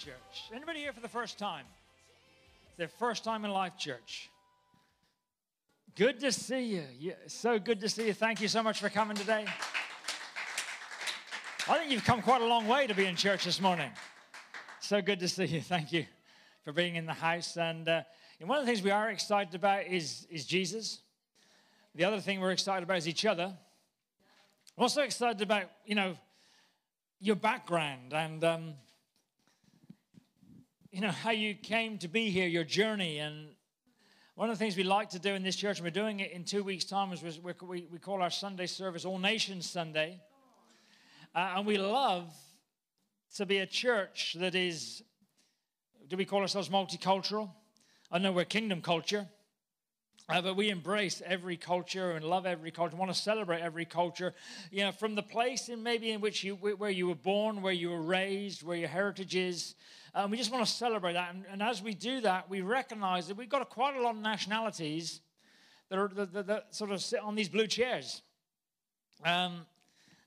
church? 0.00 0.44
Anybody 0.54 0.78
here 0.78 0.94
for 0.94 1.00
the 1.00 1.08
first 1.08 1.38
time? 1.38 1.66
Their 2.78 2.88
first 2.88 3.22
time 3.22 3.44
in 3.44 3.50
life, 3.50 3.76
church. 3.76 4.30
Good 5.94 6.20
to 6.20 6.32
see 6.32 6.76
you. 6.76 6.84
Yeah, 6.98 7.12
so 7.26 7.58
good 7.58 7.80
to 7.80 7.88
see 7.90 8.06
you. 8.06 8.14
Thank 8.14 8.40
you 8.40 8.48
so 8.48 8.62
much 8.62 8.80
for 8.80 8.88
coming 8.88 9.14
today. 9.14 9.44
I 11.68 11.78
think 11.78 11.90
you've 11.90 12.04
come 12.04 12.22
quite 12.22 12.40
a 12.40 12.46
long 12.46 12.66
way 12.66 12.86
to 12.86 12.94
be 12.94 13.04
in 13.04 13.14
church 13.14 13.44
this 13.44 13.60
morning. 13.60 13.90
So 14.80 15.02
good 15.02 15.20
to 15.20 15.28
see 15.28 15.44
you. 15.44 15.60
Thank 15.60 15.92
you 15.92 16.06
for 16.64 16.72
being 16.72 16.96
in 16.96 17.04
the 17.04 17.12
house. 17.12 17.58
And, 17.58 17.86
uh, 17.86 18.02
one 18.40 18.58
of 18.58 18.64
the 18.64 18.72
things 18.72 18.82
we 18.82 18.90
are 18.90 19.10
excited 19.10 19.54
about 19.54 19.86
is, 19.86 20.26
is 20.30 20.46
Jesus. 20.46 21.00
The 21.94 22.06
other 22.06 22.20
thing 22.20 22.40
we're 22.40 22.52
excited 22.52 22.84
about 22.84 22.96
is 22.96 23.06
each 23.06 23.26
other. 23.26 23.54
I'm 24.78 24.82
also 24.82 25.02
excited 25.02 25.42
about, 25.42 25.64
you 25.84 25.94
know, 25.94 26.16
your 27.20 27.36
background 27.36 28.14
and 28.14 28.42
um, 28.42 28.74
you 30.90 31.00
know 31.00 31.10
how 31.10 31.30
you 31.30 31.54
came 31.54 31.98
to 31.98 32.08
be 32.08 32.30
here, 32.30 32.48
your 32.48 32.64
journey, 32.64 33.18
and 33.18 33.50
one 34.34 34.50
of 34.50 34.58
the 34.58 34.64
things 34.64 34.76
we 34.76 34.82
like 34.82 35.10
to 35.10 35.20
do 35.20 35.34
in 35.34 35.42
this 35.44 35.54
church, 35.54 35.78
and 35.78 35.84
we're 35.84 35.90
doing 35.90 36.18
it 36.18 36.32
in 36.32 36.42
two 36.42 36.64
weeks' 36.64 36.84
time, 36.84 37.12
is 37.12 37.22
we, 37.22 37.86
we 37.92 37.98
call 38.00 38.22
our 38.22 38.30
Sunday 38.30 38.66
service 38.66 39.04
All 39.04 39.18
Nations 39.18 39.70
Sunday, 39.70 40.20
uh, 41.32 41.54
and 41.56 41.66
we 41.66 41.78
love 41.78 42.32
to 43.36 43.46
be 43.46 43.58
a 43.58 43.66
church 43.66 44.36
that 44.40 44.56
is. 44.56 45.02
Do 46.08 46.16
we 46.16 46.24
call 46.24 46.40
ourselves 46.40 46.68
multicultural? 46.68 47.50
I 48.10 48.18
know 48.18 48.32
we're 48.32 48.44
kingdom 48.44 48.82
culture. 48.82 49.28
Uh, 50.28 50.40
but 50.40 50.56
we 50.56 50.70
embrace 50.70 51.22
every 51.26 51.56
culture 51.56 52.12
and 52.12 52.24
love 52.24 52.46
every 52.46 52.70
culture, 52.70 52.96
want 52.96 53.12
to 53.12 53.20
celebrate 53.20 53.60
every 53.60 53.84
culture. 53.84 54.32
You 54.70 54.84
know, 54.84 54.92
from 54.92 55.16
the 55.16 55.24
place 55.24 55.68
in 55.68 55.82
maybe 55.82 56.12
in 56.12 56.20
which 56.20 56.44
you, 56.44 56.54
where 56.54 56.90
you 56.90 57.08
were 57.08 57.16
born, 57.16 57.62
where 57.62 57.72
you 57.72 57.90
were 57.90 58.02
raised, 58.02 58.62
where 58.62 58.76
your 58.76 58.88
heritage 58.88 59.34
is. 59.34 59.74
Um, 60.14 60.30
we 60.30 60.36
just 60.36 60.50
want 60.52 60.64
to 60.66 60.70
celebrate 60.70 61.12
that. 61.14 61.34
And, 61.34 61.44
and, 61.50 61.62
as 61.62 61.82
we 61.82 61.94
do 61.94 62.20
that, 62.22 62.50
we 62.50 62.62
recognize 62.62 63.28
that 63.28 63.36
we've 63.36 63.48
got 63.48 63.62
a, 63.62 63.64
quite 63.64 63.96
a 63.96 64.02
lot 64.02 64.16
of 64.16 64.20
nationalities 64.20 65.20
that, 65.88 65.98
are, 65.98 66.08
that, 66.08 66.32
that, 66.32 66.46
that 66.46 66.74
sort 66.74 66.90
of 66.90 67.00
sit 67.00 67.20
on 67.20 67.34
these 67.34 67.48
blue 67.48 67.66
chairs. 67.66 68.22
Um, 69.24 69.66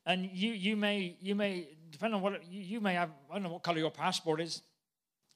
and 0.06 0.30
you, 0.32 0.52
you 0.52 0.76
may, 0.76 1.18
you 1.20 1.36
may, 1.36 1.68
depending 1.92 2.16
on 2.16 2.22
what, 2.22 2.46
you, 2.46 2.62
you 2.62 2.82
may 2.82 2.94
have, 2.94 3.10
I 3.30 3.36
don't 3.36 3.44
know 3.44 3.50
what 3.50 3.64
color 3.64 3.80
your 3.80 3.92
passport 3.92 4.40
is 4.42 4.62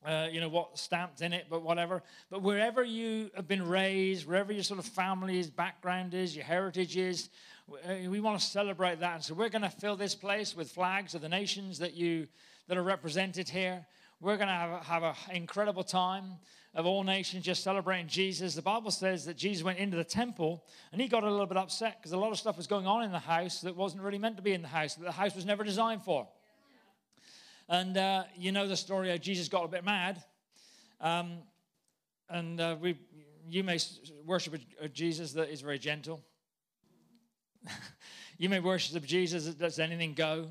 uh, 0.06 0.28
you 0.32 0.40
know, 0.40 0.50
what 0.50 0.78
stamped 0.78 1.22
in 1.22 1.34
it, 1.34 1.48
but 1.50 1.64
whatever. 1.64 2.04
But 2.30 2.42
wherever 2.42 2.84
you 2.84 3.30
have 3.36 3.48
been 3.48 3.68
raised, 3.68 4.28
wherever 4.28 4.54
your 4.54 4.64
sort 4.64 4.80
of 4.80 4.86
family's 4.86 5.50
background 5.50 6.14
is, 6.14 6.36
your 6.36 6.46
heritage 6.46 6.98
is, 6.98 7.30
uh, 7.70 7.94
we 8.10 8.20
want 8.20 8.40
to 8.40 8.46
celebrate 8.46 9.00
that. 9.02 9.16
And 9.16 9.24
so 9.24 9.34
we're 9.34 9.50
going 9.50 9.64
to 9.64 9.70
fill 9.70 9.96
this 9.96 10.16
place 10.16 10.56
with 10.56 10.72
flags 10.72 11.16
of 11.16 11.22
the 11.22 11.30
nations 11.30 11.80
that 11.80 11.94
you 11.94 12.28
that 12.68 12.78
are 12.78 12.84
represented 12.84 13.50
here. 13.50 13.86
We're 14.20 14.38
going 14.38 14.48
to 14.48 14.54
have, 14.54 14.84
have 14.86 15.04
an 15.04 15.36
incredible 15.36 15.84
time 15.84 16.38
of 16.74 16.88
all 16.88 17.04
nations 17.04 17.46
just 17.46 17.64
celebrating 17.64 18.08
Jesus. 18.08 18.56
The 18.56 18.64
Bible 18.64 18.90
says 18.90 19.26
that 19.26 19.38
Jesus 19.38 19.64
went 19.64 19.78
into 19.78 19.96
the 19.96 20.04
temple 20.04 20.66
and 20.92 21.00
he 21.00 21.08
got 21.08 21.24
a 21.24 21.30
little 21.30 21.46
bit 21.46 21.58
upset 21.58 21.98
because 22.00 22.14
a 22.14 22.18
lot 22.18 22.32
of 22.32 22.40
stuff 22.40 22.58
was 22.58 22.66
going 22.66 22.88
on 22.88 23.04
in 23.04 23.12
the 23.12 23.20
house 23.20 23.62
that 23.62 23.76
wasn't 23.76 24.02
really 24.02 24.18
meant 24.18 24.36
to 24.38 24.42
be 24.42 24.54
in 24.54 24.64
the 24.64 24.68
house, 24.68 24.96
that 24.96 25.04
the 25.04 25.12
house 25.12 25.36
was 25.36 25.46
never 25.46 25.64
designed 25.64 26.02
for. 26.02 26.28
And 27.70 27.96
uh, 27.96 28.24
you 28.36 28.52
know 28.52 28.68
the 28.68 28.76
story 28.76 29.10
how 29.10 29.18
Jesus 29.18 29.50
got 29.50 29.66
a 29.66 29.68
bit 29.68 29.86
mad. 29.86 30.24
Um, 31.00 31.38
and 32.28 32.60
uh, 32.60 32.76
we, 32.82 32.98
you 33.48 33.64
may 33.64 33.78
worship 34.26 34.56
a 34.82 34.90
Jesus 34.90 35.34
that 35.34 35.50
is 35.50 35.62
very 35.62 35.78
gentle. 35.78 36.24
you 38.40 38.50
may 38.50 38.62
worship 38.62 39.06
Jesus 39.06 39.46
that 39.46 39.62
lets 39.62 39.78
anything 39.78 40.16
go. 40.16 40.50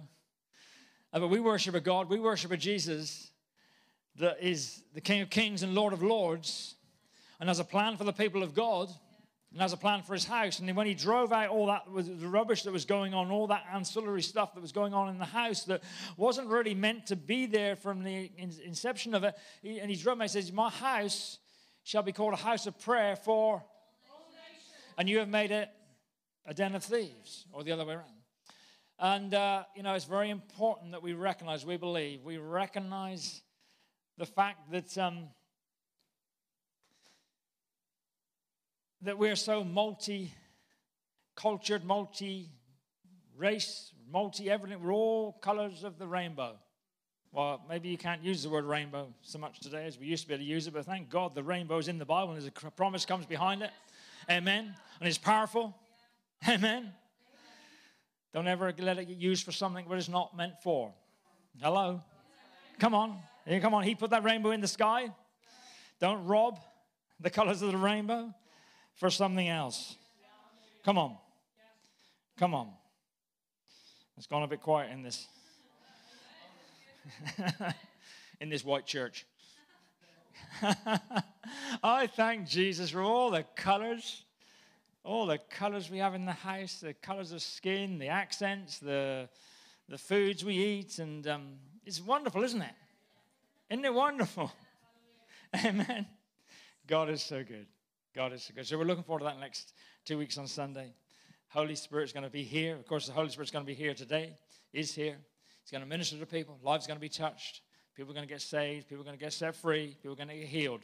Uh, 1.13 1.19
but 1.19 1.29
we 1.29 1.41
worship 1.41 1.75
a 1.75 1.81
God, 1.81 2.09
we 2.09 2.21
worship 2.21 2.53
a 2.53 2.57
Jesus 2.57 3.33
that 4.19 4.39
is 4.41 4.83
the 4.95 5.01
King 5.01 5.21
of 5.21 5.31
Kings 5.31 5.63
and 5.63 5.75
Lord 5.75 5.93
of 5.93 6.03
Lords 6.03 6.77
and 7.41 7.49
has 7.49 7.59
a 7.59 7.65
plan 7.65 7.97
for 7.97 8.05
the 8.05 8.13
people 8.13 8.43
of 8.43 8.55
God 8.55 8.89
and 9.53 9.61
has 9.61 9.73
a 9.73 9.77
plan 9.77 10.03
for 10.03 10.15
his 10.15 10.25
house. 10.25 10.59
And 10.59 10.75
when 10.77 10.87
he 10.87 10.95
drove 10.95 11.33
out 11.33 11.49
all 11.49 11.67
that 11.67 11.85
the 11.95 12.29
rubbish 12.29 12.63
that 12.63 12.73
was 12.73 12.85
going 12.85 13.15
on, 13.15 13.31
all 13.31 13.47
that 13.49 13.65
ancillary 13.73 14.23
stuff 14.23 14.55
that 14.55 14.61
was 14.61 14.73
going 14.73 14.95
on 14.95 15.09
in 15.09 15.19
the 15.19 15.25
house 15.25 15.65
that 15.65 15.83
wasn't 16.17 16.49
really 16.49 16.75
meant 16.75 17.07
to 17.07 17.17
be 17.17 17.47
there 17.47 17.77
from 17.77 18.03
the 18.03 18.31
inception 18.37 19.15
of 19.15 19.25
it, 19.25 19.35
and 19.63 19.91
he 19.91 19.97
drove 19.97 20.19
out 20.19 20.23
and 20.23 20.31
says, 20.31 20.53
My 20.53 20.71
house 20.71 21.39
shall 21.85 22.03
be 22.03 22.13
called 22.13 22.33
a 22.35 22.37
house 22.37 22.67
of 22.67 22.79
prayer 22.81 23.17
for, 23.17 23.63
and 24.99 25.09
you 25.09 25.19
have 25.19 25.29
made 25.29 25.51
it 25.51 25.71
a 26.47 26.55
den 26.55 26.75
of 26.75 26.85
thieves, 26.85 27.47
or 27.53 27.65
the 27.65 27.73
other 27.73 27.85
way 27.85 27.95
around. 27.95 28.11
And, 28.99 29.35
uh, 29.35 29.65
you 29.75 29.83
know, 29.83 29.95
it's 29.95 30.07
very 30.07 30.31
important 30.31 30.93
that 30.93 31.03
we 31.03 31.13
recognize, 31.13 31.67
we 31.67 31.77
believe, 31.77 32.25
we 32.25 32.39
recognize 32.39 33.43
the 34.19 34.27
fact 34.27 34.71
that 34.71 34.97
um, 34.99 35.29
that 39.03 39.19
we're 39.19 39.37
so 39.37 39.63
multi 39.63 40.33
cultured, 41.35 41.85
multi 41.85 42.51
race, 43.37 43.93
multi 44.11 44.51
everything. 44.51 44.83
We're 44.83 44.93
all 44.93 45.33
colors 45.33 45.85
of 45.85 45.99
the 45.99 46.07
rainbow. 46.07 46.57
Well, 47.33 47.63
maybe 47.69 47.89
you 47.91 47.99
can't 47.99 48.23
use 48.23 48.43
the 48.43 48.49
word 48.49 48.65
rainbow 48.65 49.13
so 49.21 49.39
much 49.39 49.61
today 49.61 49.85
as 49.87 49.99
we 49.99 50.07
used 50.07 50.23
to 50.23 50.29
be 50.29 50.35
able 50.35 50.45
to 50.45 50.49
use 50.49 50.67
it, 50.67 50.73
but 50.73 50.87
thank 50.87 51.11
God 51.11 51.35
the 51.35 51.43
rainbow 51.43 51.77
is 51.77 51.89
in 51.89 51.99
the 51.99 52.07
Bible 52.07 52.33
and 52.33 52.41
there's 52.41 52.51
a 52.51 52.71
promise 52.71 53.05
comes 53.05 53.27
behind 53.27 53.63
it. 53.63 53.71
Amen. 54.31 54.75
And 55.01 55.09
it's 55.09 55.19
powerful. 55.19 55.75
Amen. 56.49 56.93
Don't 58.33 58.49
ever 58.49 58.73
let 58.79 58.99
it 58.99 59.05
get 59.05 59.19
used 59.19 59.45
for 59.45 59.53
something 59.53 59.87
what 59.87 59.99
it's 59.99 60.09
not 60.09 60.35
meant 60.37 60.55
for. 60.63 60.95
Hello? 61.61 62.03
Come 62.79 62.95
on. 62.95 63.19
Come 63.49 63.75
on. 63.75 63.85
He 63.85 63.95
put 63.95 64.11
that 64.11 64.25
rainbow 64.25 64.51
in 64.51 64.61
the 64.61 64.69
sky. 64.69 65.09
Don't 66.01 66.27
rob 66.27 66.59
the 67.21 67.31
colors 67.31 67.63
of 67.63 67.73
the 67.73 67.79
rainbow 67.79 68.35
for 68.95 69.09
something 69.09 69.49
else. 69.49 69.97
Come 70.85 70.99
on. 70.99 71.17
Come 72.39 72.55
on. 72.55 72.71
It's 74.17 74.27
gone 74.27 74.43
a 74.43 74.47
bit 74.47 74.63
quiet 74.63 74.91
in 74.93 75.03
this 75.03 75.27
in 78.41 78.49
this 78.49 78.65
white 78.65 78.87
church. 78.87 79.27
I 81.83 82.07
thank 82.09 82.49
Jesus 82.49 82.91
for 82.91 83.03
all 83.03 83.31
the 83.31 83.45
colors, 83.55 84.25
all 85.05 85.27
the 85.27 85.39
colors 85.39 85.91
we 85.91 85.99
have 85.99 86.15
in 86.15 86.25
the 86.25 86.33
house, 86.33 86.81
the 86.81 86.95
colors 86.95 87.33
of 87.33 87.43
skin, 87.43 87.99
the 87.99 88.09
accents, 88.09 88.79
the 88.79 89.29
the 89.89 89.99
foods 89.99 90.45
we 90.45 90.55
eat, 90.55 90.99
and 90.99 91.27
um, 91.29 91.53
it's 91.85 92.01
wonderful, 92.01 92.43
isn't 92.43 92.63
it? 92.63 92.75
Isn't 93.69 93.85
it 93.85 93.95
wonderful? 93.95 94.53
Amen. 95.65 96.07
God 96.87 97.11
is 97.11 97.23
so 97.23 97.43
good. 97.43 97.67
God 98.15 98.33
is 98.33 98.45
so 98.45 98.55
good. 98.55 98.67
So 98.67 98.79
we're 98.79 98.85
looking 98.85 99.03
forward 99.03 99.21
to 99.21 99.25
that 99.25 99.41
next 99.41 99.73
two 100.05 100.19
weeks 100.19 100.39
on 100.39 100.47
Sunday. 100.47 100.95
Holy 101.49 101.75
Spirit's 101.75 102.13
going 102.13 102.25
to 102.25 102.31
be 102.31 102.45
here. 102.45 102.77
Of 102.77 102.87
course, 102.87 103.07
the 103.07 103.13
Holy 103.13 103.29
Spirit's 103.29 103.51
going 103.51 103.65
to 103.65 103.67
be 103.67 103.75
here 103.75 103.95
today, 103.95 104.35
is 104.73 104.95
here. 104.95 105.17
He's 105.63 105.71
going 105.73 105.83
to 105.83 105.89
minister 105.89 106.17
to 106.19 106.27
people. 106.27 106.59
Lives 106.63 106.87
going 106.87 106.97
to 106.97 107.01
be 107.01 107.09
touched. 107.09 107.63
People 107.97 108.13
are 108.13 108.15
going 108.15 108.27
to 108.27 108.33
get 108.33 108.43
saved. 108.43 108.89
People 108.89 109.03
are 109.03 109.07
going 109.07 109.19
to 109.19 109.25
get 109.25 109.33
set 109.33 109.57
free. 109.57 109.97
People 110.01 110.13
are 110.13 110.17
going 110.17 110.29
to 110.29 110.37
get 110.37 110.47
healed. 110.47 110.83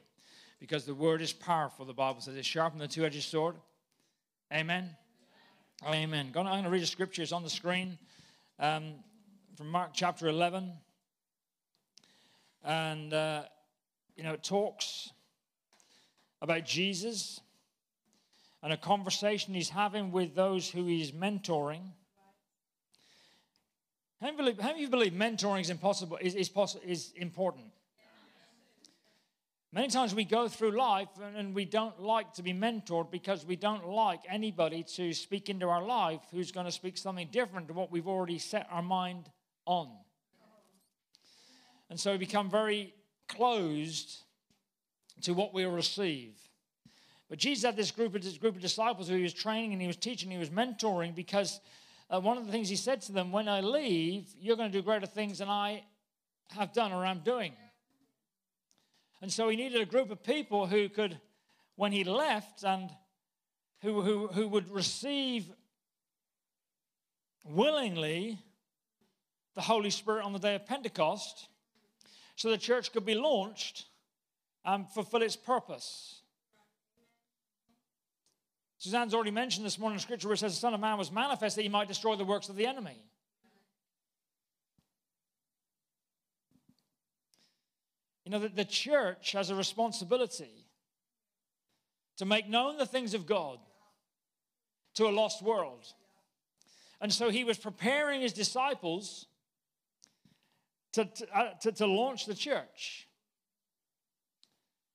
Because 0.59 0.85
the 0.85 0.95
word 0.95 1.23
is 1.23 1.33
powerful, 1.33 1.85
the 1.85 1.93
Bible 1.93 2.21
says. 2.21 2.37
It's 2.37 2.49
sharper 2.49 2.79
than 2.79 2.85
a 2.85 2.89
two 2.89 3.05
edged 3.05 3.23
sword. 3.23 3.57
Amen. 4.53 4.91
Amen. 5.87 6.27
I'm 6.27 6.33
going 6.33 6.65
to 6.65 6.71
read 6.71 6.83
the 6.83 6.87
scriptures 6.87 7.33
on 7.33 7.43
the 7.43 7.51
screen 7.51 7.99
um, 8.59 8.95
from 9.57 9.69
Mark 9.69 9.91
chapter 9.93 10.27
11. 10.29 10.73
And, 12.65 13.13
uh, 13.13 13.45
you 14.17 14.23
know, 14.23 14.35
it 14.35 14.43
talks 14.43 15.11
about 16.41 16.65
Jesus 16.65 17.41
and 18.63 18.73
a 18.73 18.77
conversation 18.77 19.55
he's 19.55 19.71
having 19.71 20.13
with 20.13 20.35
those 20.35 20.69
who 20.71 20.87
he's 20.87 21.13
mentoring. 21.13 21.83
How 24.21 24.29
many, 24.29 24.37
believe, 24.37 24.61
how 24.61 24.69
many 24.69 24.87
believe 24.87 25.13
mentoring 25.13 25.63
is 25.63 25.71
impossible 25.71 26.19
is, 26.21 26.35
is, 26.37 26.51
is 26.87 27.13
important? 27.17 27.67
Many 29.75 29.89
times 29.89 30.15
we 30.15 30.25
go 30.25 30.49
through 30.49 30.73
life 30.73 31.09
and 31.35 31.55
we 31.55 31.65
don't 31.65 31.99
like 31.99 32.35
to 32.35 32.43
be 32.43 32.53
mentored 32.53 33.11
because 33.11 33.47
we 33.47 33.57
don't 33.57 33.89
like 33.89 34.21
anybody 34.29 34.83
to 34.97 35.15
speak 35.15 35.49
into 35.49 35.67
our 35.67 35.83
life 35.83 36.21
who's 36.31 36.53
going 36.53 36.67
to 36.67 36.73
speak 36.73 36.99
something 36.99 37.29
different 37.33 37.69
to 37.69 37.75
what 37.75 37.91
we've 37.91 38.07
already 38.07 38.39
set 38.39 38.69
our 38.71 38.83
mind 38.83 39.31
on. 39.65 39.89
And 41.93 42.01
so 42.01 42.13
we 42.13 42.17
become 42.17 42.49
very 42.49 42.95
closed 43.29 44.25
to 45.21 45.35
what 45.35 45.53
we'll 45.53 45.71
receive. 45.71 46.33
But 47.29 47.39
Jesus 47.39 47.65
had 47.65 47.77
this 47.77 47.91
group 47.91 48.15
of, 48.15 48.23
this 48.23 48.39
group 48.39 48.57
of 48.57 48.63
disciples 48.63 49.11
who 49.11 49.17
he 49.17 49.23
was 49.23 49.35
training 49.35 49.75
and 49.75 49.83
he 49.83 49.87
was 49.87 49.99
teaching, 49.99 50.31
he 50.31 50.39
was 50.39 50.49
mentoring 50.49 51.15
because 51.15 51.61
uh, 52.09 52.19
one 52.19 52.39
of 52.39 52.47
the 52.47 52.51
things 52.51 52.71
he 52.71 52.77
said 52.77 53.03
to 53.03 53.13
them, 53.13 53.31
when 53.31 53.47
I 53.47 53.61
leave, 53.61 54.27
you're 54.41 54.57
going 54.57 54.73
to 54.73 54.79
do 54.79 54.83
greater 54.83 55.05
things 55.05 55.41
than 55.41 55.51
I 55.51 55.85
have 56.53 56.73
done 56.73 56.93
or 56.93 57.05
I'm 57.05 57.19
doing. 57.19 57.53
And 59.21 59.31
so 59.31 59.51
he 59.51 59.57
needed 59.57 59.83
a 59.83 59.85
group 59.85 60.11
of 60.11 60.23
people 60.23 60.67
who 60.67 60.89
could, 60.89 61.21
when 61.77 61.93
he 61.93 62.05
left, 62.05 62.65
and 62.65 62.89
who, 63.83 64.01
who, 64.01 64.29
who 64.29 64.49
would 64.49 64.71
receive 64.71 65.45
willingly 67.45 68.39
the 69.55 69.61
Holy 69.61 69.91
Spirit 69.91 70.25
on 70.25 70.33
the 70.33 70.39
day 70.39 70.55
of 70.55 70.65
Pentecost 70.65 71.51
so 72.37 72.51
the 72.51 72.59
church 72.59 72.93
could 72.93 73.05
be 73.05 73.15
launched 73.15 73.87
and 74.65 74.89
fulfill 74.89 75.23
its 75.23 75.37
purpose. 75.37 76.21
Suzanne's 78.79 79.15
already 79.15 79.31
mentioned 79.31 79.65
this 79.65 79.79
morning 79.79 79.95
in 79.97 80.01
scripture 80.01 80.29
where 80.29 80.35
it 80.35 80.39
says 80.39 80.55
the 80.55 80.61
Son 80.61 80.75
of 80.75 80.81
Man 80.81 80.99
was 80.99 81.13
manifest 81.13 81.57
that 81.57 81.63
he 81.63 81.69
might 81.69 81.89
destroy 81.89 82.17
the 82.17 82.25
works 82.25 82.49
of 82.49 82.57
the 82.57 82.67
enemy. 82.67 83.01
You 88.25 88.33
know, 88.33 88.41
that 88.41 88.57
the 88.57 88.65
church 88.65 89.33
has 89.33 89.51
a 89.51 89.55
responsibility 89.55 90.67
to 92.17 92.25
make 92.25 92.49
known 92.49 92.77
the 92.77 92.87
things 92.87 93.15
of 93.15 93.27
God 93.27 93.59
to 94.95 95.07
a 95.07 95.11
lost 95.11 95.43
world. 95.43 95.87
And 97.01 97.13
so 97.13 97.31
he 97.31 97.45
was 97.45 97.59
preparing 97.59 98.21
his 98.21 98.33
disciples 98.33 99.27
to, 100.93 101.09
uh, 101.35 101.51
to, 101.63 101.73
to 101.73 101.87
launch 101.87 102.27
the 102.27 102.35
church. 102.35 103.09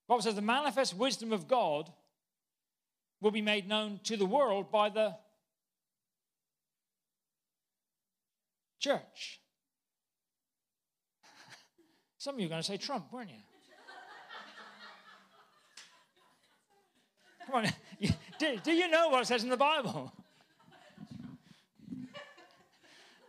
Bible 0.08 0.22
says 0.22 0.36
the 0.36 0.42
manifest 0.42 0.96
wisdom 0.96 1.34
of 1.34 1.48
God 1.48 1.92
will 3.20 3.32
be 3.32 3.42
made 3.42 3.68
known 3.68 4.00
to 4.04 4.16
the 4.16 4.26
world 4.26 4.72
by 4.72 4.90
the 4.90 5.16
church. 8.80 9.42
Some 12.18 12.36
of 12.36 12.40
you 12.40 12.46
are 12.46 12.50
going 12.50 12.62
to 12.62 12.68
say 12.68 12.78
Trump, 12.78 13.12
weren't 13.12 13.30
you? 13.30 13.36
Come 17.48 17.66
on. 17.66 17.72
Do, 18.40 18.58
do 18.64 18.72
you 18.72 18.88
know 18.90 19.10
what 19.10 19.24
it 19.24 19.26
says 19.26 19.44
in 19.44 19.50
the 19.50 19.58
Bible? 19.58 20.12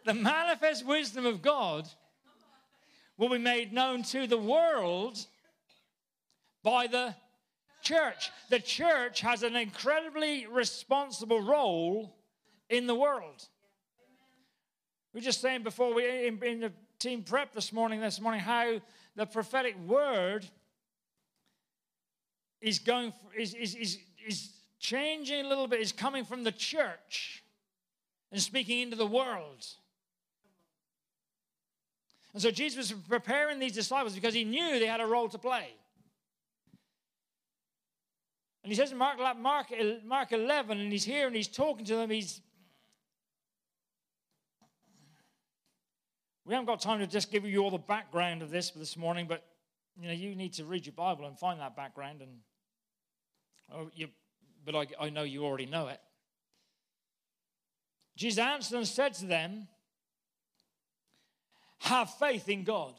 The 0.05 0.15
manifest 0.15 0.87
wisdom 0.87 1.27
of 1.27 1.43
God 1.43 1.87
will 3.19 3.29
be 3.29 3.39
made 3.39 3.73
known 3.73 4.03
to 4.05 4.27
the 4.27 4.39
world 4.39 5.19
by 6.63 6.87
the 6.87 7.15
church. 7.83 8.31
The 8.49 8.61
church 8.61 9.21
has 9.21 9.43
an 9.43 9.57
incredibly 9.57 10.47
responsible 10.47 11.43
role 11.43 12.17
in 12.71 12.87
the 12.87 12.95
world. 12.95 13.47
We 15.13 15.19
were 15.19 15.25
just 15.25 15.41
saying 15.41 15.65
before 15.65 15.93
we 15.93 16.29
in, 16.29 16.43
in 16.45 16.61
the 16.61 16.73
team 16.99 17.23
prep 17.23 17.53
this 17.53 17.73
morning, 17.73 18.01
this 18.01 18.21
morning, 18.21 18.41
how 18.41 18.81
the 19.17 19.27
prophetic 19.27 19.77
word 19.87 20.47
is 22.61 22.79
going 22.79 23.13
is, 23.37 23.55
is, 23.55 23.75
is, 23.75 23.99
is 24.27 24.51
changing 24.79 25.45
a 25.45 25.49
little 25.49 25.67
bit, 25.67 25.81
is 25.81 25.93
coming 25.93 26.25
from 26.25 26.45
the 26.45 26.53
church 26.53 27.43
and 28.31 28.41
speaking 28.41 28.81
into 28.81 28.97
the 28.97 29.07
world. 29.07 29.67
And 32.39 32.43
so 32.45 32.53
Jesus 32.53 32.93
was 32.93 32.93
preparing 33.09 33.59
these 33.59 33.73
disciples 33.73 34.15
because 34.15 34.33
he 34.33 34.45
knew 34.45 34.79
they 34.79 34.87
had 34.87 35.01
a 35.01 35.07
role 35.07 35.29
to 35.29 35.39
play. 35.39 35.75
And 38.63 38.71
he 38.71 38.77
says 38.77 38.93
in 38.93 38.97
Mark, 38.97 39.19
Mark, 39.37 39.73
Mark 40.05 40.31
11, 40.31 40.79
and 40.79 40.93
he's 40.93 41.03
here 41.03 41.27
and 41.27 41.35
he's 41.35 41.49
talking 41.49 41.85
to 41.87 41.97
them. 41.97 42.11
He's 42.11 42.41
we 46.45 46.55
haven't 46.55 46.67
got 46.67 46.81
time 46.81 47.01
to 47.01 47.09
just 47.09 47.33
give 47.33 47.45
you 47.45 47.59
all 47.59 47.73
the 47.73 47.79
background 47.79 48.43
of 48.43 48.51
this 48.51 48.71
this 48.71 48.97
morning, 48.97 49.27
but 49.29 49.45
you 50.01 50.07
know 50.07 50.15
you 50.15 50.37
need 50.37 50.53
to 50.53 50.65
read 50.65 50.87
your 50.87 50.93
Bible 50.93 51.27
and 51.27 51.37
find 51.37 51.59
that 51.59 51.75
background. 51.75 52.23
And 52.23 52.31
oh, 53.75 53.91
you, 53.97 54.07
but 54.65 54.77
I, 54.77 54.87
I 55.01 55.11
know 55.11 55.25
you 55.25 55.45
already 55.45 55.67
know 55.67 55.89
it. 55.89 56.01
Jesus 58.15 58.39
answered 58.39 58.77
and 58.77 58.87
said 58.87 59.15
to 59.15 59.27
them, 59.27 59.67
"Have 61.79 62.11
faith 62.15 62.49
in 62.49 62.65
God. 62.65 62.95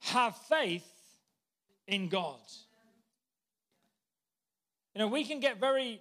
Have 0.00 0.36
faith 0.48 0.90
in 1.86 2.08
God." 2.08 2.40
You 4.94 5.00
know, 5.00 5.08
we 5.08 5.24
can 5.24 5.40
get 5.40 5.58
very, 5.58 6.00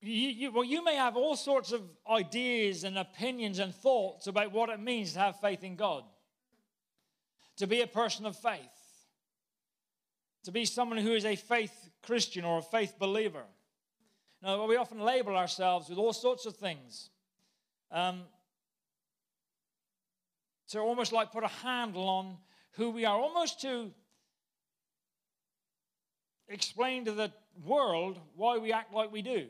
you, 0.00 0.12
you, 0.12 0.52
well, 0.52 0.64
you 0.64 0.84
may 0.84 0.94
have 0.94 1.16
all 1.16 1.36
sorts 1.36 1.72
of 1.72 1.82
ideas 2.06 2.84
and 2.84 2.98
opinions 2.98 3.58
and 3.58 3.74
thoughts 3.74 4.26
about 4.26 4.52
what 4.52 4.68
it 4.68 4.78
means 4.78 5.14
to 5.14 5.18
have 5.20 5.40
faith 5.40 5.64
in 5.64 5.74
God, 5.74 6.04
to 7.56 7.66
be 7.66 7.80
a 7.80 7.86
person 7.86 8.26
of 8.26 8.36
faith, 8.36 8.60
to 10.44 10.52
be 10.52 10.66
someone 10.66 10.98
who 10.98 11.14
is 11.14 11.24
a 11.24 11.34
faith 11.34 11.88
Christian 12.02 12.44
or 12.44 12.58
a 12.58 12.62
faith 12.62 12.98
believer. 12.98 13.44
Now, 14.42 14.66
we 14.66 14.76
often 14.76 15.00
label 15.00 15.34
ourselves 15.34 15.88
with 15.88 15.98
all 15.98 16.12
sorts 16.12 16.44
of 16.44 16.56
things. 16.56 17.08
Um, 17.90 18.22
to 20.68 20.80
almost 20.80 21.12
like 21.12 21.32
put 21.32 21.44
a 21.44 21.48
handle 21.48 22.08
on 22.08 22.36
who 22.72 22.90
we 22.90 23.04
are, 23.04 23.18
almost 23.18 23.60
to 23.62 23.90
explain 26.48 27.04
to 27.04 27.12
the 27.12 27.32
world 27.64 28.18
why 28.36 28.58
we 28.58 28.72
act 28.72 28.92
like 28.92 29.12
we 29.12 29.22
do. 29.22 29.46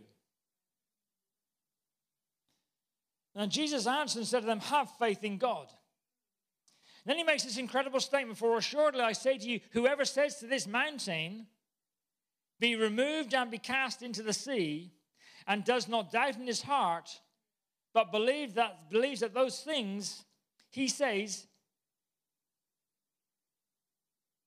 And 3.34 3.52
Jesus 3.52 3.86
answered 3.86 4.18
and 4.18 4.26
said 4.26 4.40
to 4.40 4.46
them, 4.46 4.60
Have 4.60 4.90
faith 4.98 5.22
in 5.22 5.38
God. 5.38 5.68
then 7.04 7.16
he 7.16 7.22
makes 7.22 7.44
this 7.44 7.58
incredible 7.58 8.00
statement 8.00 8.38
For 8.38 8.56
assuredly 8.56 9.00
I 9.00 9.12
say 9.12 9.38
to 9.38 9.48
you, 9.48 9.60
whoever 9.70 10.04
says 10.04 10.36
to 10.36 10.46
this 10.46 10.66
mountain, 10.66 11.46
Be 12.58 12.74
removed 12.74 13.34
and 13.34 13.50
be 13.50 13.58
cast 13.58 14.02
into 14.02 14.22
the 14.22 14.32
sea, 14.32 14.92
and 15.46 15.64
does 15.64 15.88
not 15.88 16.10
doubt 16.10 16.36
in 16.36 16.46
his 16.46 16.62
heart, 16.62 17.08
but 17.94 18.12
believe 18.12 18.54
that, 18.54 18.90
believes 18.90 19.20
that 19.20 19.34
those 19.34 19.60
things 19.60 20.24
he 20.70 20.88
says 20.88 21.46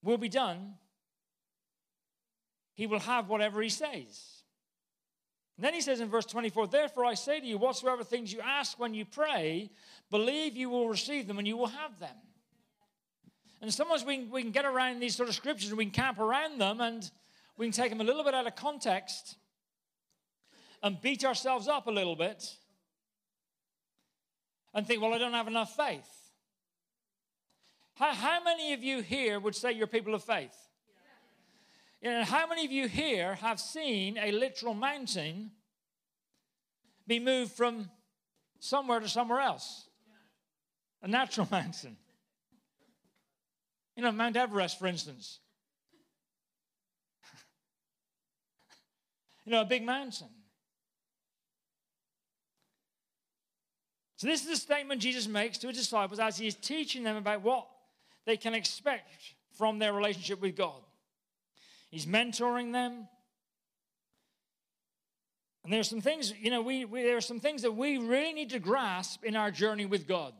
will 0.02 0.18
be 0.18 0.28
done, 0.28 0.74
he 2.74 2.86
will 2.86 3.00
have 3.00 3.28
whatever 3.28 3.62
he 3.62 3.68
says. 3.68 4.42
And 5.56 5.64
then 5.64 5.74
he 5.74 5.80
says 5.80 6.00
in 6.00 6.08
verse 6.08 6.26
24, 6.26 6.68
Therefore 6.68 7.04
I 7.04 7.14
say 7.14 7.38
to 7.38 7.46
you, 7.46 7.58
whatsoever 7.58 8.02
things 8.02 8.32
you 8.32 8.40
ask 8.40 8.78
when 8.78 8.94
you 8.94 9.04
pray, 9.04 9.70
believe 10.10 10.56
you 10.56 10.70
will 10.70 10.88
receive 10.88 11.28
them 11.28 11.38
and 11.38 11.46
you 11.46 11.56
will 11.56 11.68
have 11.68 11.98
them. 12.00 12.16
And 13.60 13.72
sometimes 13.72 14.04
we, 14.04 14.24
we 14.24 14.42
can 14.42 14.50
get 14.50 14.64
around 14.64 14.98
these 14.98 15.14
sort 15.14 15.28
of 15.28 15.36
scriptures 15.36 15.68
and 15.68 15.78
we 15.78 15.84
can 15.84 15.92
camp 15.92 16.18
around 16.18 16.58
them 16.58 16.80
and 16.80 17.08
we 17.56 17.66
can 17.66 17.72
take 17.72 17.90
them 17.90 18.00
a 18.00 18.04
little 18.04 18.24
bit 18.24 18.34
out 18.34 18.46
of 18.46 18.56
context 18.56 19.36
and 20.82 21.00
beat 21.00 21.24
ourselves 21.24 21.68
up 21.68 21.86
a 21.86 21.90
little 21.90 22.16
bit 22.16 22.56
and 24.74 24.86
think, 24.86 25.02
well, 25.02 25.12
I 25.12 25.18
don't 25.18 25.32
have 25.32 25.48
enough 25.48 25.76
faith. 25.76 26.08
How, 27.94 28.14
how 28.14 28.42
many 28.42 28.72
of 28.72 28.82
you 28.82 29.02
here 29.02 29.38
would 29.38 29.54
say 29.54 29.72
you're 29.72 29.86
people 29.86 30.14
of 30.14 30.24
faith? 30.24 30.56
And 32.02 32.24
how 32.24 32.48
many 32.48 32.64
of 32.64 32.72
you 32.72 32.88
here 32.88 33.36
have 33.36 33.60
seen 33.60 34.18
a 34.18 34.32
literal 34.32 34.74
mountain 34.74 35.52
be 37.06 37.20
moved 37.20 37.52
from 37.52 37.90
somewhere 38.58 38.98
to 38.98 39.08
somewhere 39.08 39.40
else? 39.40 39.88
A 41.02 41.08
natural 41.08 41.46
mountain. 41.50 41.96
You 43.96 44.02
know, 44.02 44.10
Mount 44.10 44.36
Everest, 44.36 44.78
for 44.78 44.86
instance. 44.86 45.38
you 49.44 49.52
know, 49.52 49.60
a 49.60 49.66
big 49.66 49.84
mountain. 49.84 50.28
So, 54.22 54.28
this 54.28 54.42
is 54.42 54.46
the 54.46 54.56
statement 54.56 55.00
Jesus 55.00 55.26
makes 55.26 55.58
to 55.58 55.66
his 55.66 55.78
disciples 55.78 56.20
as 56.20 56.38
he 56.38 56.46
is 56.46 56.54
teaching 56.54 57.02
them 57.02 57.16
about 57.16 57.42
what 57.42 57.66
they 58.24 58.36
can 58.36 58.54
expect 58.54 59.10
from 59.58 59.80
their 59.80 59.92
relationship 59.92 60.40
with 60.40 60.54
God. 60.54 60.80
He's 61.90 62.06
mentoring 62.06 62.70
them. 62.70 63.08
And 65.64 65.72
there 65.72 65.80
are 65.80 65.82
some 65.82 66.00
things, 66.00 66.32
you 66.40 66.52
know, 66.52 66.62
we, 66.62 66.84
we, 66.84 67.02
there 67.02 67.16
are 67.16 67.20
some 67.20 67.40
things 67.40 67.62
that 67.62 67.72
we 67.72 67.98
really 67.98 68.32
need 68.32 68.50
to 68.50 68.60
grasp 68.60 69.24
in 69.24 69.34
our 69.34 69.50
journey 69.50 69.86
with 69.86 70.06
God. 70.06 70.32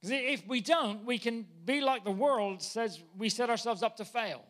Because 0.00 0.18
if 0.20 0.44
we 0.48 0.60
don't, 0.60 1.04
we 1.04 1.16
can 1.16 1.46
be 1.64 1.80
like 1.80 2.02
the 2.02 2.10
world 2.10 2.60
says 2.60 3.00
we 3.16 3.28
set 3.28 3.50
ourselves 3.50 3.84
up 3.84 3.98
to 3.98 4.04
fail. 4.04 4.42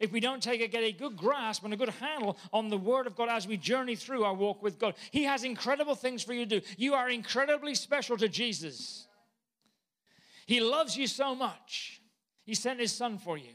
If 0.00 0.12
we 0.12 0.20
don't 0.20 0.42
take 0.42 0.60
a, 0.60 0.68
get 0.68 0.84
a 0.84 0.92
good 0.92 1.16
grasp 1.16 1.64
and 1.64 1.74
a 1.74 1.76
good 1.76 1.88
handle 1.88 2.36
on 2.52 2.68
the 2.68 2.78
Word 2.78 3.06
of 3.06 3.16
God 3.16 3.28
as 3.28 3.48
we 3.48 3.56
journey 3.56 3.96
through 3.96 4.24
our 4.24 4.34
walk 4.34 4.62
with 4.62 4.78
God, 4.78 4.94
He 5.10 5.24
has 5.24 5.42
incredible 5.42 5.94
things 5.94 6.22
for 6.22 6.32
you 6.32 6.46
to 6.46 6.60
do. 6.60 6.66
You 6.76 6.94
are 6.94 7.10
incredibly 7.10 7.74
special 7.74 8.16
to 8.18 8.28
Jesus. 8.28 9.08
He 10.46 10.60
loves 10.60 10.96
you 10.96 11.06
so 11.06 11.34
much. 11.34 12.00
He 12.44 12.54
sent 12.54 12.80
his 12.80 12.92
son 12.92 13.18
for 13.18 13.36
you. 13.36 13.52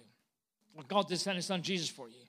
Well, 0.75 0.85
God 0.87 1.07
did 1.07 1.19
send 1.19 1.37
his 1.37 1.47
son 1.47 1.63
Jesus 1.63 1.89
for 1.89 2.07
you. 2.07 2.23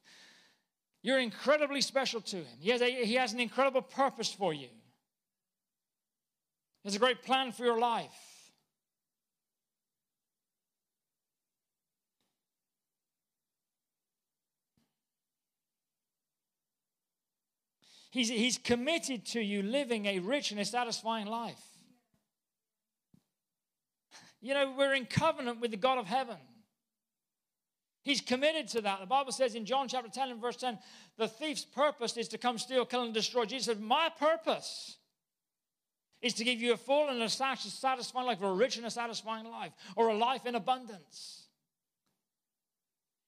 You're 1.02 1.18
incredibly 1.18 1.82
special 1.82 2.22
to 2.22 2.36
him. 2.36 2.46
He 2.58 2.70
has, 2.70 2.80
a, 2.80 3.04
he 3.04 3.16
has 3.16 3.34
an 3.34 3.40
incredible 3.40 3.82
purpose 3.82 4.32
for 4.32 4.54
you. 4.54 4.68
He 6.82 6.88
has 6.88 6.94
a 6.94 6.98
great 6.98 7.22
plan 7.22 7.52
for 7.52 7.64
your 7.64 7.78
life. 7.78 8.33
He's, 18.14 18.28
he's 18.28 18.58
committed 18.58 19.26
to 19.32 19.40
you 19.40 19.60
living 19.60 20.06
a 20.06 20.20
rich 20.20 20.52
and 20.52 20.60
a 20.60 20.64
satisfying 20.64 21.26
life. 21.26 21.60
you 24.40 24.54
know, 24.54 24.72
we're 24.78 24.94
in 24.94 25.04
covenant 25.04 25.60
with 25.60 25.72
the 25.72 25.76
God 25.76 25.98
of 25.98 26.06
heaven. 26.06 26.36
He's 28.04 28.20
committed 28.20 28.68
to 28.68 28.82
that. 28.82 29.00
The 29.00 29.06
Bible 29.06 29.32
says 29.32 29.56
in 29.56 29.66
John 29.66 29.88
chapter 29.88 30.08
10 30.08 30.28
and 30.30 30.40
verse 30.40 30.54
10, 30.54 30.78
the 31.18 31.26
thief's 31.26 31.64
purpose 31.64 32.16
is 32.16 32.28
to 32.28 32.38
come 32.38 32.56
steal, 32.56 32.84
kill, 32.84 33.02
and 33.02 33.12
destroy. 33.12 33.46
Jesus 33.46 33.66
said, 33.66 33.80
My 33.80 34.08
purpose 34.16 34.96
is 36.22 36.34
to 36.34 36.44
give 36.44 36.62
you 36.62 36.72
a 36.72 36.76
full 36.76 37.08
and 37.08 37.20
a 37.20 37.28
satisfying 37.28 38.26
life, 38.26 38.38
or 38.40 38.50
a 38.50 38.54
rich 38.54 38.76
and 38.76 38.86
a 38.86 38.92
satisfying 38.92 39.50
life, 39.50 39.72
or 39.96 40.06
a 40.06 40.16
life 40.16 40.46
in 40.46 40.54
abundance. 40.54 41.48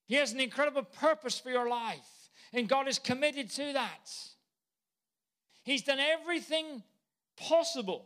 He 0.05 0.15
has 0.15 0.31
an 0.31 0.39
incredible 0.39 0.83
purpose 0.83 1.37
for 1.37 1.49
your 1.49 1.67
life, 1.67 2.29
and 2.53 2.69
God 2.69 2.87
is 2.87 2.99
committed 2.99 3.49
to 3.49 3.73
that. 3.73 4.36
He's 5.67 5.81
done 5.81 5.99
everything 5.99 6.81
possible. 7.35 8.05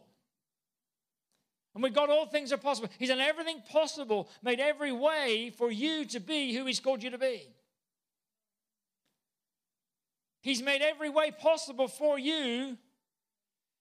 And 1.76 1.84
with 1.84 1.94
God, 1.94 2.10
all 2.10 2.26
things 2.26 2.52
are 2.52 2.58
possible. 2.58 2.90
He's 2.98 3.10
done 3.10 3.20
everything 3.20 3.62
possible, 3.70 4.30
made 4.42 4.60
every 4.60 4.92
way 4.92 5.54
for 5.56 5.72
you 5.72 6.06
to 6.06 6.20
be 6.20 6.56
who 6.56 6.66
He's 6.66 6.80
called 6.80 7.04
you 7.04 7.12
to 7.12 7.20
be. 7.20 7.48
He's 10.42 10.64
made 10.64 10.82
every 10.82 11.12
way 11.12 11.30
possible 11.30 11.88
for 11.88 12.18
you 12.18 12.80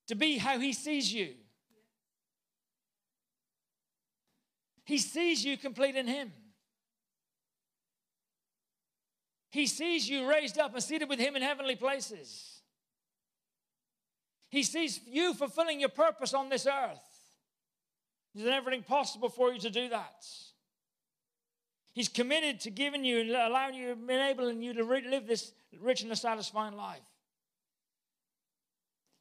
to 0.09 0.13
be 0.13 0.37
how 0.37 0.59
He 0.59 0.73
sees 0.73 1.11
you. 1.11 1.33
He 4.85 4.99
sees 4.99 5.43
you 5.43 5.57
complete 5.57 5.95
in 5.95 6.05
Him. 6.05 6.31
He 9.49 9.65
sees 9.65 10.07
you 10.07 10.29
raised 10.29 10.59
up 10.59 10.75
and 10.75 10.83
seated 10.83 11.09
with 11.09 11.17
Him 11.17 11.35
in 11.35 11.41
heavenly 11.41 11.75
places. 11.75 12.50
He 14.51 14.63
sees 14.63 14.99
you 15.07 15.33
fulfilling 15.33 15.79
your 15.79 15.89
purpose 15.89 16.33
on 16.33 16.49
this 16.49 16.67
earth. 16.67 16.99
He's 18.33 18.43
done 18.43 18.53
everything 18.53 18.83
possible 18.83 19.29
for 19.29 19.51
you 19.51 19.59
to 19.59 19.69
do 19.69 19.89
that. 19.89 20.25
He's 21.93 22.09
committed 22.09 22.59
to 22.61 22.69
giving 22.69 23.05
you 23.05 23.21
and 23.21 23.31
allowing 23.31 23.75
you, 23.75 23.91
enabling 23.91 24.61
you 24.61 24.73
to 24.73 24.83
live 24.83 25.25
this 25.25 25.53
rich 25.79 26.03
and 26.03 26.17
satisfying 26.17 26.75
life. 26.75 26.99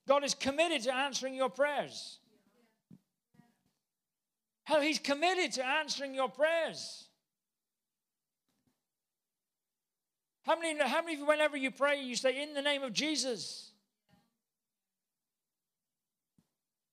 God 0.09 0.25
is 0.25 0.35
committed 0.35 0.83
to 0.83 0.95
answering 0.95 1.35
your 1.35 1.49
prayers. 1.49 2.19
Hell, 4.65 4.81
He's 4.81 4.99
committed 4.99 5.53
to 5.53 5.65
answering 5.65 6.13
your 6.13 6.29
prayers. 6.29 7.07
How 10.43 10.59
many, 10.59 10.77
how 10.81 11.03
many 11.03 11.15
of 11.15 11.21
you, 11.21 11.27
whenever 11.27 11.57
you 11.57 11.71
pray, 11.71 12.03
you 12.03 12.17
say, 12.17 12.43
In 12.43 12.55
the 12.55 12.63
name 12.63 12.83
of 12.83 12.93
Jesus? 12.93 13.70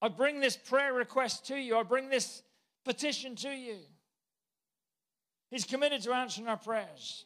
I 0.01 0.09
bring 0.09 0.39
this 0.39 0.55
prayer 0.55 0.93
request 0.93 1.47
to 1.47 1.55
you. 1.55 1.77
I 1.77 1.83
bring 1.83 2.09
this 2.09 2.43
petition 2.85 3.35
to 3.37 3.49
you. 3.49 3.77
He's 5.49 5.65
committed 5.65 6.01
to 6.03 6.13
answering 6.13 6.47
our 6.47 6.57
prayers. 6.57 7.25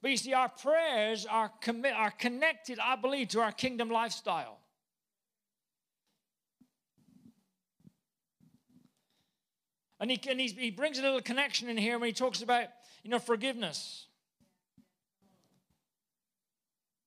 But 0.00 0.10
you 0.10 0.16
see, 0.16 0.34
our 0.34 0.48
prayers 0.48 1.26
are, 1.26 1.50
commi- 1.62 1.94
are 1.94 2.10
connected, 2.10 2.78
I 2.80 2.96
believe, 2.96 3.28
to 3.28 3.40
our 3.40 3.52
kingdom 3.52 3.88
lifestyle. 3.88 4.58
And 10.00 10.10
he, 10.10 10.20
and 10.28 10.40
he 10.40 10.72
brings 10.72 10.98
a 10.98 11.02
little 11.02 11.20
connection 11.20 11.68
in 11.68 11.76
here 11.76 11.96
when 11.96 12.08
he 12.08 12.12
talks 12.12 12.42
about, 12.42 12.64
you 13.04 13.10
know, 13.10 13.20
forgiveness. 13.20 14.06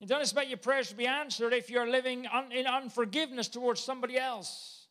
Don't 0.05 0.21
expect 0.21 0.49
your 0.49 0.57
prayers 0.57 0.89
to 0.89 0.95
be 0.95 1.07
answered 1.07 1.53
if 1.53 1.69
you're 1.69 1.89
living 1.89 2.27
un- 2.27 2.51
in 2.51 2.67
unforgiveness 2.67 3.47
towards 3.47 3.81
somebody 3.81 4.17
else. 4.17 4.87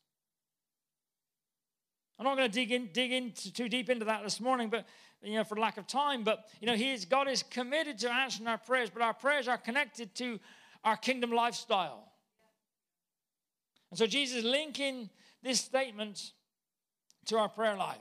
I'm 2.18 2.25
not 2.25 2.37
going 2.37 2.50
to 2.50 2.54
dig 2.54 2.73
in, 2.73 2.88
dig 2.92 3.12
in 3.12 3.33
too 3.33 3.68
deep 3.68 3.90
into 3.90 4.04
that 4.06 4.23
this 4.23 4.40
morning, 4.40 4.71
but 4.71 4.87
you 5.23 5.35
know, 5.35 5.44
for 5.44 5.56
lack 5.56 5.78
of 5.78 5.87
time. 5.87 6.23
But 6.23 6.44
you 6.61 6.66
know, 6.66 6.75
He 6.75 6.92
is 6.92 7.04
God 7.04 7.28
is 7.28 7.42
committed 7.42 7.99
to 7.99 8.12
answering 8.12 8.49
our 8.49 8.59
prayers, 8.59 8.90
but 8.90 9.02
our 9.02 9.14
prayers 9.14 9.49
are 9.49 9.59
connected 9.59 10.14
to 10.16 10.38
our 10.85 10.97
kingdom 10.97 11.30
lifestyle. 11.30 12.12
And 13.90 13.99
so 13.99 14.06
Jesus 14.06 14.38
is 14.38 14.44
linking 14.44 15.11
this 15.42 15.61
statement 15.61 16.33
to 17.26 17.38
our 17.38 17.49
prayer 17.49 17.76
life. 17.76 17.99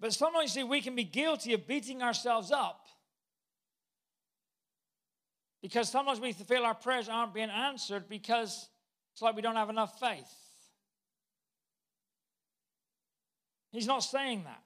But 0.00 0.12
sometimes 0.12 0.52
see, 0.52 0.64
we 0.64 0.80
can 0.80 0.96
be 0.96 1.04
guilty 1.04 1.54
of 1.54 1.66
beating 1.66 2.02
ourselves 2.02 2.50
up 2.50 2.81
because 5.62 5.88
sometimes 5.88 6.20
we 6.20 6.32
feel 6.32 6.64
our 6.64 6.74
prayers 6.74 7.08
aren't 7.08 7.32
being 7.32 7.48
answered 7.48 8.08
because 8.08 8.68
it's 9.12 9.22
like 9.22 9.36
we 9.36 9.42
don't 9.42 9.56
have 9.56 9.70
enough 9.70 9.98
faith. 10.00 10.30
He's 13.70 13.86
not 13.86 14.00
saying 14.00 14.44
that. 14.44 14.62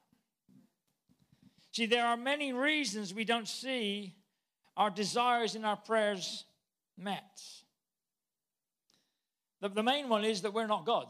See, 1.71 1.85
there 1.85 2.05
are 2.05 2.17
many 2.17 2.51
reasons 2.51 3.13
we 3.13 3.23
don't 3.23 3.47
see 3.47 4.15
our 4.75 4.89
desires 4.89 5.55
in 5.55 5.63
our 5.63 5.77
prayers 5.77 6.45
met. 6.97 7.41
The, 9.61 9.69
the 9.69 9.83
main 9.83 10.09
one 10.09 10.23
is 10.23 10.41
that 10.41 10.53
we're 10.53 10.67
not 10.67 10.85
God. 10.85 11.07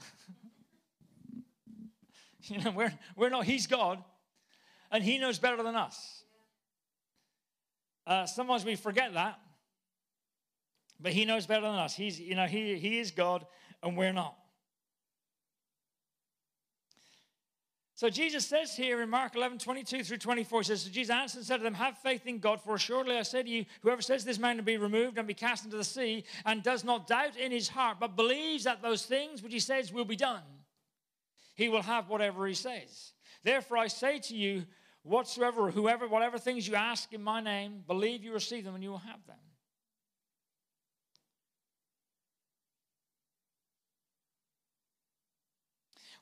you 2.44 2.62
know, 2.62 2.70
we're, 2.70 2.92
we're 3.16 3.30
not, 3.30 3.44
He's 3.44 3.66
God, 3.66 4.02
and 4.90 5.04
He 5.04 5.18
knows 5.18 5.38
better 5.38 5.62
than 5.62 5.74
us. 5.74 6.19
Uh, 8.06 8.26
sometimes 8.26 8.64
we 8.64 8.74
forget 8.76 9.14
that, 9.14 9.38
but 10.98 11.12
He 11.12 11.24
knows 11.24 11.46
better 11.46 11.62
than 11.62 11.74
us. 11.74 11.94
He's, 11.94 12.18
you 12.18 12.34
know, 12.34 12.46
He, 12.46 12.76
he 12.78 12.98
is 12.98 13.10
God, 13.10 13.46
and 13.82 13.96
we're 13.96 14.12
not. 14.12 14.36
So 18.00 18.08
Jesus 18.08 18.46
says 18.46 18.74
here 18.74 19.02
in 19.02 19.10
Mark 19.10 19.36
11, 19.36 19.58
22 19.58 20.04
through 20.04 20.16
24, 20.16 20.60
he 20.60 20.64
says, 20.64 20.80
so 20.80 20.90
Jesus 20.90 21.14
answered 21.14 21.40
and 21.40 21.46
said 21.46 21.58
to 21.58 21.62
them, 21.62 21.74
Have 21.74 21.98
faith 21.98 22.26
in 22.26 22.38
God, 22.38 22.62
for 22.62 22.74
assuredly 22.74 23.18
I 23.18 23.20
say 23.20 23.42
to 23.42 23.48
you, 23.50 23.66
whoever 23.82 24.00
says 24.00 24.24
this 24.24 24.38
man 24.38 24.56
mountain 24.56 24.64
be 24.64 24.78
removed 24.78 25.18
and 25.18 25.28
be 25.28 25.34
cast 25.34 25.66
into 25.66 25.76
the 25.76 25.84
sea, 25.84 26.24
and 26.46 26.62
does 26.62 26.82
not 26.82 27.06
doubt 27.06 27.36
in 27.36 27.52
his 27.52 27.68
heart, 27.68 27.98
but 28.00 28.16
believes 28.16 28.64
that 28.64 28.80
those 28.80 29.04
things 29.04 29.42
which 29.42 29.52
he 29.52 29.60
says 29.60 29.92
will 29.92 30.06
be 30.06 30.16
done, 30.16 30.40
he 31.56 31.68
will 31.68 31.82
have 31.82 32.08
whatever 32.08 32.46
he 32.46 32.54
says. 32.54 33.12
Therefore 33.44 33.76
I 33.76 33.88
say 33.88 34.18
to 34.18 34.34
you, 34.34 34.64
whatsoever, 35.02 35.70
whoever, 35.70 36.08
whatever 36.08 36.38
things 36.38 36.66
you 36.66 36.74
ask 36.74 37.12
in 37.12 37.22
my 37.22 37.40
name, 37.40 37.84
believe 37.86 38.22
you 38.22 38.32
receive 38.32 38.64
them 38.64 38.74
and 38.74 38.84
you 38.84 38.90
will 38.90 38.98
have 38.98 39.24
them. 39.26 39.36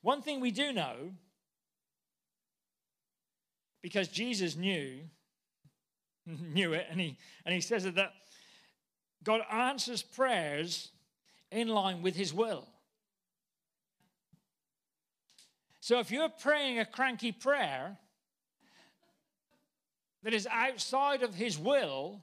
One 0.00 0.22
thing 0.22 0.40
we 0.40 0.52
do 0.52 0.72
know, 0.72 1.12
because 3.82 4.08
Jesus 4.08 4.56
knew, 4.56 5.00
knew 6.26 6.72
it, 6.72 6.86
and 6.90 7.00
he, 7.00 7.16
and 7.44 7.54
he 7.54 7.60
says 7.60 7.84
that 7.84 8.12
God 9.24 9.40
answers 9.50 10.02
prayers 10.02 10.92
in 11.50 11.68
line 11.68 12.02
with 12.02 12.14
his 12.14 12.32
will. 12.32 12.68
So 15.80 15.98
if 15.98 16.10
you're 16.10 16.28
praying 16.28 16.78
a 16.78 16.84
cranky 16.84 17.32
prayer, 17.32 17.96
that 20.22 20.34
is 20.34 20.46
outside 20.50 21.22
of 21.22 21.34
His 21.34 21.58
will, 21.58 22.22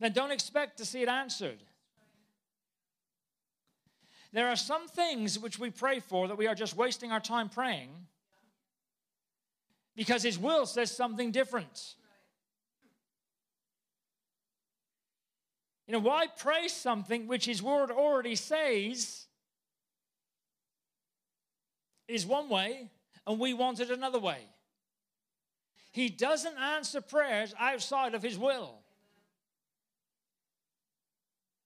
then 0.00 0.12
don't 0.12 0.30
expect 0.30 0.78
to 0.78 0.84
see 0.84 1.02
it 1.02 1.08
answered. 1.08 1.58
There 4.32 4.48
are 4.48 4.56
some 4.56 4.88
things 4.88 5.38
which 5.38 5.58
we 5.58 5.70
pray 5.70 6.00
for 6.00 6.28
that 6.28 6.36
we 6.36 6.48
are 6.48 6.54
just 6.54 6.76
wasting 6.76 7.12
our 7.12 7.20
time 7.20 7.48
praying 7.48 7.90
because 9.94 10.22
His 10.22 10.38
will 10.38 10.66
says 10.66 10.90
something 10.90 11.30
different. 11.30 11.94
You 15.86 15.92
know, 15.92 16.00
why 16.00 16.26
pray 16.26 16.68
something 16.68 17.28
which 17.28 17.44
His 17.44 17.62
word 17.62 17.90
already 17.90 18.34
says 18.34 19.26
is 22.08 22.26
one 22.26 22.48
way 22.48 22.90
and 23.26 23.38
we 23.38 23.54
want 23.54 23.80
it 23.80 23.90
another 23.90 24.18
way? 24.18 24.38
He 25.94 26.08
doesn't 26.08 26.58
answer 26.58 27.00
prayers 27.00 27.54
outside 27.56 28.16
of 28.16 28.22
His 28.22 28.36
will. 28.36 28.80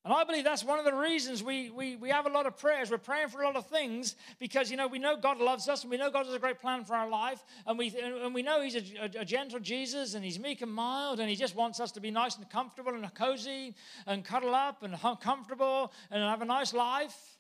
And 0.04 0.12
I 0.12 0.22
believe 0.24 0.44
that's 0.44 0.62
one 0.62 0.78
of 0.78 0.84
the 0.84 0.92
reasons 0.92 1.42
we, 1.42 1.70
we, 1.70 1.96
we 1.96 2.10
have 2.10 2.26
a 2.26 2.28
lot 2.28 2.44
of 2.44 2.58
prayers. 2.58 2.90
We're 2.90 2.98
praying 2.98 3.28
for 3.28 3.40
a 3.40 3.46
lot 3.46 3.56
of 3.56 3.66
things 3.68 4.16
because, 4.38 4.70
you 4.70 4.76
know, 4.76 4.86
we 4.86 4.98
know 4.98 5.16
God 5.16 5.38
loves 5.38 5.66
us 5.66 5.82
and 5.82 5.90
we 5.90 5.96
know 5.96 6.10
God 6.10 6.26
has 6.26 6.34
a 6.34 6.38
great 6.38 6.58
plan 6.58 6.84
for 6.84 6.94
our 6.94 7.08
life. 7.08 7.42
And 7.66 7.78
we, 7.78 7.88
and 7.98 8.34
we 8.34 8.42
know 8.42 8.60
He's 8.60 8.76
a, 8.76 8.82
a, 9.00 9.20
a 9.20 9.24
gentle 9.24 9.60
Jesus 9.60 10.12
and 10.12 10.22
He's 10.22 10.38
meek 10.38 10.60
and 10.60 10.70
mild 10.70 11.20
and 11.20 11.30
He 11.30 11.34
just 11.34 11.56
wants 11.56 11.80
us 11.80 11.90
to 11.92 12.00
be 12.00 12.10
nice 12.10 12.36
and 12.36 12.50
comfortable 12.50 12.92
and 12.94 13.14
cozy 13.14 13.74
and 14.06 14.22
cuddle 14.26 14.54
up 14.54 14.82
and 14.82 14.94
comfortable 15.22 15.90
and 16.10 16.22
have 16.22 16.42
a 16.42 16.46
nice 16.46 16.74
life. 16.74 17.38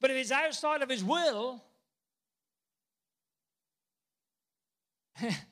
But 0.00 0.12
if 0.12 0.16
it's 0.16 0.30
outside 0.30 0.82
of 0.82 0.88
His 0.88 1.02
will, 1.02 1.64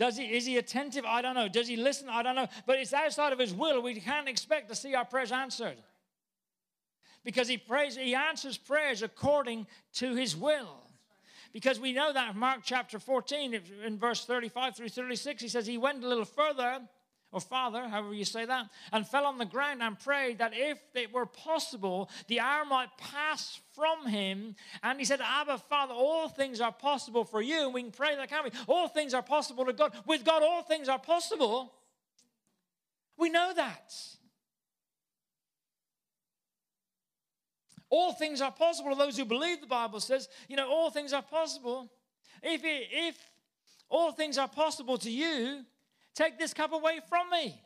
Does 0.00 0.16
he, 0.16 0.24
is 0.24 0.46
he 0.46 0.56
attentive? 0.56 1.04
I 1.04 1.20
don't 1.20 1.34
know. 1.34 1.46
Does 1.46 1.68
he 1.68 1.76
listen? 1.76 2.08
I 2.08 2.22
don't 2.22 2.34
know. 2.34 2.48
But 2.64 2.78
it's 2.78 2.94
outside 2.94 3.34
of 3.34 3.38
his 3.38 3.52
will. 3.52 3.82
We 3.82 4.00
can't 4.00 4.30
expect 4.30 4.70
to 4.70 4.74
see 4.74 4.94
our 4.94 5.04
prayers 5.04 5.30
answered. 5.30 5.76
Because 7.22 7.48
he 7.48 7.58
prays, 7.58 7.96
he 7.96 8.14
answers 8.14 8.56
prayers 8.56 9.02
according 9.02 9.66
to 9.96 10.14
his 10.14 10.34
will. 10.34 10.84
Because 11.52 11.78
we 11.78 11.92
know 11.92 12.14
that 12.14 12.34
Mark 12.34 12.60
chapter 12.64 12.98
14, 12.98 13.60
in 13.84 13.98
verse 13.98 14.24
35 14.24 14.74
through 14.74 14.88
36, 14.88 15.42
he 15.42 15.48
says 15.48 15.66
he 15.66 15.76
went 15.76 16.02
a 16.02 16.08
little 16.08 16.24
further, 16.24 16.80
or 17.32 17.40
father, 17.40 17.88
however 17.88 18.12
you 18.12 18.24
say 18.24 18.44
that, 18.44 18.66
and 18.92 19.06
fell 19.06 19.24
on 19.24 19.38
the 19.38 19.44
ground 19.44 19.82
and 19.82 19.98
prayed 19.98 20.38
that 20.38 20.52
if 20.54 20.78
it 20.94 21.12
were 21.12 21.26
possible, 21.26 22.10
the 22.26 22.40
hour 22.40 22.64
might 22.64 22.88
pass 22.98 23.60
from 23.74 24.06
him. 24.08 24.56
And 24.82 24.98
he 24.98 25.04
said, 25.04 25.20
Abba, 25.20 25.58
Father, 25.58 25.94
all 25.94 26.28
things 26.28 26.60
are 26.60 26.72
possible 26.72 27.24
for 27.24 27.40
you. 27.40 27.66
And 27.66 27.74
we 27.74 27.82
can 27.82 27.92
pray 27.92 28.16
that, 28.16 28.28
can 28.28 28.44
we? 28.44 28.50
All 28.66 28.88
things 28.88 29.14
are 29.14 29.22
possible 29.22 29.64
to 29.64 29.72
God. 29.72 29.94
With 30.06 30.24
God, 30.24 30.42
all 30.42 30.62
things 30.62 30.88
are 30.88 30.98
possible. 30.98 31.72
We 33.16 33.30
know 33.30 33.52
that. 33.54 33.94
All 37.90 38.12
things 38.12 38.40
are 38.40 38.52
possible 38.52 38.90
to 38.90 38.96
those 38.96 39.16
who 39.16 39.24
believe, 39.24 39.60
the 39.60 39.66
Bible 39.66 40.00
says. 40.00 40.28
You 40.48 40.56
know, 40.56 40.68
all 40.68 40.90
things 40.90 41.12
are 41.12 41.22
possible. 41.22 41.90
If, 42.42 42.64
it, 42.64 42.88
if 42.90 43.16
all 43.88 44.12
things 44.12 44.38
are 44.38 44.48
possible 44.48 44.96
to 44.98 45.10
you, 45.10 45.64
take 46.14 46.38
this 46.38 46.54
cup 46.54 46.72
away 46.72 47.00
from 47.08 47.30
me. 47.30 47.60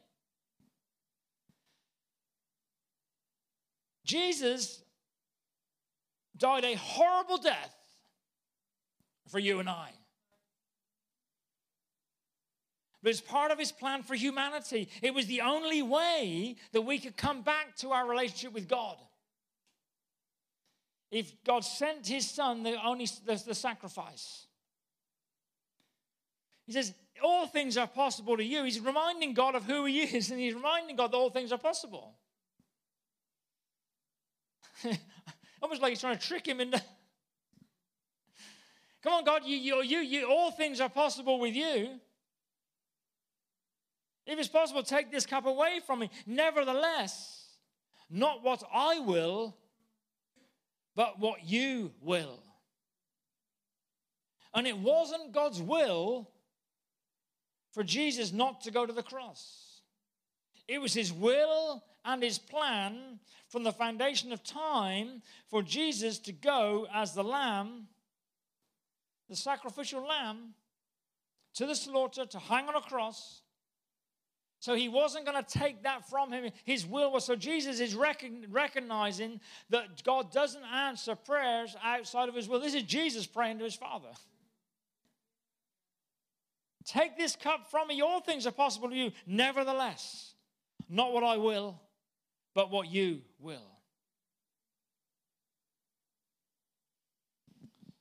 Jesus 4.05 4.83
died 6.37 6.65
a 6.65 6.75
horrible 6.75 7.39
death 7.39 7.75
for 9.29 9.39
you 9.39 9.61
and 9.61 9.69
I. 9.69 9.91
But 13.03 13.11
it's 13.11 13.21
part 13.21 13.51
of 13.51 13.59
his 13.59 13.71
plan 13.71 14.03
for 14.03 14.15
humanity. 14.15 14.89
It 15.03 15.13
was 15.13 15.27
the 15.27 15.43
only 15.43 15.83
way 15.83 16.57
that 16.73 16.83
we 16.83 16.99
could 16.99 17.17
come 17.17 17.43
back 17.43 17.77
to 17.77 17.91
our 17.91 18.09
relationship 18.09 18.53
with 18.53 18.69
God 18.69 18.97
if 21.15 21.33
God 21.45 21.65
sent 21.65 22.07
his 22.09 22.29
son, 22.29 22.65
the 22.65 22.77
only 22.85 23.07
the, 23.25 23.41
the 23.47 23.55
sacrifice. 23.55 24.44
He 26.67 26.73
says, 26.73 26.95
all 27.23 27.47
things 27.47 27.77
are 27.77 27.87
possible 27.87 28.37
to 28.37 28.45
you. 28.45 28.65
He's 28.65 28.81
reminding 28.81 29.35
God 29.35 29.55
of 29.55 29.65
who 29.65 29.85
he 29.85 30.03
is, 30.03 30.31
and 30.31 30.41
he's 30.41 30.55
reminding 30.55 30.97
God 30.97 31.13
that 31.13 31.17
all 31.17 31.31
things 31.31 31.53
are 31.53 31.59
possible. 31.59 32.15
Almost 35.63 35.83
like 35.83 35.91
he's 35.91 36.01
trying 36.01 36.19
to 36.19 36.27
trick 36.27 36.47
him 36.47 36.61
into. 36.61 36.79
Come 39.03 39.13
on, 39.13 39.25
God, 39.25 39.43
you, 39.45 39.57
you, 39.57 39.83
you, 39.83 39.99
you, 39.99 40.27
all 40.27 40.51
things 40.51 40.81
are 40.81 40.89
possible 40.89 41.39
with 41.39 41.55
you. 41.55 42.01
If 44.27 44.39
it's 44.39 44.49
possible, 44.49 44.83
take 44.83 45.13
this 45.13 45.27
cup 45.27 45.45
away 45.45 45.81
from 45.87 45.99
me. 45.99 46.11
Nevertheless, 46.27 47.49
not 48.09 48.43
what 48.43 48.63
I 48.73 49.01
will, 49.01 49.55
but 50.97 51.19
what 51.19 51.45
you 51.45 51.93
will. 52.01 52.43
And 54.55 54.67
it 54.67 54.79
wasn't 54.79 55.33
God's 55.33 55.61
will 55.61 56.31
for 57.75 57.83
Jesus 57.83 58.33
not 58.33 58.63
to 58.63 58.71
go 58.71 58.87
to 58.87 58.93
the 58.93 59.03
cross. 59.03 59.83
It 60.69 60.81
was 60.81 60.95
his 60.95 61.13
will 61.13 61.85
and 62.05 62.23
his 62.23 62.39
plan 62.39 63.19
from 63.49 63.65
the 63.65 63.73
foundation 63.73 64.33
of 64.33 64.43
time 64.43 65.21
for 65.49 65.63
Jesus 65.63 66.19
to 66.21 66.33
go 66.33 66.87
as 66.95 67.13
the 67.13 67.25
lamb, 67.25 67.89
the 69.29 69.37
sacrificial 69.37 70.07
lamb, 70.07 70.55
to 71.55 71.67
the 71.67 71.75
slaughter, 71.75 72.25
to 72.25 72.39
hang 72.39 72.69
on 72.69 72.77
a 72.77 72.81
cross, 72.81 73.43
so 74.61 74.75
he 74.75 74.89
wasn't 74.89 75.27
going 75.27 75.45
to 75.45 75.59
take 75.59 75.83
that 75.83 76.09
from 76.09 76.33
him. 76.33 76.51
His 76.65 76.87
will 76.87 77.13
was. 77.13 77.27
So 77.27 77.37
Jesus 77.37 77.81
is 77.81 77.95
recognizing 77.95 79.41
that 79.69 80.03
God 80.05 80.33
doesn't 80.33 80.65
answer 80.65 81.15
prayers 81.15 81.77
outside 81.85 82.31
of 82.31 82.35
his 82.35 82.49
will. 82.49 82.61
This 82.61 82.73
is 82.73 82.85
Jesus 82.85 83.27
praying 83.27 83.59
to 83.59 83.65
his 83.65 83.75
Father. 83.75 84.09
Take 86.85 87.17
this 87.17 87.37
cup 87.37 87.71
from 87.71 87.89
me. 87.89 88.01
All 88.03 88.21
things 88.21 88.47
are 88.47 88.53
possible 88.53 88.91
to 88.91 88.97
you. 88.97 89.13
Nevertheless, 89.27 90.35
not 90.89 91.13
what 91.13 91.25
I 91.25 91.37
will, 91.37 91.81
but 92.55 92.71
what 92.71 92.89
you 92.89 93.23
will. 93.41 93.71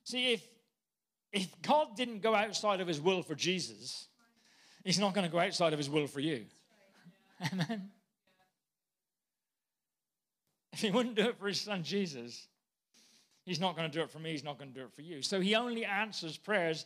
See, 0.04 0.34
if, 0.34 0.46
if 1.32 1.62
God 1.62 1.96
didn't 1.96 2.20
go 2.20 2.34
outside 2.34 2.80
of 2.80 2.86
his 2.86 3.00
will 3.00 3.22
for 3.22 3.34
Jesus, 3.34 4.08
He's 4.84 4.98
not 4.98 5.14
going 5.14 5.24
to 5.26 5.32
go 5.32 5.38
outside 5.38 5.72
of 5.72 5.78
his 5.78 5.88
will 5.88 6.06
for 6.06 6.20
you. 6.20 6.44
Amen. 7.52 7.90
If 10.74 10.80
he 10.80 10.90
wouldn't 10.90 11.14
do 11.14 11.28
it 11.28 11.38
for 11.38 11.48
his 11.48 11.60
son 11.60 11.82
Jesus, 11.82 12.48
he's 13.44 13.60
not 13.60 13.76
going 13.76 13.90
to 13.90 13.98
do 13.98 14.02
it 14.02 14.10
for 14.10 14.18
me, 14.18 14.32
he's 14.32 14.44
not 14.44 14.58
going 14.58 14.72
to 14.72 14.78
do 14.78 14.84
it 14.84 14.92
for 14.92 15.02
you. 15.02 15.22
So 15.22 15.40
he 15.40 15.54
only 15.54 15.84
answers 15.84 16.36
prayers 16.36 16.84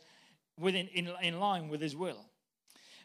within, 0.59 0.87
in, 0.87 1.09
in 1.21 1.39
line 1.39 1.69
with 1.69 1.81
his 1.81 1.95
will. 1.95 2.25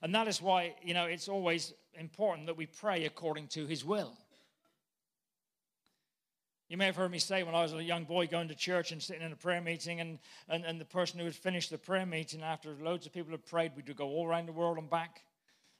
And 0.03 0.15
that 0.15 0.29
is 0.29 0.43
why, 0.43 0.75
you 0.83 0.93
know, 0.93 1.07
it's 1.07 1.29
always 1.29 1.73
important 1.99 2.47
that 2.47 2.57
we 2.57 2.67
pray 2.67 3.05
according 3.05 3.49
to 3.49 3.67
his 3.67 3.85
will. 3.85 4.13
You 6.69 6.77
may 6.77 6.87
have 6.87 6.97
heard 6.97 7.11
me 7.11 7.19
say 7.19 7.43
when 7.43 7.55
I 7.55 7.63
was 7.63 7.73
a 7.73 7.83
young 7.83 8.05
boy 8.05 8.27
going 8.27 8.49
to 8.49 8.55
church 8.55 8.91
and 8.91 9.03
sitting 9.03 9.23
in 9.23 9.33
a 9.33 9.37
prayer 9.37 9.61
meeting, 9.61 10.01
and, 10.01 10.19
and, 10.49 10.65
and 10.65 10.81
the 10.81 10.85
person 10.85 11.19
who 11.19 11.25
had 11.25 11.35
finished 11.35 11.71
the 11.71 11.79
prayer 11.79 12.07
meeting 12.07 12.43
after 12.43 12.75
loads 12.83 13.07
of 13.07 13.13
people 13.13 13.31
had 13.31 13.47
prayed, 13.47 13.73
we'd 13.77 13.97
go 13.97 14.09
all 14.09 14.27
around 14.27 14.47
the 14.47 14.53
world 14.53 14.79
and 14.79 14.91
back. 14.91 15.23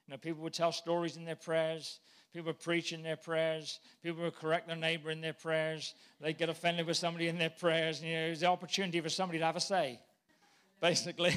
You 0.07 0.13
know, 0.13 0.17
people 0.17 0.43
would 0.43 0.53
tell 0.53 0.71
stories 0.71 1.17
in 1.17 1.25
their 1.25 1.35
prayers. 1.35 1.99
People 2.33 2.47
would 2.47 2.59
preach 2.59 2.93
in 2.93 3.01
their 3.01 3.15
prayers. 3.15 3.79
People 4.03 4.23
would 4.23 4.35
correct 4.35 4.67
their 4.67 4.75
neighbor 4.75 5.09
in 5.09 5.21
their 5.21 5.33
prayers. 5.33 5.95
They'd 6.21 6.37
get 6.37 6.49
offended 6.49 6.85
with 6.85 6.97
somebody 6.97 7.27
in 7.27 7.37
their 7.37 7.49
prayers. 7.49 8.03
You 8.03 8.13
know, 8.13 8.27
it 8.27 8.29
was 8.29 8.39
the 8.41 8.47
opportunity 8.47 9.01
for 9.01 9.09
somebody 9.09 9.39
to 9.39 9.45
have 9.45 9.55
a 9.55 9.61
say, 9.61 9.99
basically. 10.85 11.33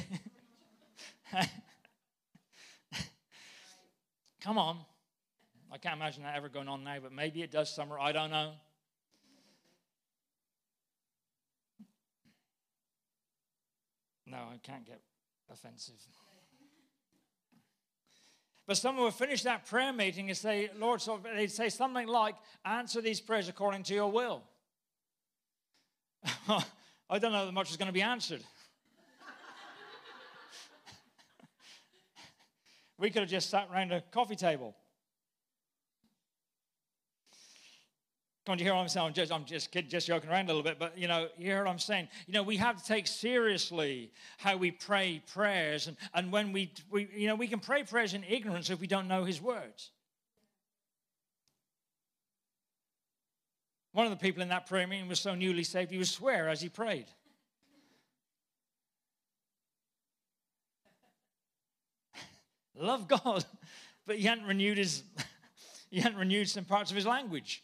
Come 4.42 4.58
on. 4.58 4.76
I 5.72 5.78
can't 5.78 5.96
imagine 5.96 6.22
that 6.24 6.36
ever 6.36 6.50
going 6.50 6.68
on 6.68 6.84
now, 6.84 6.96
but 7.02 7.12
maybe 7.12 7.40
it 7.42 7.50
does 7.50 7.74
somewhere. 7.74 7.98
I 7.98 8.12
don't 8.12 8.30
know. 8.30 8.52
No, 14.26 14.36
I 14.36 14.58
can't 14.62 14.84
get 14.84 15.00
offensive. 15.50 15.94
But 18.66 18.76
someone 18.76 19.06
would 19.06 19.14
finish 19.14 19.44
that 19.44 19.66
prayer 19.66 19.94
meeting 19.94 20.28
and 20.28 20.36
say, 20.36 20.68
Lord, 20.78 21.00
so 21.00 21.18
they'd 21.34 21.50
say 21.50 21.70
something 21.70 22.06
like, 22.06 22.34
answer 22.66 23.00
these 23.00 23.22
prayers 23.22 23.48
according 23.48 23.84
to 23.84 23.94
your 23.94 24.12
will. 24.12 24.42
I 27.08 27.18
don't 27.18 27.32
know 27.32 27.46
that 27.46 27.52
much 27.52 27.70
is 27.70 27.78
going 27.78 27.86
to 27.86 27.94
be 27.94 28.02
answered. 28.02 28.42
We 32.98 33.10
could 33.10 33.22
have 33.22 33.30
just 33.30 33.50
sat 33.50 33.68
around 33.72 33.92
a 33.92 34.00
coffee 34.10 34.36
table. 34.36 34.74
On, 38.48 38.58
you 38.58 38.64
hear 38.64 38.74
what 38.74 38.80
I'm 38.80 38.88
saying? 38.88 39.06
I'm 39.06 39.12
just, 39.12 39.30
I'm 39.30 39.44
just, 39.44 39.70
just 39.88 40.06
joking 40.06 40.30
around 40.30 40.44
a 40.44 40.46
little 40.46 40.62
bit, 40.62 40.78
but 40.78 40.96
you 40.96 41.06
know, 41.06 41.28
you 41.36 41.46
hear 41.46 41.62
what 41.62 41.70
I'm 41.70 41.78
saying? 41.78 42.08
You 42.26 42.32
know, 42.32 42.42
we 42.42 42.56
have 42.56 42.80
to 42.80 42.84
take 42.84 43.06
seriously 43.06 44.10
how 44.38 44.56
we 44.56 44.70
pray 44.70 45.22
prayers, 45.30 45.86
and, 45.86 45.98
and 46.14 46.32
when 46.32 46.52
we, 46.52 46.72
we, 46.90 47.08
you 47.14 47.26
know, 47.26 47.34
we 47.34 47.46
can 47.46 47.60
pray 47.60 47.82
prayers 47.82 48.14
in 48.14 48.24
ignorance 48.24 48.70
if 48.70 48.80
we 48.80 48.86
don't 48.86 49.06
know 49.06 49.24
His 49.24 49.42
words. 49.42 49.90
One 53.92 54.06
of 54.06 54.10
the 54.10 54.16
people 54.16 54.42
in 54.42 54.48
that 54.48 54.66
prayer 54.66 54.86
meeting 54.86 55.08
was 55.08 55.20
so 55.20 55.34
newly 55.34 55.64
saved, 55.64 55.90
he 55.90 55.98
would 55.98 56.06
swear 56.06 56.48
as 56.48 56.62
he 56.62 56.68
prayed. 56.68 57.06
Love 62.78 63.08
God, 63.08 63.44
but 64.06 64.16
he 64.16 64.22
hadn't 64.22 64.46
renewed 64.46 64.78
his, 64.78 65.02
he 65.90 66.00
hadn't 66.00 66.18
renewed 66.18 66.48
some 66.48 66.64
parts 66.64 66.90
of 66.90 66.96
his 66.96 67.06
language. 67.06 67.62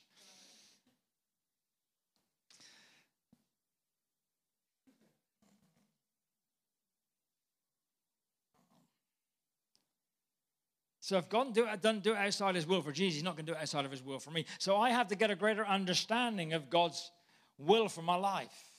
So 11.05 11.18
if 11.18 11.29
God 11.29 11.55
doesn't 11.55 12.03
do 12.03 12.14
it 12.14 12.16
outside 12.16 12.55
his 12.55 12.66
will 12.66 12.81
for 12.81 12.90
Jesus, 12.90 13.16
he's 13.16 13.22
not 13.22 13.37
going 13.37 13.44
to 13.44 13.53
do 13.53 13.59
it 13.59 13.61
outside 13.61 13.85
of 13.85 13.90
his 13.90 14.03
will 14.03 14.18
for 14.18 14.31
me. 14.31 14.46
So 14.59 14.79
I 14.79 14.88
have 14.88 15.09
to 15.09 15.14
get 15.14 15.31
a 15.31 15.37
greater 15.37 15.66
understanding 15.66 16.55
of 16.55 16.70
God's 16.70 17.11
will 17.59 17.90
for 17.90 18.00
my 18.00 18.16
life. 18.16 18.73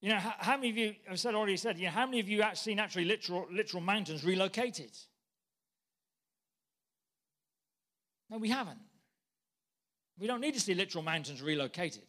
You 0.00 0.08
know, 0.08 0.16
how, 0.16 0.34
how 0.38 0.56
many 0.56 0.70
of 0.70 0.76
you, 0.78 0.94
I've 1.10 1.20
said 1.20 1.34
already 1.34 1.56
said, 1.58 1.78
you 1.78 1.84
know, 1.84 1.90
how 1.90 2.06
many 2.06 2.20
of 2.20 2.28
you 2.28 2.42
actually 2.42 2.72
seen 2.72 2.78
actually 2.78 3.04
literal, 3.04 3.46
literal 3.52 3.82
mountains 3.82 4.24
relocated? 4.24 4.90
No, 8.30 8.38
we 8.38 8.48
haven't. 8.48 8.78
We 10.18 10.26
don't 10.26 10.40
need 10.40 10.54
to 10.54 10.60
see 10.60 10.74
literal 10.74 11.04
mountains 11.04 11.42
relocated. 11.42 12.04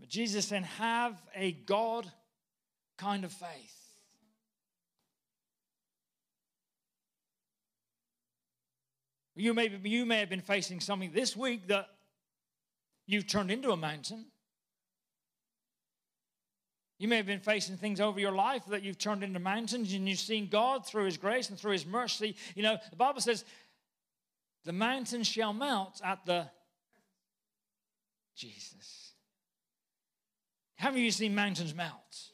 But 0.00 0.08
Jesus 0.08 0.46
said, 0.46 0.64
have 0.64 1.16
a 1.34 1.52
God 1.52 2.10
kind 2.98 3.24
of 3.24 3.32
faith. 3.32 3.84
You 9.36 9.52
may, 9.54 9.68
you 9.82 10.06
may 10.06 10.20
have 10.20 10.28
been 10.28 10.40
facing 10.40 10.80
something 10.80 11.10
this 11.12 11.36
week 11.36 11.66
that 11.68 11.88
you've 13.06 13.26
turned 13.26 13.50
into 13.50 13.70
a 13.70 13.76
mountain. 13.76 14.26
You 16.98 17.08
may 17.08 17.16
have 17.16 17.26
been 17.26 17.40
facing 17.40 17.76
things 17.76 18.00
over 18.00 18.20
your 18.20 18.32
life 18.32 18.62
that 18.68 18.82
you've 18.82 18.98
turned 18.98 19.22
into 19.22 19.38
mountains 19.38 19.92
and 19.92 20.08
you've 20.08 20.18
seen 20.18 20.48
God 20.48 20.86
through 20.86 21.04
His 21.04 21.16
grace 21.16 21.50
and 21.50 21.58
through 21.58 21.72
His 21.72 21.84
mercy. 21.84 22.36
You 22.54 22.62
know, 22.62 22.78
the 22.90 22.96
Bible 22.96 23.20
says, 23.20 23.44
the 24.64 24.72
mountains 24.72 25.26
shall 25.26 25.52
melt 25.52 26.00
at 26.02 26.24
the 26.24 26.46
Jesus. 28.36 29.12
Have 30.76 30.96
you 30.96 31.10
seen 31.10 31.34
mountains 31.34 31.74
melt 31.74 32.30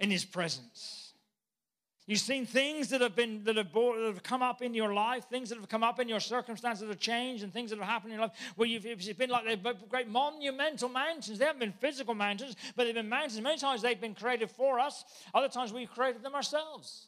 in 0.00 0.10
His 0.10 0.24
presence? 0.24 0.99
You've 2.10 2.18
seen 2.18 2.44
things 2.44 2.88
that 2.88 3.00
have 3.02 3.14
been 3.14 3.44
that 3.44 3.54
have, 3.54 3.72
that 3.72 4.02
have 4.04 4.22
come 4.24 4.42
up 4.42 4.62
in 4.62 4.74
your 4.74 4.92
life, 4.92 5.26
things 5.30 5.48
that 5.50 5.58
have 5.58 5.68
come 5.68 5.84
up 5.84 6.00
in 6.00 6.08
your 6.08 6.18
circumstances 6.18 6.80
that 6.80 6.88
have 6.88 6.98
changed, 6.98 7.44
and 7.44 7.52
things 7.52 7.70
that 7.70 7.78
have 7.78 7.86
happened 7.86 8.12
in 8.12 8.18
your 8.18 8.26
life 8.26 8.36
where 8.56 8.66
you've 8.66 8.84
it's 8.84 9.12
been 9.12 9.30
like 9.30 9.44
they've 9.44 9.88
great 9.88 10.08
monumental 10.08 10.88
mountains. 10.88 11.38
They 11.38 11.44
haven't 11.44 11.60
been 11.60 11.72
physical 11.72 12.14
mountains, 12.14 12.56
but 12.74 12.82
they've 12.82 12.96
been 12.96 13.08
mountains. 13.08 13.40
Many 13.40 13.58
times 13.58 13.80
they've 13.80 14.00
been 14.00 14.16
created 14.16 14.50
for 14.50 14.80
us. 14.80 15.04
Other 15.32 15.46
times 15.46 15.72
we've 15.72 15.88
created 15.88 16.24
them 16.24 16.34
ourselves. 16.34 17.06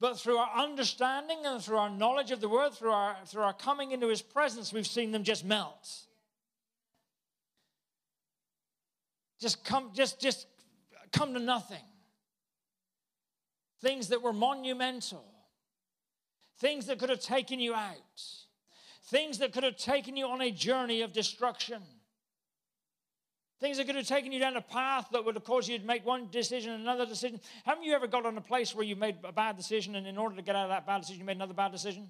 But 0.00 0.18
through 0.18 0.38
our 0.38 0.50
understanding 0.60 1.38
and 1.44 1.62
through 1.62 1.78
our 1.78 1.90
knowledge 1.90 2.32
of 2.32 2.40
the 2.40 2.48
word, 2.48 2.72
through 2.72 2.90
our 2.90 3.16
through 3.26 3.42
our 3.44 3.52
coming 3.52 3.92
into 3.92 4.08
his 4.08 4.22
presence, 4.22 4.72
we've 4.72 4.88
seen 4.88 5.12
them 5.12 5.22
just 5.22 5.44
melt. 5.44 5.88
Just 9.40 9.64
come, 9.64 9.92
just 9.94 10.20
just 10.20 10.48
come 11.12 11.32
to 11.34 11.38
nothing 11.38 11.84
things 13.80 14.08
that 14.08 14.22
were 14.22 14.32
monumental, 14.32 15.24
things 16.58 16.86
that 16.86 16.98
could 16.98 17.10
have 17.10 17.20
taken 17.20 17.60
you 17.60 17.74
out, 17.74 18.22
things 19.04 19.38
that 19.38 19.52
could 19.52 19.64
have 19.64 19.76
taken 19.76 20.16
you 20.16 20.26
on 20.26 20.40
a 20.40 20.50
journey 20.50 21.02
of 21.02 21.12
destruction. 21.12 21.82
Things 23.60 23.76
that 23.76 23.84
could 23.84 23.96
have 23.96 24.06
taken 24.06 24.32
you 24.32 24.40
down 24.40 24.56
a 24.56 24.62
path 24.62 25.08
that 25.12 25.22
would 25.22 25.34
have 25.34 25.44
caused 25.44 25.68
you 25.68 25.78
to 25.78 25.84
make 25.84 26.06
one 26.06 26.28
decision 26.30 26.72
and 26.72 26.82
another 26.82 27.04
decision. 27.04 27.38
Haven't 27.66 27.84
you 27.84 27.92
ever 27.92 28.06
got 28.06 28.24
on 28.24 28.38
a 28.38 28.40
place 28.40 28.74
where 28.74 28.86
you 28.86 28.96
made 28.96 29.16
a 29.22 29.32
bad 29.32 29.58
decision 29.58 29.96
and 29.96 30.06
in 30.06 30.16
order 30.16 30.34
to 30.36 30.40
get 30.40 30.56
out 30.56 30.64
of 30.64 30.70
that 30.70 30.86
bad 30.86 31.02
decision, 31.02 31.20
you 31.20 31.26
made 31.26 31.36
another 31.36 31.52
bad 31.52 31.70
decision? 31.70 32.08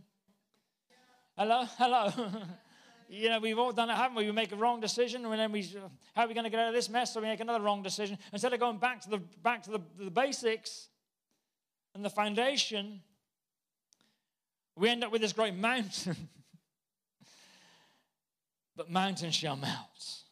Hello? 1.37 1.65
Hello? 1.77 2.13
you 3.09 3.29
know, 3.29 3.41
we've 3.41 3.59
all 3.59 3.73
done 3.73 3.91
it, 3.91 3.97
haven't 3.97 4.17
we? 4.17 4.27
We 4.27 4.33
make 4.33 4.53
a 4.53 4.57
wrong 4.57 4.81
decision, 4.81 5.27
and 5.27 5.41
then 5.41 5.51
we, 5.51 5.63
uh, 5.63 5.89
how 6.15 6.23
are 6.23 6.29
we 6.29 6.35
going 6.35 6.45
to 6.45 6.51
get 6.51 6.61
out 6.61 6.69
of 6.69 6.75
this 6.75 6.89
mess? 6.89 7.13
So 7.13 7.21
we 7.21 7.27
make 7.27 7.41
another 7.41 7.65
wrong 7.65 7.83
decision. 7.83 8.17
Instead 8.33 8.53
of 8.53 8.61
going 8.61 8.79
back 8.79 9.01
to 9.01 9.11
the 9.11 9.19
back 9.43 9.65
to 9.65 9.71
the, 9.73 9.81
the 9.99 10.11
basics, 10.11 10.90
and 11.95 12.05
the 12.05 12.11
foundation, 12.11 13.01
we 14.77 14.89
end 14.89 15.05
up 15.05 15.13
with 15.13 15.21
this 15.21 15.33
great 15.33 15.55
mountain. 15.55 16.17
but 18.77 18.91
mountains 18.91 19.35
shall 19.35 19.57
melt 19.57 20.23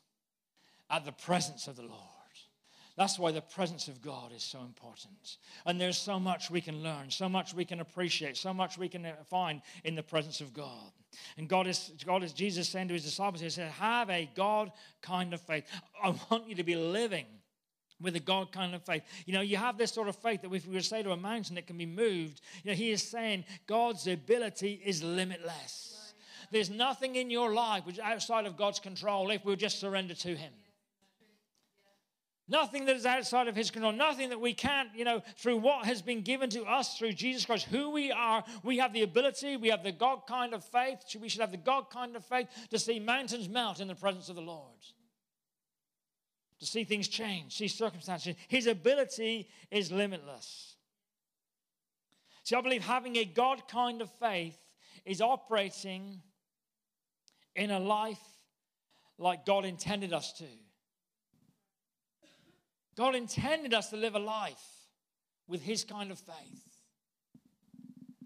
at 0.90 1.04
the 1.04 1.12
presence 1.12 1.66
of 1.66 1.76
the 1.76 1.82
Lord. 1.82 2.02
That's 2.96 3.16
why 3.16 3.30
the 3.30 3.40
presence 3.40 3.86
of 3.86 4.02
God 4.02 4.32
is 4.34 4.42
so 4.42 4.58
important. 4.60 5.36
And 5.64 5.80
there's 5.80 5.96
so 5.96 6.18
much 6.18 6.50
we 6.50 6.60
can 6.60 6.82
learn, 6.82 7.10
so 7.10 7.28
much 7.28 7.54
we 7.54 7.64
can 7.64 7.78
appreciate, 7.78 8.36
so 8.36 8.52
much 8.52 8.76
we 8.76 8.88
can 8.88 9.06
find 9.30 9.62
in 9.84 9.94
the 9.94 10.02
presence 10.02 10.40
of 10.40 10.52
God. 10.52 10.90
And 11.36 11.48
God 11.48 11.68
is, 11.68 11.92
God 12.04 12.24
is 12.24 12.32
Jesus 12.32 12.68
saying 12.68 12.88
to 12.88 12.94
his 12.94 13.04
disciples, 13.04 13.40
He 13.40 13.50
said, 13.50 13.70
Have 13.72 14.10
a 14.10 14.28
God 14.34 14.72
kind 15.00 15.32
of 15.32 15.40
faith. 15.40 15.64
I 16.02 16.12
want 16.28 16.48
you 16.48 16.56
to 16.56 16.64
be 16.64 16.74
living 16.74 17.26
with 18.00 18.16
a 18.16 18.20
God 18.20 18.52
kind 18.52 18.74
of 18.74 18.82
faith. 18.82 19.02
You 19.26 19.34
know, 19.34 19.40
you 19.40 19.56
have 19.56 19.76
this 19.78 19.92
sort 19.92 20.08
of 20.08 20.16
faith 20.16 20.42
that 20.42 20.52
if 20.52 20.66
we 20.66 20.74
were 20.74 20.80
to 20.80 20.86
say 20.86 21.02
to 21.02 21.10
a 21.12 21.16
mountain, 21.16 21.58
it 21.58 21.66
can 21.66 21.78
be 21.78 21.86
moved. 21.86 22.40
You 22.62 22.70
know, 22.70 22.76
he 22.76 22.90
is 22.90 23.02
saying 23.02 23.44
God's 23.66 24.06
ability 24.06 24.80
is 24.84 25.02
limitless. 25.02 26.14
There's 26.50 26.70
nothing 26.70 27.16
in 27.16 27.30
your 27.30 27.52
life 27.52 27.84
which 27.84 27.96
is 27.96 28.00
outside 28.00 28.46
of 28.46 28.56
God's 28.56 28.80
control 28.80 29.30
if 29.30 29.44
we'll 29.44 29.56
just 29.56 29.80
surrender 29.80 30.14
to 30.14 30.34
Him. 30.34 30.52
Nothing 32.50 32.86
that 32.86 32.96
is 32.96 33.04
outside 33.04 33.46
of 33.48 33.54
His 33.54 33.70
control. 33.70 33.92
Nothing 33.92 34.30
that 34.30 34.40
we 34.40 34.54
can't, 34.54 34.88
you 34.94 35.04
know, 35.04 35.20
through 35.36 35.58
what 35.58 35.84
has 35.84 36.00
been 36.00 36.22
given 36.22 36.48
to 36.50 36.64
us 36.64 36.96
through 36.96 37.12
Jesus 37.12 37.44
Christ, 37.44 37.66
who 37.66 37.90
we 37.90 38.10
are, 38.10 38.42
we 38.62 38.78
have 38.78 38.94
the 38.94 39.02
ability, 39.02 39.58
we 39.58 39.68
have 39.68 39.82
the 39.82 39.92
God 39.92 40.20
kind 40.26 40.54
of 40.54 40.64
faith. 40.64 41.00
We 41.20 41.28
should 41.28 41.42
have 41.42 41.50
the 41.50 41.58
God 41.58 41.90
kind 41.90 42.16
of 42.16 42.24
faith 42.24 42.48
to 42.70 42.78
see 42.78 42.98
mountains 42.98 43.50
melt 43.50 43.80
in 43.80 43.88
the 43.88 43.94
presence 43.94 44.30
of 44.30 44.36
the 44.36 44.42
Lord 44.42 44.78
to 46.60 46.66
see 46.66 46.84
things 46.84 47.08
change, 47.08 47.56
see 47.56 47.68
circumstances. 47.68 48.34
His 48.48 48.66
ability 48.66 49.48
is 49.70 49.92
limitless. 49.92 50.76
See, 52.44 52.56
I 52.56 52.60
believe 52.60 52.84
having 52.84 53.16
a 53.16 53.24
God 53.24 53.68
kind 53.68 54.00
of 54.00 54.10
faith 54.18 54.58
is 55.04 55.20
operating 55.20 56.22
in 57.54 57.70
a 57.70 57.78
life 57.78 58.18
like 59.18 59.44
God 59.44 59.64
intended 59.64 60.12
us 60.12 60.32
to. 60.34 60.44
God 62.96 63.14
intended 63.14 63.74
us 63.74 63.90
to 63.90 63.96
live 63.96 64.14
a 64.14 64.18
life 64.18 64.62
with 65.46 65.62
His 65.62 65.84
kind 65.84 66.10
of 66.10 66.18
faith. 66.18 66.64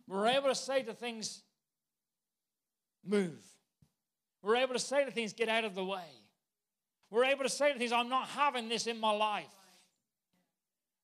We're 0.06 0.28
able 0.28 0.48
to 0.48 0.54
say 0.54 0.82
to 0.82 0.92
things, 0.92 1.42
move. 3.04 3.42
We're 4.42 4.56
able 4.56 4.74
to 4.74 4.78
say 4.78 5.04
to 5.04 5.10
things, 5.10 5.32
get 5.32 5.48
out 5.48 5.64
of 5.64 5.74
the 5.74 5.84
way. 5.84 6.21
We're 7.12 7.27
able 7.27 7.42
to 7.42 7.51
say 7.51 7.70
to 7.70 7.79
things, 7.79 7.92
I'm 7.92 8.09
not 8.09 8.27
having 8.29 8.70
this 8.70 8.87
in 8.87 8.98
my 8.98 9.11
life. 9.12 9.44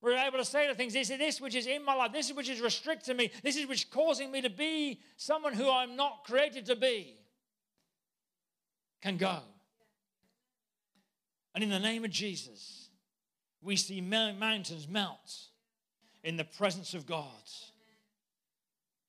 We're 0.01 0.17
able 0.17 0.39
to 0.39 0.45
say 0.45 0.67
to 0.67 0.75
things, 0.75 0.95
this 0.95 1.11
is 1.11 1.19
this 1.19 1.39
which 1.39 1.55
is 1.55 1.67
in 1.67 1.85
my 1.85 1.95
life, 1.95 2.13
this 2.13 2.31
is 2.31 2.35
which 2.35 2.49
is 2.49 2.63
restricting 2.63 3.19
me, 3.19 3.31
this 3.43 3.57
is 3.57 3.67
which 3.67 3.83
is 3.83 3.85
causing 3.85 4.33
me 4.33 4.41
to 4.41 4.49
be 4.49 5.01
someone 5.19 5.53
who 5.53 5.71
I'm 5.71 5.97
not 5.97 6.25
created 6.25 6.65
to 6.67 6.77
be, 6.77 7.15
can 9.03 9.19
go. 9.19 9.41
And 11.55 11.63
in 11.63 11.69
the 11.69 11.79
name 11.79 12.07
of 12.07 12.11
Jesus, 12.11 12.89
we 13.61 13.77
see 13.77 14.01
mountains 14.01 14.89
melt 14.89 15.35
in 16.25 16.39
the 16.39 16.45
presence 16.45 16.95
of 16.95 17.05
God. 17.05 17.27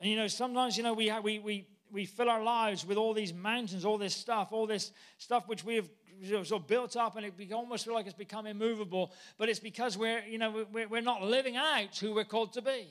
And 0.02 0.10
you 0.10 0.18
know, 0.18 0.28
sometimes, 0.28 0.76
you 0.76 0.84
know, 0.84 0.94
we, 0.94 1.14
we, 1.24 1.40
we, 1.40 1.68
we 1.94 2.06
fill 2.06 2.30
our 2.30 2.44
lives 2.44 2.86
with 2.86 2.98
all 2.98 3.14
these 3.14 3.34
mountains, 3.34 3.86
all 3.86 3.98
this 3.98 4.16
stuff, 4.16 4.50
all 4.52 4.68
this 4.68 4.92
stuff 5.18 5.48
which 5.48 5.64
we 5.64 5.76
have 5.76 5.90
so 6.43 6.60
built 6.60 6.95
up 6.95 7.15
and 7.15 7.25
it 7.25 7.53
almost 7.53 7.86
feel 7.86 7.93
like 7.93 8.05
it's 8.05 8.15
become 8.15 8.45
immovable. 8.45 9.12
But 9.38 9.49
it's 9.49 9.60
because 9.60 9.97
we're, 9.97 10.23
you 10.25 10.38
know, 10.38 10.65
we're, 10.71 11.01
not 11.01 11.23
living 11.23 11.55
out 11.55 11.97
who 11.97 12.13
we're 12.13 12.23
called 12.23 12.53
to 12.53 12.62
be. 12.62 12.88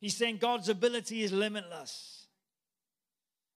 He's 0.00 0.16
saying 0.16 0.38
God's 0.38 0.68
ability 0.68 1.22
is 1.22 1.32
limitless. 1.32 2.26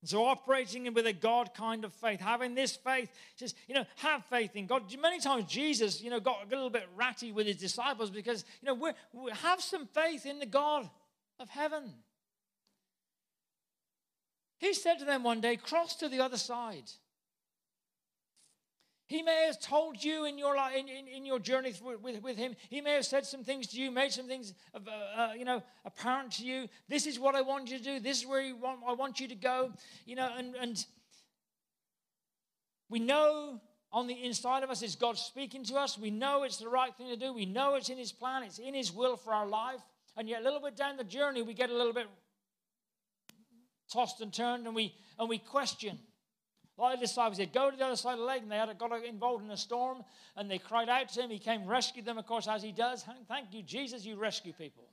And 0.02 0.10
so 0.10 0.24
operating 0.24 0.92
with 0.94 1.06
a 1.06 1.12
God 1.12 1.52
kind 1.54 1.84
of 1.84 1.92
faith, 1.92 2.20
having 2.20 2.54
this 2.54 2.76
faith, 2.76 3.10
just, 3.36 3.56
you 3.66 3.74
know, 3.74 3.84
have 3.96 4.24
faith 4.26 4.54
in 4.54 4.66
God. 4.66 4.82
Many 5.00 5.18
times 5.18 5.46
Jesus, 5.46 6.00
you 6.00 6.10
know, 6.10 6.20
got 6.20 6.44
a 6.46 6.48
little 6.48 6.70
bit 6.70 6.88
ratty 6.94 7.32
with 7.32 7.46
his 7.46 7.56
disciples 7.56 8.10
because, 8.10 8.44
you 8.62 8.66
know, 8.66 8.74
we 8.74 9.30
have 9.32 9.60
some 9.60 9.86
faith 9.86 10.24
in 10.24 10.38
the 10.38 10.46
God 10.46 10.88
of 11.40 11.48
heaven. 11.48 11.92
He 14.58 14.74
said 14.74 14.98
to 14.98 15.04
them 15.04 15.22
one 15.22 15.40
day, 15.40 15.56
Cross 15.56 15.96
to 15.96 16.08
the 16.08 16.20
other 16.20 16.38
side. 16.38 16.90
He 19.08 19.22
may 19.22 19.46
have 19.46 19.60
told 19.60 20.02
you 20.02 20.24
in 20.24 20.36
your, 20.36 20.56
in, 20.76 20.88
in, 20.88 21.06
in 21.06 21.24
your 21.24 21.38
journey 21.38 21.72
with, 22.02 22.22
with 22.22 22.36
him, 22.36 22.56
he 22.68 22.80
may 22.80 22.94
have 22.94 23.04
said 23.04 23.24
some 23.24 23.44
things 23.44 23.68
to 23.68 23.80
you, 23.80 23.92
made 23.92 24.10
some 24.10 24.26
things, 24.26 24.52
uh, 24.74 24.80
uh, 25.16 25.32
you 25.38 25.44
know, 25.44 25.62
apparent 25.84 26.32
to 26.32 26.44
you. 26.44 26.66
This 26.88 27.06
is 27.06 27.16
what 27.16 27.36
I 27.36 27.42
want 27.42 27.70
you 27.70 27.78
to 27.78 27.84
do. 27.84 28.00
This 28.00 28.18
is 28.18 28.26
where 28.26 28.40
you 28.40 28.56
want, 28.56 28.80
I 28.86 28.94
want 28.94 29.20
you 29.20 29.28
to 29.28 29.36
go. 29.36 29.72
You 30.06 30.16
know, 30.16 30.28
and, 30.36 30.56
and 30.56 30.84
we 32.88 32.98
know 32.98 33.60
on 33.92 34.08
the 34.08 34.24
inside 34.24 34.64
of 34.64 34.70
us 34.70 34.82
is 34.82 34.96
God 34.96 35.16
speaking 35.16 35.62
to 35.66 35.76
us. 35.76 35.96
We 35.96 36.10
know 36.10 36.42
it's 36.42 36.56
the 36.56 36.68
right 36.68 36.92
thing 36.96 37.08
to 37.08 37.16
do. 37.16 37.32
We 37.32 37.46
know 37.46 37.76
it's 37.76 37.90
in 37.90 37.98
his 37.98 38.10
plan. 38.10 38.42
It's 38.42 38.58
in 38.58 38.74
his 38.74 38.92
will 38.92 39.16
for 39.16 39.32
our 39.32 39.46
life. 39.46 39.80
And 40.16 40.28
yet 40.28 40.40
a 40.40 40.44
little 40.44 40.60
bit 40.60 40.76
down 40.76 40.96
the 40.96 41.04
journey, 41.04 41.42
we 41.42 41.54
get 41.54 41.70
a 41.70 41.74
little 41.74 41.92
bit 41.92 42.08
tossed 43.92 44.20
and 44.20 44.32
turned, 44.32 44.66
and 44.66 44.74
we 44.74 44.94
and 45.18 45.28
we 45.28 45.38
question. 45.38 45.98
Like 46.78 47.00
the 47.00 47.06
disciples 47.06 47.38
said, 47.38 47.54
go 47.54 47.70
to 47.70 47.76
the 47.76 47.86
other 47.86 47.96
side 47.96 48.14
of 48.14 48.18
the 48.18 48.26
lake, 48.26 48.42
and 48.42 48.52
they 48.52 48.56
had 48.56 48.76
got 48.76 48.92
involved 49.02 49.42
in 49.42 49.50
a 49.50 49.56
storm, 49.56 50.04
and 50.36 50.50
they 50.50 50.58
cried 50.58 50.90
out 50.90 51.08
to 51.08 51.22
him. 51.22 51.30
He 51.30 51.38
came, 51.38 51.66
rescued 51.66 52.04
them, 52.04 52.18
of 52.18 52.26
course, 52.26 52.46
as 52.46 52.62
he 52.62 52.70
does. 52.70 53.02
Thank 53.28 53.54
you, 53.54 53.62
Jesus, 53.62 54.04
you 54.04 54.16
rescue 54.16 54.52
people. 54.52 54.84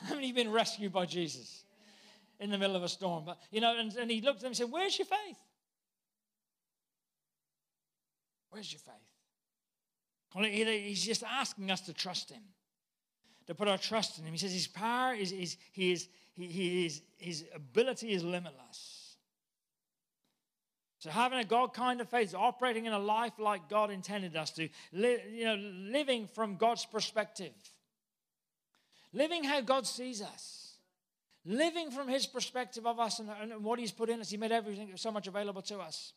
Haven't 0.06 0.24
you 0.24 0.34
been 0.34 0.52
rescued 0.52 0.92
by 0.92 1.06
Jesus 1.06 1.64
in 2.38 2.50
the 2.50 2.58
middle 2.58 2.76
of 2.76 2.82
a 2.82 2.88
storm? 2.88 3.24
But 3.24 3.38
you 3.50 3.62
know, 3.62 3.78
and, 3.78 3.94
and 3.96 4.10
he 4.10 4.20
looked 4.20 4.36
at 4.36 4.42
them 4.42 4.48
and 4.48 4.56
said, 4.56 4.70
Where's 4.70 4.98
your 4.98 5.06
faith? 5.06 5.38
Where's 8.50 8.70
your 8.70 8.80
faith? 8.80 8.94
He's 10.34 11.04
just 11.04 11.24
asking 11.24 11.70
us 11.70 11.80
to 11.82 11.94
trust 11.94 12.30
him, 12.30 12.42
to 13.48 13.54
put 13.54 13.66
our 13.66 13.78
trust 13.78 14.18
in 14.18 14.24
him. 14.24 14.32
He 14.32 14.38
says 14.38 14.52
his 14.52 14.68
power 14.68 15.14
is, 15.14 15.32
is 15.32 15.56
he 15.72 15.92
is 15.92 16.08
he, 16.34 16.46
he 16.46 16.86
is, 16.86 17.02
his 17.16 17.44
ability 17.52 18.12
is 18.12 18.22
limitless. 18.22 19.16
So 21.00 21.10
having 21.10 21.40
a 21.40 21.44
God 21.44 21.74
kind 21.74 22.00
of 22.00 22.08
faith, 22.08 22.34
operating 22.34 22.86
in 22.86 22.92
a 22.92 22.98
life 22.98 23.32
like 23.38 23.68
God 23.68 23.90
intended 23.90 24.36
us 24.36 24.50
to, 24.52 24.68
li- 24.92 25.22
you 25.32 25.44
know, 25.44 25.56
living 25.56 26.28
from 26.28 26.56
God's 26.56 26.84
perspective. 26.84 27.52
living 29.12 29.42
how 29.44 29.60
God 29.60 29.86
sees 29.86 30.22
us, 30.22 30.74
living 31.44 31.90
from 31.90 32.08
His 32.08 32.26
perspective 32.26 32.86
of 32.86 33.00
us 33.00 33.18
and, 33.18 33.30
and 33.40 33.64
what 33.64 33.78
He's 33.78 33.92
put 33.92 34.08
in 34.08 34.20
us. 34.20 34.30
He 34.30 34.36
made 34.36 34.52
everything 34.52 34.92
so 34.96 35.10
much 35.10 35.26
available 35.26 35.62
to 35.62 35.78
us. 35.78 36.12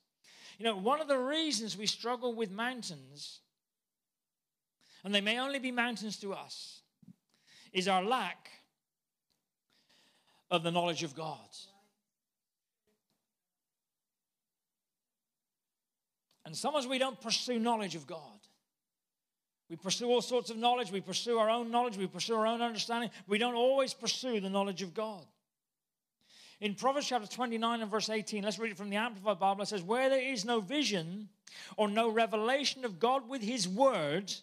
You 0.59 0.65
know, 0.65 0.75
one 0.75 1.01
of 1.01 1.07
the 1.07 1.17
reasons 1.17 1.77
we 1.77 1.87
struggle 1.87 2.35
with 2.35 2.51
mountains, 2.51 3.39
and 5.03 5.15
they 5.15 5.21
may 5.21 5.39
only 5.39 5.59
be 5.59 5.71
mountains 5.71 6.17
to 6.17 6.33
us, 6.33 6.80
is 7.73 7.87
our 7.87 8.03
lack 8.03 8.49
of 10.49 10.63
the 10.63 10.71
knowledge 10.71 11.03
of 11.03 11.15
God. 11.15 11.37
And 16.45 16.55
sometimes 16.55 16.87
we 16.87 16.97
don't 16.97 17.19
pursue 17.21 17.59
knowledge 17.59 17.95
of 17.95 18.05
God. 18.05 18.19
We 19.69 19.77
pursue 19.77 20.09
all 20.09 20.21
sorts 20.21 20.49
of 20.49 20.57
knowledge. 20.57 20.91
We 20.91 20.99
pursue 20.99 21.37
our 21.37 21.49
own 21.49 21.71
knowledge. 21.71 21.97
We 21.97 22.07
pursue 22.07 22.35
our 22.35 22.45
own 22.45 22.61
understanding. 22.61 23.09
We 23.25 23.37
don't 23.37 23.55
always 23.55 23.93
pursue 23.93 24.41
the 24.41 24.49
knowledge 24.49 24.81
of 24.81 24.93
God. 24.93 25.25
In 26.59 26.75
Proverbs 26.75 27.07
chapter 27.07 27.27
29 27.27 27.81
and 27.81 27.89
verse 27.89 28.09
18, 28.09 28.43
let's 28.43 28.59
read 28.59 28.71
it 28.71 28.77
from 28.77 28.89
the 28.89 28.97
Amplified 28.97 29.39
Bible. 29.39 29.63
It 29.63 29.67
says, 29.67 29.81
Where 29.81 30.09
there 30.09 30.21
is 30.21 30.43
no 30.43 30.59
vision 30.59 31.29
or 31.77 31.87
no 31.87 32.09
revelation 32.09 32.83
of 32.83 32.99
God 32.99 33.29
with 33.29 33.41
his 33.41 33.65
word, 33.65 34.33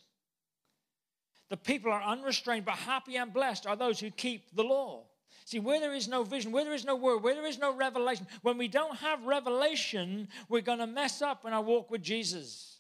the 1.49 1.57
people 1.57 1.91
are 1.91 2.03
unrestrained, 2.03 2.65
but 2.65 2.75
happy 2.75 3.17
and 3.17 3.33
blessed 3.33 3.67
are 3.67 3.77
those 3.77 4.01
who 4.01 4.11
keep 4.11 4.55
the 4.55 4.63
law. 4.63 5.05
See, 5.45 5.61
where 5.61 5.81
there 5.81 5.95
is 5.95 6.09
no 6.09 6.25
vision, 6.25 6.53
where 6.53 6.65
there 6.65 6.75
is 6.75 6.85
no 6.85 6.95
word, 6.95 7.23
where 7.23 7.35
there 7.35 7.47
is 7.47 7.59
no 7.59 7.75
revelation, 7.75 8.27
when 8.43 8.59
we 8.59 8.69
don't 8.69 8.97
have 8.97 9.25
revelation, 9.25 10.29
we're 10.51 10.61
going 10.61 10.79
to 10.79 10.87
mess 10.87 11.23
up 11.23 11.47
in 11.47 11.55
our 11.55 11.63
walk 11.63 11.91
with 11.91 12.03
Jesus. 12.03 12.77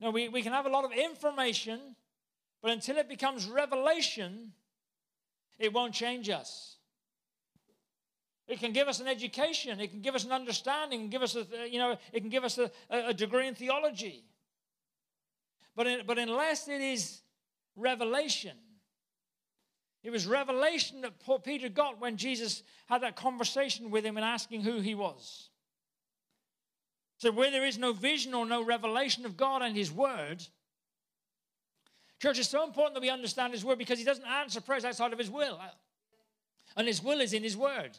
No, 0.00 0.10
we, 0.10 0.28
we 0.28 0.42
can 0.42 0.52
have 0.52 0.66
a 0.66 0.68
lot 0.68 0.84
of 0.84 0.92
information, 0.92 1.80
but 2.62 2.70
until 2.70 2.96
it 2.96 3.08
becomes 3.08 3.46
revelation, 3.46 4.52
it 5.58 5.72
won't 5.72 5.94
change 5.94 6.28
us. 6.28 6.76
It 8.46 8.60
can 8.60 8.72
give 8.72 8.86
us 8.86 9.00
an 9.00 9.08
education, 9.08 9.80
it 9.80 9.88
can 9.88 10.00
give 10.00 10.14
us 10.14 10.24
an 10.24 10.32
understanding, 10.32 11.08
give 11.08 11.22
us 11.22 11.36
a, 11.36 11.46
you 11.68 11.78
know, 11.78 11.96
it 12.12 12.20
can 12.20 12.28
give 12.28 12.44
us 12.44 12.58
a, 12.58 12.70
a 12.90 13.14
degree 13.14 13.48
in 13.48 13.54
theology. 13.54 14.24
But, 15.74 15.86
in, 15.86 16.06
but 16.06 16.18
unless 16.18 16.68
it 16.68 16.80
is 16.80 17.20
revelation, 17.76 18.56
it 20.02 20.10
was 20.10 20.26
revelation 20.26 21.02
that 21.02 21.44
Peter 21.44 21.68
got 21.68 22.00
when 22.00 22.16
Jesus 22.16 22.62
had 22.86 23.02
that 23.02 23.16
conversation 23.16 23.90
with 23.90 24.04
him 24.04 24.16
and 24.16 24.24
asking 24.24 24.62
who 24.62 24.80
he 24.80 24.94
was. 24.94 25.50
So, 27.22 27.30
where 27.30 27.52
there 27.52 27.64
is 27.64 27.78
no 27.78 27.92
vision 27.92 28.34
or 28.34 28.44
no 28.44 28.64
revelation 28.64 29.24
of 29.24 29.36
God 29.36 29.62
and 29.62 29.76
His 29.76 29.92
Word, 29.92 30.42
church, 32.20 32.36
is 32.40 32.48
so 32.48 32.64
important 32.64 32.94
that 32.94 33.00
we 33.00 33.10
understand 33.10 33.52
His 33.52 33.64
Word 33.64 33.78
because 33.78 34.00
He 34.00 34.04
doesn't 34.04 34.26
answer 34.26 34.60
prayers 34.60 34.84
outside 34.84 35.12
of 35.12 35.20
His 35.20 35.30
will. 35.30 35.60
And 36.76 36.88
His 36.88 37.00
will 37.00 37.20
is 37.20 37.32
in 37.32 37.44
His 37.44 37.56
Word. 37.56 37.96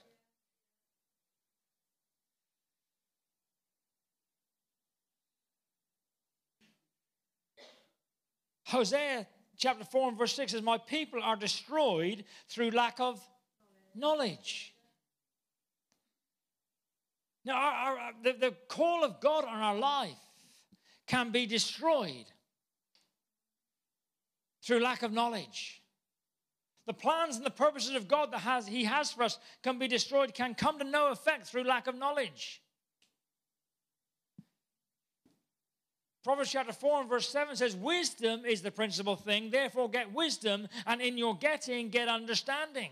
Hosea 8.74 9.28
chapter 9.56 9.86
4 9.86 10.10
and 10.10 10.18
verse 10.18 10.34
6 10.34 10.52
says, 10.52 10.62
My 10.64 10.80
people 10.80 11.22
are 11.22 11.36
destroyed 11.36 12.26
through 12.50 12.72
lack 12.72 13.00
of 13.00 13.22
knowledge. 13.94 14.74
Now, 17.46 17.56
our, 17.56 17.98
our, 18.00 18.12
the, 18.24 18.34
the 18.34 18.56
call 18.68 19.04
of 19.04 19.22
God 19.22 19.46
on 19.46 19.60
our 19.60 19.78
life 19.78 20.18
can 21.06 21.32
be 21.32 21.46
destroyed 21.46 22.26
through 24.66 24.80
lack 24.80 25.04
of 25.04 25.12
knowledge. 25.12 25.84
The 26.88 26.94
plans 26.94 27.38
and 27.38 27.46
the 27.46 27.52
purposes 27.52 27.94
of 27.94 28.08
God 28.08 28.32
that 28.32 28.40
has, 28.40 28.68
He 28.68 28.86
has 28.86 29.12
for 29.12 29.22
us 29.22 29.38
can 29.62 29.78
be 29.78 29.88
destroyed, 29.88 30.34
can 30.34 30.56
come 30.56 30.80
to 30.80 30.84
no 30.84 31.12
effect 31.12 31.46
through 31.46 31.66
lack 31.66 31.86
of 31.86 31.96
knowledge. 31.96 32.63
Proverbs 36.24 36.52
chapter 36.52 36.72
4 36.72 37.02
and 37.02 37.10
verse 37.10 37.28
7 37.28 37.56
says, 37.58 37.76
Wisdom 37.76 38.46
is 38.46 38.62
the 38.62 38.72
principal 38.72 39.18
thing, 39.18 39.50
therefore 39.50 39.90
get 39.90 40.14
wisdom, 40.14 40.70
and 40.88 41.02
in 41.02 41.18
your 41.18 41.36
getting, 41.36 41.90
get 41.90 42.08
understanding. 42.08 42.92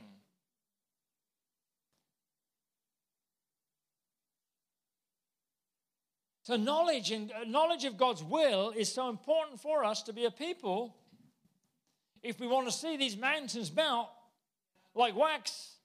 So 6.43 6.57
knowledge 6.57 7.11
and 7.11 7.31
uh, 7.31 7.45
knowledge 7.45 7.85
of 7.85 7.95
God's 7.95 8.23
will 8.23 8.71
is 8.75 8.91
so 8.91 9.07
important 9.07 9.61
for 9.61 9.85
us 9.85 10.03
to 10.03 10.13
be 10.13 10.25
a 10.25 10.31
people. 10.31 10.93
If 12.21 12.39
we 12.39 12.47
want 12.47 12.67
to 12.67 12.73
see 12.73 12.97
these 12.97 13.15
mountains 13.15 13.73
melt 13.73 14.09
like 14.93 15.15
wax 15.15 15.75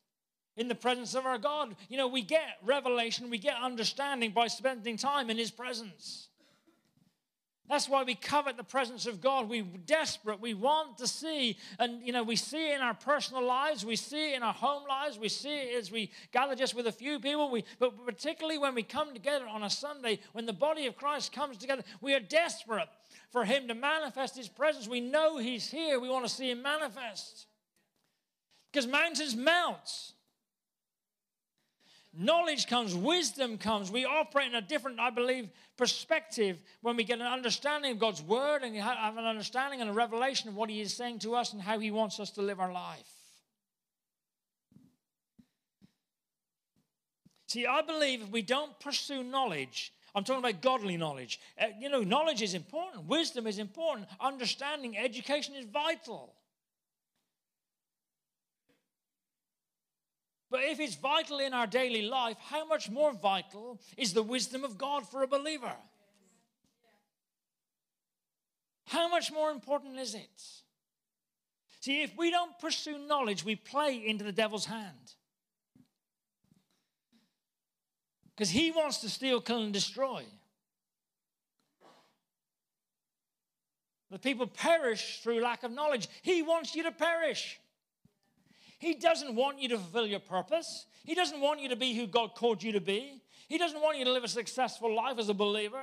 in 0.57 0.67
the 0.67 0.75
presence 0.75 1.15
of 1.15 1.27
our 1.27 1.39
God, 1.39 1.77
you 1.89 1.97
know, 1.97 2.09
we 2.09 2.23
get 2.23 2.59
revelation, 2.65 3.31
we 3.31 3.39
get 3.39 3.55
understanding 3.63 4.33
by 4.33 4.49
spending 4.49 4.97
time 4.97 5.31
in 5.31 5.37
His 5.37 5.53
presence. 5.53 6.29
That's 7.69 7.89
why 7.89 8.05
we 8.05 8.15
covet 8.15 8.57
the 8.57 8.65
presence 8.65 9.07
of 9.07 9.21
God. 9.21 9.49
We're 9.49 9.65
desperate. 9.65 10.41
We 10.41 10.55
want 10.55 10.99
to 10.99 11.07
see. 11.07 11.59
And, 11.79 12.07
you 12.07 12.13
know, 12.13 12.23
we 12.23 12.37
see 12.37 12.71
it 12.71 12.77
in 12.77 12.81
our 12.81 12.95
personal 12.95 13.45
lives. 13.45 13.85
We 13.85 13.97
see 13.97 14.33
it 14.33 14.37
in 14.37 14.43
our 14.43 14.53
home 14.53 14.85
lives. 14.89 15.19
We 15.19 15.29
see 15.29 15.55
it 15.55 15.77
as 15.77 15.91
we 15.91 16.13
gather 16.33 16.55
just 16.55 16.75
with 16.75 16.87
a 16.87 16.93
few 16.93 17.19
people. 17.19 17.51
We, 17.51 17.65
but 17.79 18.05
particularly 18.07 18.59
when 18.59 18.75
we 18.75 18.85
come 18.85 19.13
together 19.13 19.47
on 19.49 19.65
a 19.65 19.71
Sunday, 19.71 20.21
when 20.33 20.47
the 20.47 20.53
body 20.53 20.87
of 20.87 20.97
Christ 20.97 21.33
comes 21.33 21.57
together, 21.57 21.83
we 22.01 22.15
are 22.15 22.21
desperate 22.21 22.89
for 23.31 23.45
Him 23.45 23.67
to 23.69 23.75
manifest 23.75 24.37
His 24.37 24.49
presence. 24.49 24.87
We 24.87 25.01
know 25.01 25.39
He's 25.39 25.69
here. 25.69 25.99
We 25.99 26.09
want 26.09 26.25
to 26.25 26.33
see 26.33 26.51
Him 26.51 26.63
manifest. 26.63 27.47
Because 28.73 28.87
mountains 28.87 29.35
melt. 29.35 30.13
Knowledge 32.19 32.67
comes, 32.67 32.95
wisdom 32.95 33.59
comes. 33.59 33.91
We 33.91 34.07
operate 34.07 34.49
in 34.49 34.55
a 34.55 34.63
different, 34.63 34.99
I 34.99 35.11
believe, 35.11 35.51
perspective 35.77 36.63
when 36.81 36.97
we 36.97 37.05
get 37.05 37.21
an 37.21 37.27
understanding 37.27 37.93
of 37.93 37.99
God's 37.99 38.23
word 38.23 38.63
and 38.63 38.75
have 38.77 39.19
an 39.19 39.27
understanding 39.27 39.83
and 39.83 39.91
a 39.91 39.93
revelation 39.93 40.49
of 40.49 40.57
what 40.57 40.71
He 40.71 40.81
is 40.81 40.95
saying 40.95 41.19
to 41.21 41.35
us 41.35 41.53
and 41.53 41.61
how 41.61 41.79
He 41.79 41.91
wants 41.91 42.19
us 42.19 42.31
to 42.33 42.43
live 42.43 42.59
our 42.59 42.73
life. 42.73 43.13
See, 47.49 47.67
I 47.67 47.83
believe 47.83 48.23
if 48.23 48.31
we 48.31 48.43
don't 48.43 48.79
pursue 48.81 49.23
knowledge, 49.23 49.93
I'm 50.15 50.25
talking 50.25 50.43
about 50.43 50.63
godly 50.63 50.97
knowledge. 50.97 51.39
Uh, 51.61 51.67
you 51.79 51.91
know, 51.91 52.03
knowledge 52.03 52.41
is 52.41 52.55
important, 52.55 53.05
wisdom 53.05 53.47
is 53.47 53.59
important, 53.59 54.09
understanding, 54.21 54.97
education 54.97 55.55
is 55.55 55.67
vital. 55.67 56.33
But 60.51 60.61
if 60.65 60.79
it's 60.79 60.95
vital 60.95 61.41
in 61.41 61.53
our 61.53 61.67
daily 61.67 62.03
life, 62.03 62.37
how 62.39 62.65
much 62.67 62.89
more 62.89 63.13
vital 63.13 63.81
is 63.97 64.13
the 64.13 64.23
wisdom 64.23 64.65
of 64.65 64.79
God 64.79 65.07
for 65.09 65.23
a 65.23 65.27
believer? 65.27 65.75
How 68.87 69.09
much 69.09 69.33
more 69.33 69.51
important 69.51 69.99
is 69.99 70.15
it? 70.15 70.43
See, 71.81 72.03
if 72.03 72.17
we 72.17 72.31
don't 72.31 72.57
pursue 72.61 72.99
knowledge, 72.99 73.45
we 73.45 73.57
play 73.57 74.07
into 74.07 74.25
the 74.25 74.33
devil's 74.33 74.67
hand. 74.67 75.15
Because 78.35 78.51
he 78.51 78.71
wants 78.71 78.99
to 78.99 79.09
steal, 79.09 79.41
kill, 79.41 79.63
and 79.63 79.73
destroy. 79.73 80.25
The 84.11 84.19
people 84.19 84.47
perish 84.47 85.21
through 85.23 85.43
lack 85.43 85.65
of 85.65 85.73
knowledge. 85.73 86.09
He 86.23 86.43
wants 86.43 86.77
you 86.77 86.85
to 86.85 86.93
perish. 86.93 87.59
He 88.79 88.95
doesn't 88.95 89.35
want 89.35 89.61
you 89.61 89.69
to 89.71 89.79
fulfill 89.79 90.07
your 90.07 90.21
purpose. 90.21 90.87
He 91.05 91.15
doesn't 91.15 91.41
want 91.41 91.61
you 91.61 91.69
to 91.71 91.77
be 91.77 91.95
who 91.95 92.07
God 92.07 92.35
called 92.35 92.63
you 92.63 92.73
to 92.73 92.81
be. 92.81 93.23
He 93.49 93.59
doesn't 93.59 93.81
want 93.81 93.99
you 93.99 94.05
to 94.05 94.13
live 94.13 94.25
a 94.25 94.29
successful 94.29 94.95
life 94.95 95.19
as 95.19 95.29
a 95.29 95.35
believer. 95.35 95.83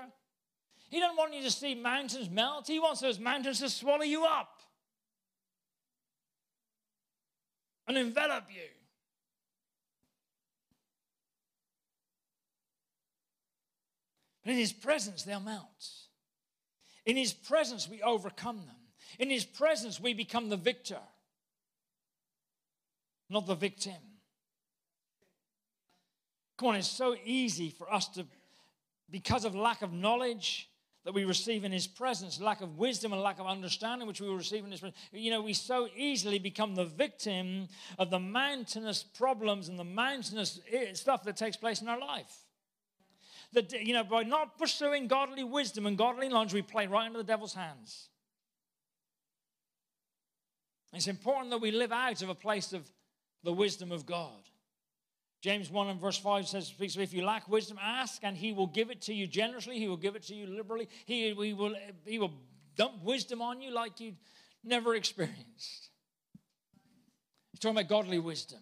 He 0.90 1.00
doesn't 1.00 1.18
want 1.18 1.34
you 1.34 1.42
to 1.42 1.52
see 1.52 1.74
mountains 1.74 2.30
melt. 2.30 2.68
He 2.68 2.80
wants 2.80 3.02
those 3.02 3.20
mountains 3.20 3.60
to 3.60 3.70
swallow 3.70 4.04
you 4.04 4.26
up 4.26 4.60
and 7.88 7.98
envelop 7.98 8.46
you. 8.50 8.62
But 14.44 14.52
in 14.52 14.58
His 14.58 14.74
presence, 14.74 15.24
they'll 15.24 15.40
melt. 15.40 15.88
In 17.06 17.18
His 17.18 17.34
presence, 17.34 17.90
we 17.90 18.02
overcome 18.04 18.58
them. 18.58 18.76
In 19.18 19.30
His 19.30 19.46
presence, 19.46 20.00
we 20.00 20.14
become 20.14 20.50
the 20.50 20.58
victor 20.58 21.00
not 23.30 23.46
the 23.46 23.56
victim. 23.56 23.94
Come 26.58 26.70
on, 26.70 26.76
it's 26.76 26.88
so 26.88 27.16
easy 27.26 27.70
for 27.70 27.92
us 27.92 28.08
to, 28.10 28.26
because 29.10 29.46
of 29.46 29.56
lack 29.56 29.82
of 29.82 29.92
knowledge 29.92 30.70
that 31.04 31.14
we 31.14 31.26
receive 31.26 31.64
in 31.64 31.72
His 31.72 31.88
presence, 31.88 32.40
lack 32.40 32.62
of 32.62 32.78
wisdom 32.78 33.12
and 33.12 33.22
lack 33.22 33.40
of 33.40 33.48
understanding 33.48 34.08
which 34.08 34.22
we 34.22 34.28
will 34.28 34.38
receive 34.38 34.64
in 34.64 34.72
His 34.72 34.80
presence, 34.80 35.02
you 35.12 35.32
know, 35.32 35.42
we 35.42 35.54
so 35.54 35.90
easily 35.96 36.40
become 36.40 36.76
the 36.76 36.86
victim 36.86 37.68
of 37.98 38.10
the 38.10 38.20
mountainous 38.20 39.04
problems 39.04 39.68
and 39.68 39.78
the 39.78 39.84
mountainous 39.84 40.62
eh, 40.72 40.94
stuff 40.94 41.24
that 41.24 41.36
takes 41.36 41.58
place 41.58 41.82
in 41.82 41.90
our 41.90 42.00
life. 42.00 42.32
That, 43.52 43.72
you 43.74 43.94
know, 43.94 44.04
by 44.04 44.24
not 44.24 44.58
pursuing 44.58 45.08
godly 45.08 45.44
wisdom 45.44 45.86
and 45.86 45.98
godly 45.98 46.30
knowledge, 46.30 46.54
we 46.54 46.62
play 46.62 46.88
right 46.88 47.06
into 47.06 47.18
the 47.18 47.24
devil's 47.24 47.54
hands. 47.54 48.10
It's 50.94 51.08
important 51.08 51.50
that 51.50 51.60
we 51.60 51.72
live 51.72 51.92
out 51.92 52.22
of 52.22 52.30
a 52.30 52.36
place 52.36 52.72
of 52.72 52.90
the 53.44 53.54
wisdom 53.54 53.92
of 53.92 54.06
God. 54.06 54.50
James 55.42 55.70
1 55.70 55.90
and 55.90 56.00
verse 56.00 56.18
5 56.18 56.48
says, 56.48 56.68
speaks, 56.68 56.96
If 56.96 57.14
you 57.14 57.26
lack 57.26 57.50
wisdom, 57.50 57.78
ask, 57.82 58.24
and 58.24 58.38
he 58.38 58.54
will 58.54 58.68
give 58.68 58.90
it 58.90 59.02
to 59.02 59.14
you 59.14 59.28
generously. 59.28 59.78
He 59.78 59.90
will 59.90 59.98
give 59.98 60.16
it 60.16 60.24
to 60.24 60.36
you 60.36 60.48
liberally. 60.48 60.88
He, 61.06 61.34
he, 61.34 61.54
will, 61.54 61.76
he 62.06 62.18
will 62.18 62.32
dump 62.78 63.04
wisdom 63.04 63.42
on 63.42 63.62
you 63.62 63.72
like 63.72 64.00
you'd 64.00 64.16
never 64.64 64.96
experienced. 64.96 65.90
He's 67.52 67.60
talking 67.60 67.78
about 67.78 67.90
godly 67.90 68.20
wisdom. 68.20 68.60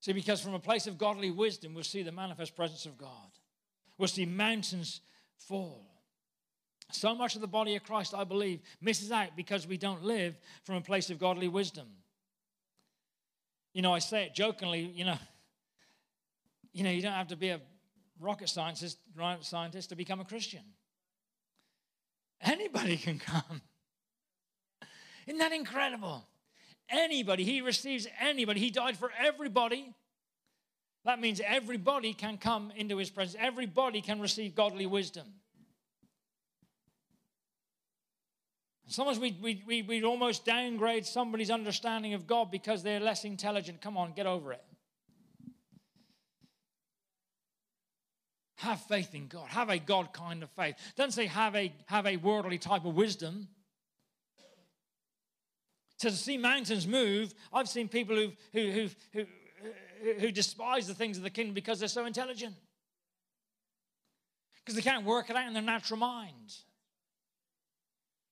See, 0.00 0.12
because 0.12 0.40
from 0.40 0.54
a 0.54 0.60
place 0.60 0.86
of 0.86 0.98
godly 0.98 1.30
wisdom, 1.30 1.74
we'll 1.74 1.84
see 1.84 2.02
the 2.02 2.12
manifest 2.12 2.54
presence 2.54 2.84
of 2.84 2.98
God. 2.98 3.08
We'll 3.96 4.08
see 4.08 4.26
mountains 4.26 5.00
fall. 5.38 5.86
So 6.92 7.14
much 7.14 7.34
of 7.34 7.40
the 7.40 7.48
body 7.48 7.76
of 7.76 7.82
Christ, 7.82 8.14
I 8.14 8.24
believe, 8.24 8.60
misses 8.80 9.10
out 9.10 9.36
because 9.36 9.66
we 9.66 9.76
don't 9.76 10.04
live 10.04 10.38
from 10.64 10.76
a 10.76 10.80
place 10.80 11.10
of 11.10 11.18
godly 11.18 11.48
wisdom. 11.48 11.86
You 13.72 13.82
know, 13.82 13.92
I 13.92 13.98
say 13.98 14.24
it 14.24 14.34
jokingly, 14.34 14.80
you 14.80 15.04
know, 15.04 15.18
you 16.72 16.84
know, 16.84 16.90
you 16.90 17.02
don't 17.02 17.12
have 17.12 17.28
to 17.28 17.36
be 17.36 17.50
a 17.50 17.60
rocket 18.20 18.48
scientist, 18.48 18.98
scientist 19.40 19.90
to 19.90 19.96
become 19.96 20.20
a 20.20 20.24
Christian. 20.24 20.62
Anybody 22.40 22.96
can 23.06 23.18
come. 23.18 23.62
Isn't 25.26 25.38
that 25.38 25.52
incredible? 25.52 26.26
Anybody. 26.88 27.44
He 27.44 27.60
receives 27.60 28.06
anybody. 28.20 28.60
He 28.60 28.70
died 28.70 28.96
for 28.96 29.10
everybody. 29.18 29.92
That 31.04 31.20
means 31.20 31.40
everybody 31.44 32.14
can 32.14 32.38
come 32.38 32.72
into 32.76 32.96
his 32.96 33.10
presence. 33.10 33.36
Everybody 33.38 34.00
can 34.00 34.20
receive 34.20 34.54
godly 34.54 34.86
wisdom. 34.86 35.26
Sometimes 38.90 39.18
we, 39.18 39.36
we, 39.42 39.62
we, 39.66 39.82
we 39.82 40.02
almost 40.02 40.46
downgrade 40.46 41.04
somebody's 41.04 41.50
understanding 41.50 42.14
of 42.14 42.26
God 42.26 42.50
because 42.50 42.82
they're 42.82 43.00
less 43.00 43.24
intelligent. 43.24 43.82
Come 43.82 43.98
on, 43.98 44.12
get 44.12 44.26
over 44.26 44.52
it. 44.52 44.64
Have 48.56 48.80
faith 48.80 49.14
in 49.14 49.28
God. 49.28 49.48
Have 49.48 49.68
a 49.68 49.78
God 49.78 50.14
kind 50.14 50.42
of 50.42 50.50
faith. 50.50 50.74
Don't 50.96 51.12
say 51.12 51.26
have 51.26 51.54
a, 51.54 51.72
have 51.86 52.06
a 52.06 52.16
worldly 52.16 52.56
type 52.56 52.86
of 52.86 52.94
wisdom. 52.94 53.48
To 56.00 56.10
see 56.10 56.38
mountains 56.38 56.86
move, 56.86 57.34
I've 57.52 57.68
seen 57.68 57.88
people 57.88 58.16
who 58.16 58.32
who, 58.52 58.70
who, 58.70 58.88
who, 59.12 59.24
who 60.18 60.32
despise 60.32 60.86
the 60.86 60.94
things 60.94 61.18
of 61.18 61.24
the 61.24 61.30
kingdom 61.30 61.54
because 61.54 61.78
they're 61.78 61.88
so 61.88 62.06
intelligent. 62.06 62.54
Because 64.64 64.76
they 64.76 64.82
can't 64.82 65.04
work 65.04 65.28
it 65.28 65.36
out 65.36 65.46
in 65.46 65.52
their 65.52 65.62
natural 65.62 65.98
mind. 65.98 66.54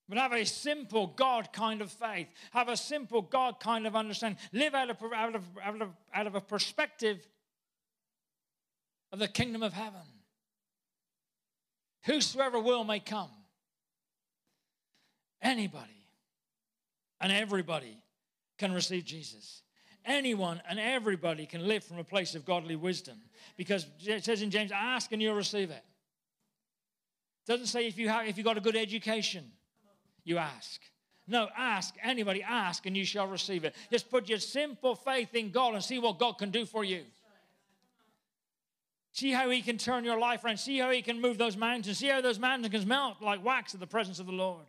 But 0.09 0.19
have 0.19 0.33
a 0.33 0.45
simple 0.45 1.09
God 1.09 1.53
kind 1.53 1.83
of 1.83 1.91
faith. 1.91 2.29
Have 2.53 2.69
a 2.69 2.77
simple 2.77 3.23
God 3.23 3.59
kind 3.59 3.87
of 3.87 3.97
understanding. 3.97 4.39
Live 4.53 4.75
out 4.75 4.91
of, 4.91 4.97
out 5.13 5.35
of, 5.35 5.43
out 5.63 5.83
of, 5.83 5.89
out 6.15 6.27
of 6.27 6.35
a 6.37 6.41
perspective 6.41 7.27
of 9.13 9.19
the 9.19 9.27
kingdom 9.27 9.63
of 9.63 9.73
heaven. 9.73 10.01
Whosoever 12.05 12.61
will 12.61 12.85
may 12.85 13.01
come. 13.01 13.31
Anybody 15.43 16.07
and 17.21 17.33
everybody 17.33 17.99
can 18.59 18.73
receive 18.73 19.05
Jesus. 19.05 19.63
Anyone 20.05 20.63
and 20.69 20.79
everybody 20.79 21.47
can 21.47 21.67
live 21.67 21.83
from 21.83 21.99
a 21.99 22.05
place 22.05 22.37
of 22.37 22.45
godly 22.45 22.77
wisdom 22.77 23.17
because 23.57 23.87
it 24.05 24.25
says 24.25 24.41
in 24.41 24.51
James, 24.53 24.71
ask 24.71 25.11
and 25.11 25.21
you'll 25.21 25.35
receive 25.35 25.71
it. 25.71 25.83
it 27.45 27.51
doesn't 27.51 27.67
say 27.67 27.89
if 27.89 27.99
you 27.99 28.09
have 28.09 28.29
if 28.29 28.39
you 28.39 28.45
got 28.45 28.57
a 28.57 28.61
good 28.61 28.77
education 28.77 29.51
you 30.27 30.39
ask. 30.39 30.83
No, 31.29 31.49
ask. 31.57 31.95
Anybody 32.03 32.43
ask 32.43 32.85
and 32.85 32.97
you 32.97 33.05
shall 33.05 33.27
receive 33.27 33.65
it. 33.65 33.75
Just 33.91 34.11
put 34.11 34.29
your 34.29 34.39
simple 34.39 34.95
faith 34.95 35.35
in 35.35 35.51
God 35.51 35.75
and 35.75 35.83
see 35.83 35.99
what 35.99 36.19
God 36.19 36.33
can 36.33 36.51
do 36.51 36.67
for 36.67 36.85
you. 36.85 37.03
See 39.13 39.31
how 39.31 39.49
He 39.49 39.63
can 39.63 39.79
turn 39.79 40.05
your 40.05 40.19
life 40.19 40.45
around. 40.45 40.59
See 40.59 40.79
how 40.79 40.91
He 40.91 41.01
can 41.01 41.21
move 41.21 41.39
those 41.39 41.57
mountains. 41.57 41.99
See 41.99 42.09
how 42.09 42.21
those 42.21 42.39
mountains 42.39 42.69
can 42.69 42.87
melt 42.87 43.23
like 43.23 43.43
wax 43.43 43.73
in 43.73 43.81
the 43.81 43.87
presence 43.87 44.19
of 44.19 44.27
the 44.27 44.33
Lord. 44.33 44.67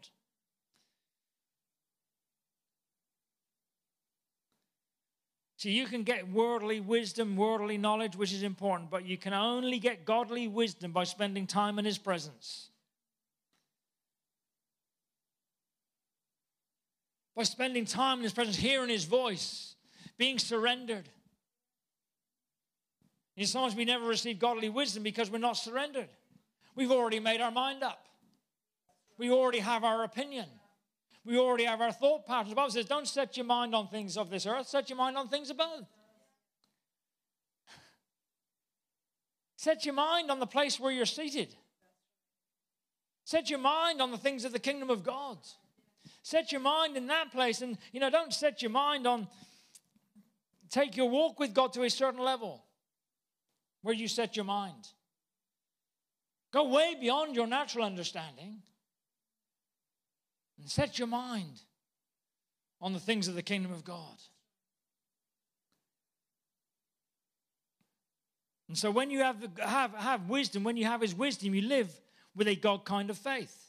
See, 5.57 5.71
you 5.71 5.87
can 5.87 6.03
get 6.03 6.31
worldly 6.31 6.79
wisdom, 6.79 7.35
worldly 7.35 7.79
knowledge, 7.79 8.15
which 8.15 8.31
is 8.31 8.43
important, 8.43 8.91
but 8.91 9.07
you 9.07 9.17
can 9.17 9.33
only 9.33 9.79
get 9.79 10.05
godly 10.05 10.47
wisdom 10.47 10.91
by 10.91 11.03
spending 11.03 11.47
time 11.47 11.79
in 11.79 11.85
His 11.85 11.97
presence. 11.97 12.69
By 17.38 17.43
spending 17.43 17.86
time 17.86 18.17
in 18.17 18.23
His 18.23 18.34
presence, 18.34 18.58
hearing 18.58 18.89
His 18.89 19.06
voice, 19.06 19.76
being 20.17 20.39
surrendered. 20.39 21.08
And 23.38 23.47
sometimes 23.47 23.76
we 23.76 23.86
never 23.86 24.08
receive 24.08 24.39
godly 24.39 24.69
wisdom 24.69 25.04
because 25.04 25.30
we're 25.30 25.38
not 25.38 25.54
surrendered. 25.54 26.10
We've 26.76 26.91
already 26.91 27.19
made 27.19 27.39
our 27.39 27.52
mind 27.52 27.84
up. 27.84 28.08
We 29.19 29.30
already 29.30 29.60
have 29.60 29.84
our 29.84 30.04
opinion. 30.04 30.47
We 31.23 31.38
already 31.38 31.65
have 31.65 31.80
our 31.80 31.91
thought 31.91 32.26
patterns. 32.26 32.50
The 32.50 32.56
Bible 32.56 32.71
says, 32.71 32.86
don't 32.86 33.08
set 33.08 33.38
your 33.38 33.45
mind 33.45 33.76
on 33.76 33.88
things 33.88 34.17
of 34.17 34.32
this 34.32 34.47
earth, 34.47 34.67
set 34.67 34.89
your 34.89 34.97
mind 34.97 35.15
on 35.15 35.28
things 35.28 35.52
above. 35.52 35.86
Set 39.58 39.86
your 39.86 39.93
mind 39.93 40.32
on 40.32 40.39
the 40.39 40.47
place 40.47 40.80
where 40.80 40.91
you're 40.91 41.06
seated. 41.06 41.54
Set 43.26 43.50
your 43.50 43.60
mind 43.60 44.02
on 44.02 44.10
the 44.10 44.17
things 44.17 44.43
of 44.43 44.54
the 44.54 44.60
kingdom 44.60 44.89
of 44.89 45.04
God. 45.04 45.38
Set 46.27 46.51
your 46.51 46.59
mind 46.59 46.97
in 46.97 47.07
that 47.07 47.31
place. 47.31 47.61
And, 47.61 47.77
you 47.93 48.01
know, 48.01 48.09
don't 48.09 48.33
set 48.33 48.61
your 48.61 48.69
mind 48.69 49.07
on, 49.07 49.29
take 50.69 50.97
your 50.97 51.09
walk 51.09 51.39
with 51.39 51.53
God 51.53 51.71
to 51.71 51.83
a 51.83 51.89
certain 51.89 52.19
level 52.19 52.65
where 53.81 53.95
you 53.95 54.09
set 54.09 54.35
your 54.35 54.43
mind. 54.43 54.89
Go 56.51 56.67
way 56.67 56.97
beyond 56.99 57.33
your 57.33 57.47
natural 57.47 57.85
understanding 57.85 58.61
and 60.59 60.69
set 60.69 60.99
your 60.99 61.07
mind 61.07 61.61
on 62.81 62.91
the 62.91 62.99
things 62.99 63.29
of 63.29 63.35
the 63.35 63.41
kingdom 63.41 63.71
of 63.71 63.85
God. 63.85 64.17
And 68.67 68.77
so 68.77 68.91
when 68.91 69.11
you 69.11 69.19
have, 69.19 69.37
have, 69.59 69.93
have 69.93 70.27
wisdom, 70.27 70.65
when 70.65 70.75
you 70.75 70.87
have 70.87 70.99
his 70.99 71.15
wisdom, 71.15 71.55
you 71.55 71.61
live 71.61 71.89
with 72.35 72.49
a 72.49 72.55
God 72.57 72.83
kind 72.83 73.09
of 73.09 73.17
faith. 73.17 73.66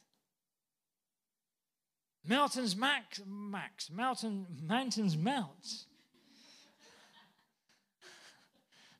Mountains 2.27 2.75
max, 2.75 3.21
max, 3.25 3.89
mountain, 3.89 4.45
mountains 4.67 5.15
melt 5.15 5.85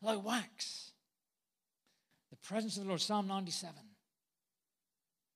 like 0.02 0.24
wax. 0.24 0.92
The 2.30 2.38
presence 2.38 2.78
of 2.78 2.84
the 2.84 2.90
Lord, 2.90 3.02
Psalm 3.02 3.28
97. 3.28 3.76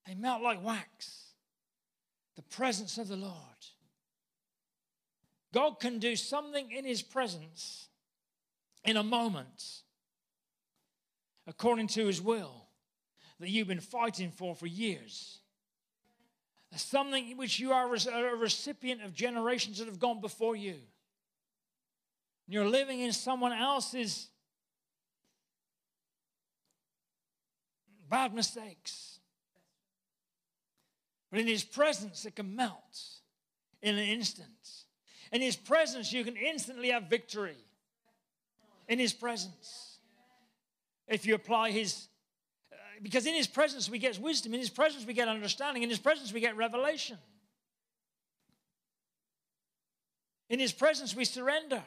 They 0.06 0.14
melt 0.14 0.42
like 0.42 0.64
wax. 0.64 1.32
The 2.36 2.42
presence 2.42 2.98
of 2.98 3.08
the 3.08 3.16
Lord. 3.16 3.34
God 5.52 5.78
can 5.78 5.98
do 5.98 6.16
something 6.16 6.72
in 6.72 6.84
His 6.84 7.02
presence 7.02 7.88
in 8.84 8.96
a 8.96 9.02
moment, 9.02 9.82
according 11.46 11.88
to 11.88 12.06
His 12.06 12.20
will, 12.20 12.66
that 13.38 13.50
you've 13.50 13.68
been 13.68 13.80
fighting 13.80 14.30
for 14.30 14.54
for 14.54 14.66
years 14.66 15.40
something 16.76 17.36
which 17.36 17.58
you 17.58 17.72
are 17.72 17.86
a 17.86 18.36
recipient 18.36 19.02
of 19.02 19.14
generations 19.14 19.78
that 19.78 19.86
have 19.86 19.98
gone 19.98 20.20
before 20.20 20.56
you. 20.56 20.76
You're 22.46 22.68
living 22.68 23.00
in 23.00 23.12
someone 23.12 23.52
else's 23.52 24.28
bad 28.08 28.34
mistakes. 28.34 29.18
But 31.30 31.40
in 31.40 31.46
his 31.46 31.64
presence, 31.64 32.24
it 32.26 32.36
can 32.36 32.54
melt 32.54 32.98
in 33.82 33.96
an 33.96 34.04
instant. 34.04 34.48
In 35.32 35.40
his 35.40 35.56
presence, 35.56 36.12
you 36.12 36.22
can 36.22 36.36
instantly 36.36 36.90
have 36.90 37.10
victory. 37.10 37.56
In 38.88 38.98
his 38.98 39.12
presence. 39.12 39.98
If 41.08 41.26
you 41.26 41.34
apply 41.34 41.70
his 41.70 42.08
because 43.02 43.26
in 43.26 43.34
his 43.34 43.46
presence 43.46 43.88
we 43.88 43.98
get 43.98 44.18
wisdom, 44.18 44.54
in 44.54 44.60
his 44.60 44.70
presence 44.70 45.04
we 45.06 45.14
get 45.14 45.28
understanding, 45.28 45.82
in 45.82 45.90
his 45.90 45.98
presence 45.98 46.32
we 46.32 46.40
get 46.40 46.56
revelation. 46.56 47.18
In 50.48 50.60
his 50.60 50.72
presence 50.72 51.14
we 51.14 51.24
surrender. 51.24 51.82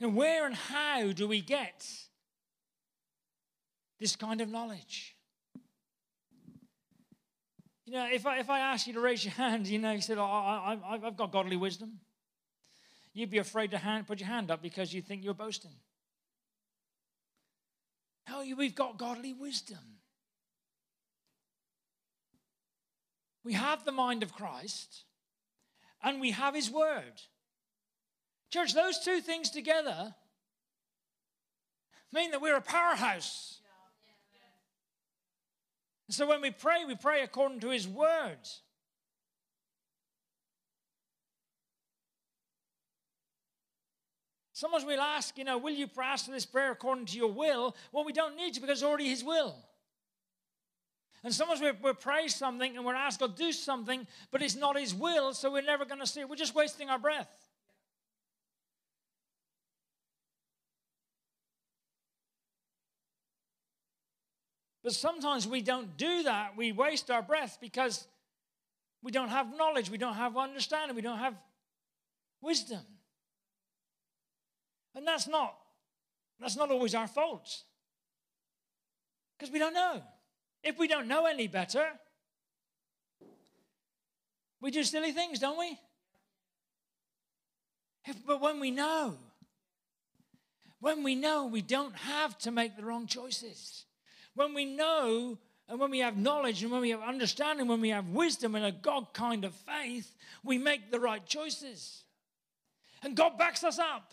And 0.00 0.14
where 0.14 0.46
and 0.46 0.54
how 0.54 1.12
do 1.12 1.26
we 1.26 1.40
get 1.40 1.86
this 3.98 4.14
kind 4.14 4.40
of 4.40 4.48
knowledge? 4.48 5.16
You 7.84 7.94
know, 7.94 8.08
if 8.12 8.26
I, 8.26 8.38
if 8.38 8.50
I 8.50 8.60
ask 8.60 8.86
you 8.86 8.92
to 8.92 9.00
raise 9.00 9.24
your 9.24 9.34
hand, 9.34 9.66
you 9.66 9.78
know, 9.78 9.92
you 9.92 10.02
said, 10.02 10.18
oh, 10.18 10.22
I, 10.22 10.78
I've 10.88 11.16
got 11.16 11.32
godly 11.32 11.56
wisdom 11.56 12.00
you'd 13.12 13.30
be 13.30 13.38
afraid 13.38 13.70
to 13.72 13.78
hand, 13.78 14.06
put 14.06 14.20
your 14.20 14.28
hand 14.28 14.50
up 14.50 14.62
because 14.62 14.92
you 14.92 15.02
think 15.02 15.24
you're 15.24 15.34
boasting. 15.34 15.74
No, 18.28 18.44
we've 18.56 18.74
got 18.74 18.98
godly 18.98 19.32
wisdom. 19.32 19.98
we 23.48 23.54
have 23.54 23.86
the 23.86 23.92
mind 23.92 24.22
of 24.22 24.34
Christ, 24.34 25.04
and 26.02 26.20
we 26.20 26.32
have 26.32 26.54
His 26.54 26.70
Word. 26.70 27.14
Church, 28.50 28.74
those 28.74 28.98
two 28.98 29.22
things 29.22 29.48
together 29.48 30.14
mean 32.12 32.30
that 32.32 32.42
we're 32.42 32.58
a 32.58 32.60
powerhouse. 32.60 33.62
So 36.10 36.26
when 36.26 36.42
we 36.42 36.50
pray, 36.50 36.84
we 36.86 36.94
pray 36.94 37.22
according 37.22 37.60
to 37.60 37.70
His 37.70 37.88
Word. 37.88 38.36
Sometimes 44.58 44.84
we'll 44.84 45.00
ask, 45.00 45.38
you 45.38 45.44
know, 45.44 45.56
will 45.56 45.72
you 45.72 45.88
ask 46.02 46.24
for 46.24 46.32
this 46.32 46.44
prayer 46.44 46.72
according 46.72 47.06
to 47.06 47.16
your 47.16 47.30
will? 47.30 47.76
Well, 47.92 48.02
we 48.02 48.12
don't 48.12 48.36
need 48.36 48.54
to 48.54 48.60
because 48.60 48.78
it's 48.78 48.84
already 48.84 49.08
His 49.08 49.22
will. 49.22 49.54
And 51.22 51.32
sometimes 51.32 51.60
we, 51.60 51.70
we 51.70 51.92
pray 51.92 52.26
something 52.26 52.74
and 52.74 52.84
we're 52.84 52.96
asked 52.96 53.20
God 53.20 53.36
to 53.36 53.44
do 53.44 53.52
something, 53.52 54.04
but 54.32 54.42
it's 54.42 54.56
not 54.56 54.76
His 54.76 54.92
will, 54.92 55.32
so 55.32 55.52
we're 55.52 55.62
never 55.62 55.84
going 55.84 56.00
to 56.00 56.08
see 56.08 56.22
it. 56.22 56.28
We're 56.28 56.34
just 56.34 56.56
wasting 56.56 56.90
our 56.90 56.98
breath. 56.98 57.28
But 64.82 64.92
sometimes 64.92 65.46
we 65.46 65.62
don't 65.62 65.96
do 65.96 66.24
that. 66.24 66.56
We 66.56 66.72
waste 66.72 67.12
our 67.12 67.22
breath 67.22 67.58
because 67.60 68.08
we 69.04 69.12
don't 69.12 69.28
have 69.28 69.56
knowledge, 69.56 69.88
we 69.88 69.98
don't 69.98 70.14
have 70.14 70.36
understanding, 70.36 70.96
we 70.96 71.02
don't 71.02 71.20
have 71.20 71.36
wisdom. 72.40 72.80
And 74.98 75.06
that's 75.06 75.28
not 75.28 75.54
that's 76.40 76.56
not 76.56 76.72
always 76.72 76.92
our 76.92 77.06
fault. 77.06 77.62
Because 79.38 79.52
we 79.52 79.60
don't 79.60 79.72
know. 79.72 80.02
If 80.64 80.76
we 80.76 80.88
don't 80.88 81.06
know 81.06 81.26
any 81.26 81.46
better, 81.46 81.86
we 84.60 84.72
do 84.72 84.82
silly 84.82 85.12
things, 85.12 85.38
don't 85.38 85.56
we? 85.56 85.78
If, 88.06 88.26
but 88.26 88.40
when 88.40 88.58
we 88.58 88.72
know, 88.72 89.14
when 90.80 91.04
we 91.04 91.14
know, 91.14 91.46
we 91.46 91.62
don't 91.62 91.94
have 91.94 92.36
to 92.38 92.50
make 92.50 92.76
the 92.76 92.84
wrong 92.84 93.06
choices. 93.06 93.84
When 94.34 94.52
we 94.52 94.64
know 94.64 95.38
and 95.68 95.78
when 95.78 95.92
we 95.92 96.00
have 96.00 96.16
knowledge 96.16 96.64
and 96.64 96.72
when 96.72 96.80
we 96.80 96.90
have 96.90 97.02
understanding, 97.02 97.68
when 97.68 97.80
we 97.80 97.90
have 97.90 98.08
wisdom 98.08 98.56
and 98.56 98.64
a 98.64 98.72
God 98.72 99.12
kind 99.12 99.44
of 99.44 99.54
faith, 99.54 100.12
we 100.42 100.58
make 100.58 100.90
the 100.90 100.98
right 100.98 101.24
choices. 101.24 102.02
And 103.04 103.16
God 103.16 103.38
backs 103.38 103.62
us 103.62 103.78
up. 103.78 104.12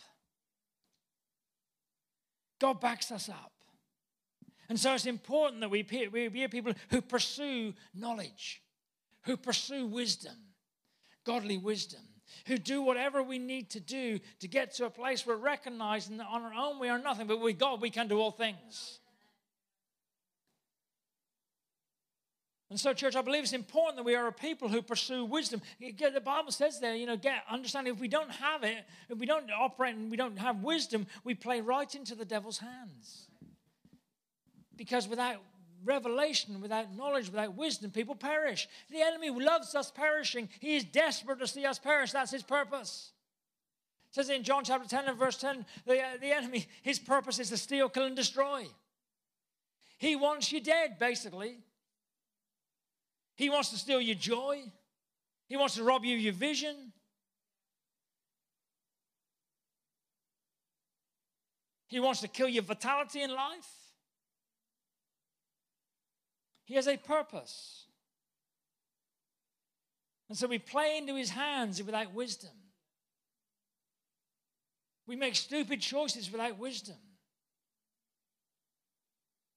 God 2.58 2.80
backs 2.80 3.10
us 3.12 3.28
up. 3.28 3.52
And 4.68 4.78
so 4.78 4.94
it's 4.94 5.06
important 5.06 5.60
that 5.60 5.70
we 5.70 5.82
be 5.82 6.48
people 6.48 6.72
who 6.90 7.00
pursue 7.00 7.72
knowledge, 7.94 8.62
who 9.22 9.36
pursue 9.36 9.86
wisdom, 9.86 10.34
godly 11.24 11.58
wisdom, 11.58 12.00
who 12.46 12.58
do 12.58 12.82
whatever 12.82 13.22
we 13.22 13.38
need 13.38 13.70
to 13.70 13.80
do 13.80 14.18
to 14.40 14.48
get 14.48 14.74
to 14.74 14.86
a 14.86 14.90
place 14.90 15.26
where 15.26 15.36
recognizing 15.36 16.16
that 16.16 16.26
on 16.28 16.42
our 16.42 16.54
own 16.54 16.80
we 16.80 16.88
are 16.88 16.98
nothing, 16.98 17.26
but 17.26 17.40
with 17.40 17.58
God 17.58 17.80
we 17.80 17.90
can 17.90 18.08
do 18.08 18.18
all 18.18 18.32
things. 18.32 19.00
And 22.68 22.80
so, 22.80 22.92
church, 22.92 23.14
I 23.14 23.22
believe 23.22 23.44
it's 23.44 23.52
important 23.52 23.96
that 23.96 24.02
we 24.02 24.16
are 24.16 24.26
a 24.26 24.32
people 24.32 24.68
who 24.68 24.82
pursue 24.82 25.24
wisdom. 25.24 25.62
The 25.78 26.20
Bible 26.20 26.50
says 26.50 26.80
there, 26.80 26.96
you 26.96 27.06
know, 27.06 27.16
get 27.16 27.44
understanding. 27.48 27.94
If 27.94 28.00
we 28.00 28.08
don't 28.08 28.30
have 28.30 28.64
it, 28.64 28.84
if 29.08 29.18
we 29.18 29.26
don't 29.26 29.48
operate 29.52 29.94
and 29.94 30.10
we 30.10 30.16
don't 30.16 30.36
have 30.38 30.64
wisdom, 30.64 31.06
we 31.22 31.34
play 31.34 31.60
right 31.60 31.94
into 31.94 32.16
the 32.16 32.24
devil's 32.24 32.58
hands. 32.58 33.28
Because 34.76 35.06
without 35.06 35.36
revelation, 35.84 36.60
without 36.60 36.94
knowledge, 36.96 37.30
without 37.30 37.56
wisdom, 37.56 37.92
people 37.92 38.16
perish. 38.16 38.68
The 38.90 39.00
enemy 39.00 39.30
loves 39.30 39.76
us 39.76 39.92
perishing. 39.92 40.48
He 40.58 40.74
is 40.74 40.84
desperate 40.84 41.38
to 41.38 41.46
see 41.46 41.64
us 41.64 41.78
perish. 41.78 42.10
That's 42.10 42.32
his 42.32 42.42
purpose. 42.42 43.12
It 44.10 44.14
says 44.16 44.28
in 44.28 44.42
John 44.42 44.64
chapter 44.64 44.88
10 44.88 45.04
and 45.06 45.18
verse 45.18 45.36
10, 45.36 45.64
the, 45.86 46.00
uh, 46.00 46.06
the 46.20 46.32
enemy, 46.32 46.66
his 46.82 46.98
purpose 46.98 47.38
is 47.38 47.50
to 47.50 47.56
steal, 47.56 47.88
kill, 47.88 48.04
and 48.04 48.16
destroy. 48.16 48.66
He 49.98 50.16
wants 50.16 50.50
you 50.50 50.60
dead, 50.60 50.98
basically. 50.98 51.58
He 53.36 53.50
wants 53.50 53.68
to 53.70 53.76
steal 53.76 54.00
your 54.00 54.16
joy. 54.16 54.62
He 55.48 55.56
wants 55.56 55.76
to 55.76 55.84
rob 55.84 56.04
you 56.04 56.16
of 56.16 56.20
your 56.20 56.32
vision. 56.32 56.92
He 61.86 62.00
wants 62.00 62.20
to 62.22 62.28
kill 62.28 62.48
your 62.48 62.64
vitality 62.64 63.22
in 63.22 63.30
life. 63.30 63.68
He 66.64 66.74
has 66.74 66.88
a 66.88 66.96
purpose. 66.96 67.84
And 70.28 70.36
so 70.36 70.48
we 70.48 70.58
play 70.58 70.96
into 70.98 71.14
his 71.14 71.30
hands 71.30 71.80
without 71.80 72.12
wisdom. 72.12 72.50
We 75.06 75.14
make 75.14 75.36
stupid 75.36 75.80
choices 75.80 76.32
without 76.32 76.58
wisdom. 76.58 76.96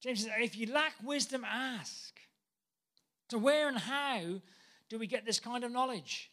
James 0.03 0.23
says, 0.23 0.31
if 0.37 0.55
you 0.55 0.71
lack 0.71 0.93
wisdom, 1.03 1.43
ask. 1.43 2.19
So, 3.29 3.37
where 3.37 3.67
and 3.67 3.77
how 3.77 4.21
do 4.89 4.99
we 4.99 5.07
get 5.07 5.25
this 5.25 5.39
kind 5.39 5.63
of 5.63 5.71
knowledge? 5.71 6.31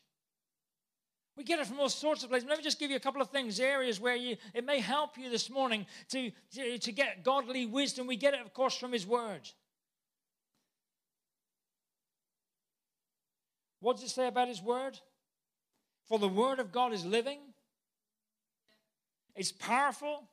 We 1.37 1.45
get 1.45 1.59
it 1.59 1.67
from 1.67 1.79
all 1.79 1.91
sorts 1.91 2.23
of 2.25 2.31
places. 2.31 2.49
Let 2.49 2.57
me 2.57 2.65
just 2.65 2.79
give 2.79 2.91
you 2.91 2.97
a 2.97 3.01
couple 3.01 3.21
of 3.21 3.29
things, 3.29 3.61
areas 3.61 4.01
where 4.01 4.17
you, 4.17 4.37
it 4.55 4.65
may 4.65 4.81
help 4.81 5.19
you 5.19 5.29
this 5.29 5.51
morning 5.51 5.85
to, 6.09 6.31
to, 6.55 6.79
to 6.79 6.93
get 6.93 7.25
godly 7.25 7.67
wisdom. 7.67 8.07
We 8.07 8.17
get 8.17 8.33
it, 8.33 8.41
of 8.41 8.55
course, 8.55 8.75
from 8.75 8.93
His 8.93 9.07
Word. 9.07 9.47
What 13.87 13.99
does 13.99 14.07
it 14.07 14.09
say 14.09 14.27
about 14.27 14.49
his 14.49 14.61
word? 14.61 14.99
For 16.09 16.19
the 16.19 16.27
word 16.27 16.59
of 16.59 16.73
God 16.73 16.93
is 16.93 17.05
living, 17.05 17.39
it's 19.37 19.53
powerful, 19.53 20.29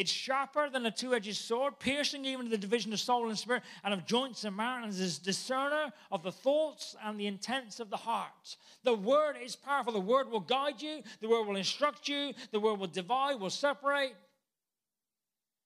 it's 0.00 0.10
sharper 0.10 0.70
than 0.70 0.86
a 0.86 0.90
two 0.90 1.14
edged 1.14 1.36
sword, 1.36 1.78
piercing 1.78 2.24
even 2.24 2.46
to 2.46 2.50
the 2.50 2.56
division 2.56 2.90
of 2.94 3.00
soul 3.00 3.28
and 3.28 3.38
spirit 3.38 3.62
and 3.84 3.92
of 3.92 4.06
joints 4.06 4.44
and 4.44 4.56
marrow, 4.56 4.82
and 4.82 4.90
is 4.90 5.18
a 5.18 5.22
discerner 5.22 5.92
of 6.10 6.22
the 6.22 6.32
thoughts 6.32 6.96
and 7.04 7.20
the 7.20 7.26
intents 7.26 7.80
of 7.80 7.90
the 7.90 7.98
heart. 7.98 8.56
The 8.82 8.94
word 8.94 9.36
is 9.42 9.56
powerful. 9.56 9.92
The 9.92 10.00
word 10.00 10.30
will 10.30 10.40
guide 10.40 10.80
you, 10.80 11.02
the 11.20 11.28
word 11.28 11.46
will 11.46 11.56
instruct 11.56 12.08
you, 12.08 12.32
the 12.50 12.58
word 12.58 12.78
will 12.78 12.86
divide, 12.86 13.38
will 13.38 13.50
separate. 13.50 14.14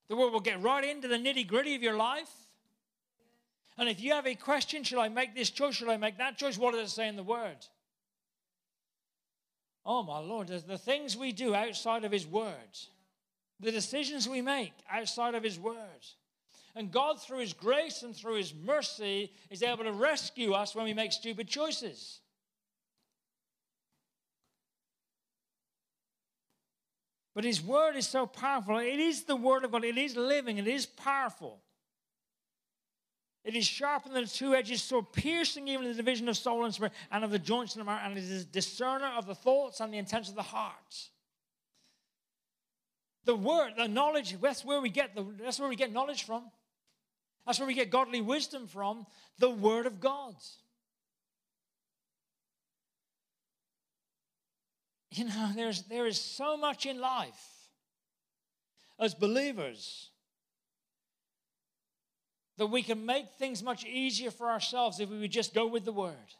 The 0.08 0.16
word 0.16 0.32
will 0.32 0.40
get 0.40 0.60
right 0.60 0.84
into 0.84 1.06
the 1.06 1.16
nitty 1.16 1.46
gritty 1.46 1.76
of 1.76 1.82
your 1.82 1.96
life. 1.96 2.30
And 3.78 3.88
if 3.88 4.00
you 4.00 4.14
have 4.14 4.26
a 4.26 4.34
question, 4.34 4.82
should 4.82 4.98
I 4.98 5.08
make 5.08 5.36
this 5.36 5.50
choice? 5.50 5.76
Should 5.76 5.88
I 5.88 5.96
make 5.96 6.18
that 6.18 6.38
choice? 6.38 6.58
What 6.58 6.74
does 6.74 6.90
it 6.90 6.92
say 6.92 7.06
in 7.06 7.14
the 7.14 7.22
Word? 7.22 7.66
Oh, 9.86 10.02
my 10.02 10.18
Lord, 10.18 10.48
the 10.48 10.78
things 10.78 11.16
we 11.16 11.30
do 11.30 11.54
outside 11.54 12.04
of 12.04 12.10
His 12.12 12.26
Word, 12.26 12.78
the 13.60 13.70
decisions 13.70 14.28
we 14.28 14.42
make 14.42 14.72
outside 14.90 15.34
of 15.34 15.42
His 15.42 15.58
Word. 15.58 15.76
And 16.76 16.90
God, 16.90 17.20
through 17.20 17.38
His 17.38 17.52
grace 17.52 18.02
and 18.02 18.14
through 18.14 18.36
His 18.36 18.52
mercy, 18.52 19.32
is 19.50 19.62
able 19.62 19.84
to 19.84 19.92
rescue 19.92 20.52
us 20.52 20.74
when 20.74 20.84
we 20.84 20.94
make 20.94 21.12
stupid 21.12 21.46
choices. 21.46 22.20
But 27.34 27.44
His 27.44 27.62
Word 27.62 27.96
is 27.96 28.06
so 28.06 28.26
powerful. 28.26 28.78
It 28.78 29.00
is 29.00 29.24
the 29.24 29.36
Word 29.36 29.64
of 29.64 29.72
God, 29.72 29.84
it 29.84 29.98
is 29.98 30.16
living, 30.16 30.58
it 30.58 30.68
is 30.68 30.86
powerful. 30.86 31.60
It 33.44 33.54
is 33.54 33.66
sharper 33.66 34.08
than 34.08 34.24
a 34.24 34.26
two-edged 34.26 34.80
sword, 34.80 35.12
piercing 35.12 35.68
even 35.68 35.84
the 35.84 35.92
division 35.92 36.30
of 36.30 36.36
soul 36.36 36.64
and 36.64 36.72
spirit 36.72 36.92
and 37.12 37.22
of 37.22 37.30
the 37.30 37.38
joints 37.38 37.74
and 37.74 37.82
the 37.82 37.84
marrow, 37.84 38.00
and 38.02 38.16
it 38.16 38.24
is 38.24 38.46
discerner 38.46 39.12
of 39.18 39.26
the 39.26 39.34
thoughts 39.34 39.80
and 39.80 39.92
the 39.92 39.98
intents 39.98 40.30
of 40.30 40.34
the 40.34 40.42
heart. 40.42 41.10
The 43.24 43.34
word, 43.34 43.72
the 43.76 43.88
knowledge, 43.88 44.36
that's 44.40 44.64
where 44.64 44.80
we 44.80 44.90
get 44.90 45.14
the, 45.14 45.24
that's 45.40 45.58
where 45.58 45.68
we 45.68 45.76
get 45.76 45.92
knowledge 45.92 46.24
from. 46.24 46.44
That's 47.46 47.58
where 47.58 47.66
we 47.66 47.74
get 47.74 47.90
godly 47.90 48.20
wisdom 48.20 48.66
from, 48.66 49.06
the 49.38 49.50
word 49.50 49.86
of 49.86 50.00
God. 50.00 50.34
You 55.10 55.26
know, 55.26 55.52
there's 55.54 55.82
there 55.82 56.06
is 56.06 56.20
so 56.20 56.56
much 56.56 56.86
in 56.86 57.00
life 57.00 57.68
as 58.98 59.14
believers 59.14 60.10
that 62.56 62.66
we 62.66 62.82
can 62.82 63.04
make 63.04 63.26
things 63.38 63.62
much 63.62 63.84
easier 63.84 64.30
for 64.30 64.48
ourselves 64.48 65.00
if 65.00 65.10
we 65.10 65.18
would 65.18 65.30
just 65.30 65.54
go 65.54 65.66
with 65.66 65.84
the 65.84 65.92
word. 65.92 66.34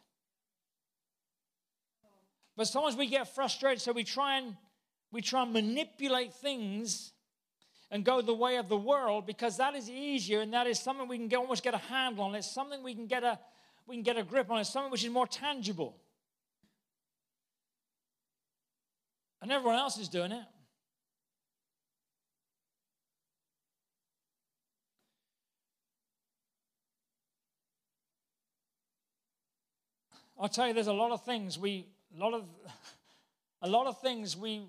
But 2.57 2.67
sometimes 2.67 2.95
we 2.95 3.07
get 3.07 3.33
frustrated, 3.33 3.81
so 3.81 3.91
we 3.91 4.03
try 4.03 4.37
and 4.37 4.55
we 5.15 5.21
try 5.21 5.43
and 5.43 5.53
manipulate 5.53 6.33
things 6.33 7.13
and 7.89 8.03
go 8.03 8.21
the 8.21 8.33
way 8.33 8.57
of 8.57 8.67
the 8.67 8.75
world 8.75 9.25
because 9.25 9.55
that 9.55 9.73
is 9.73 9.89
easier 9.89 10.41
and 10.41 10.51
that 10.51 10.67
is 10.67 10.77
something 10.77 11.07
we 11.07 11.17
can 11.17 11.29
get, 11.29 11.37
almost 11.37 11.63
get 11.63 11.73
a 11.73 11.77
handle 11.77 12.25
on. 12.25 12.35
It's 12.35 12.51
something 12.51 12.83
we 12.83 12.93
can 12.93 13.07
get 13.07 13.23
a 13.23 13.39
we 13.87 13.95
can 13.95 14.03
get 14.03 14.17
a 14.17 14.23
grip 14.23 14.51
on. 14.51 14.59
It's 14.59 14.69
something 14.69 14.91
which 14.91 15.05
is 15.05 15.09
more 15.09 15.25
tangible. 15.25 15.95
And 19.41 19.53
everyone 19.53 19.77
else 19.77 19.97
is 19.97 20.09
doing 20.09 20.33
it. 20.33 20.43
I'll 30.37 30.49
tell 30.49 30.67
you, 30.67 30.73
there's 30.73 30.87
a 30.87 30.93
lot 30.93 31.13
of 31.13 31.23
things 31.23 31.57
we, 31.57 31.87
a 32.13 32.19
lot 32.19 32.33
of, 32.33 32.43
a 33.61 33.69
lot 33.69 33.87
of 33.87 34.01
things 34.01 34.35
we, 34.35 34.67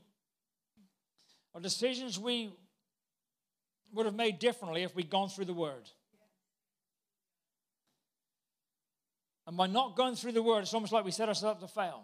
or 1.56 1.60
decisions 1.60 2.18
we 2.18 2.50
would 3.94 4.04
have 4.04 4.14
made 4.14 4.38
differently 4.38 4.82
if 4.82 4.94
we'd 4.94 5.08
gone 5.08 5.30
through 5.30 5.46
the 5.46 5.54
Word. 5.54 5.88
And 9.46 9.56
by 9.56 9.66
not 9.66 9.96
going 9.96 10.16
through 10.16 10.32
the 10.32 10.42
Word, 10.42 10.60
it's 10.60 10.74
almost 10.74 10.92
like 10.92 11.06
we 11.06 11.12
set 11.12 11.30
ourselves 11.30 11.62
up 11.62 11.66
to 11.66 11.74
fail. 11.74 12.02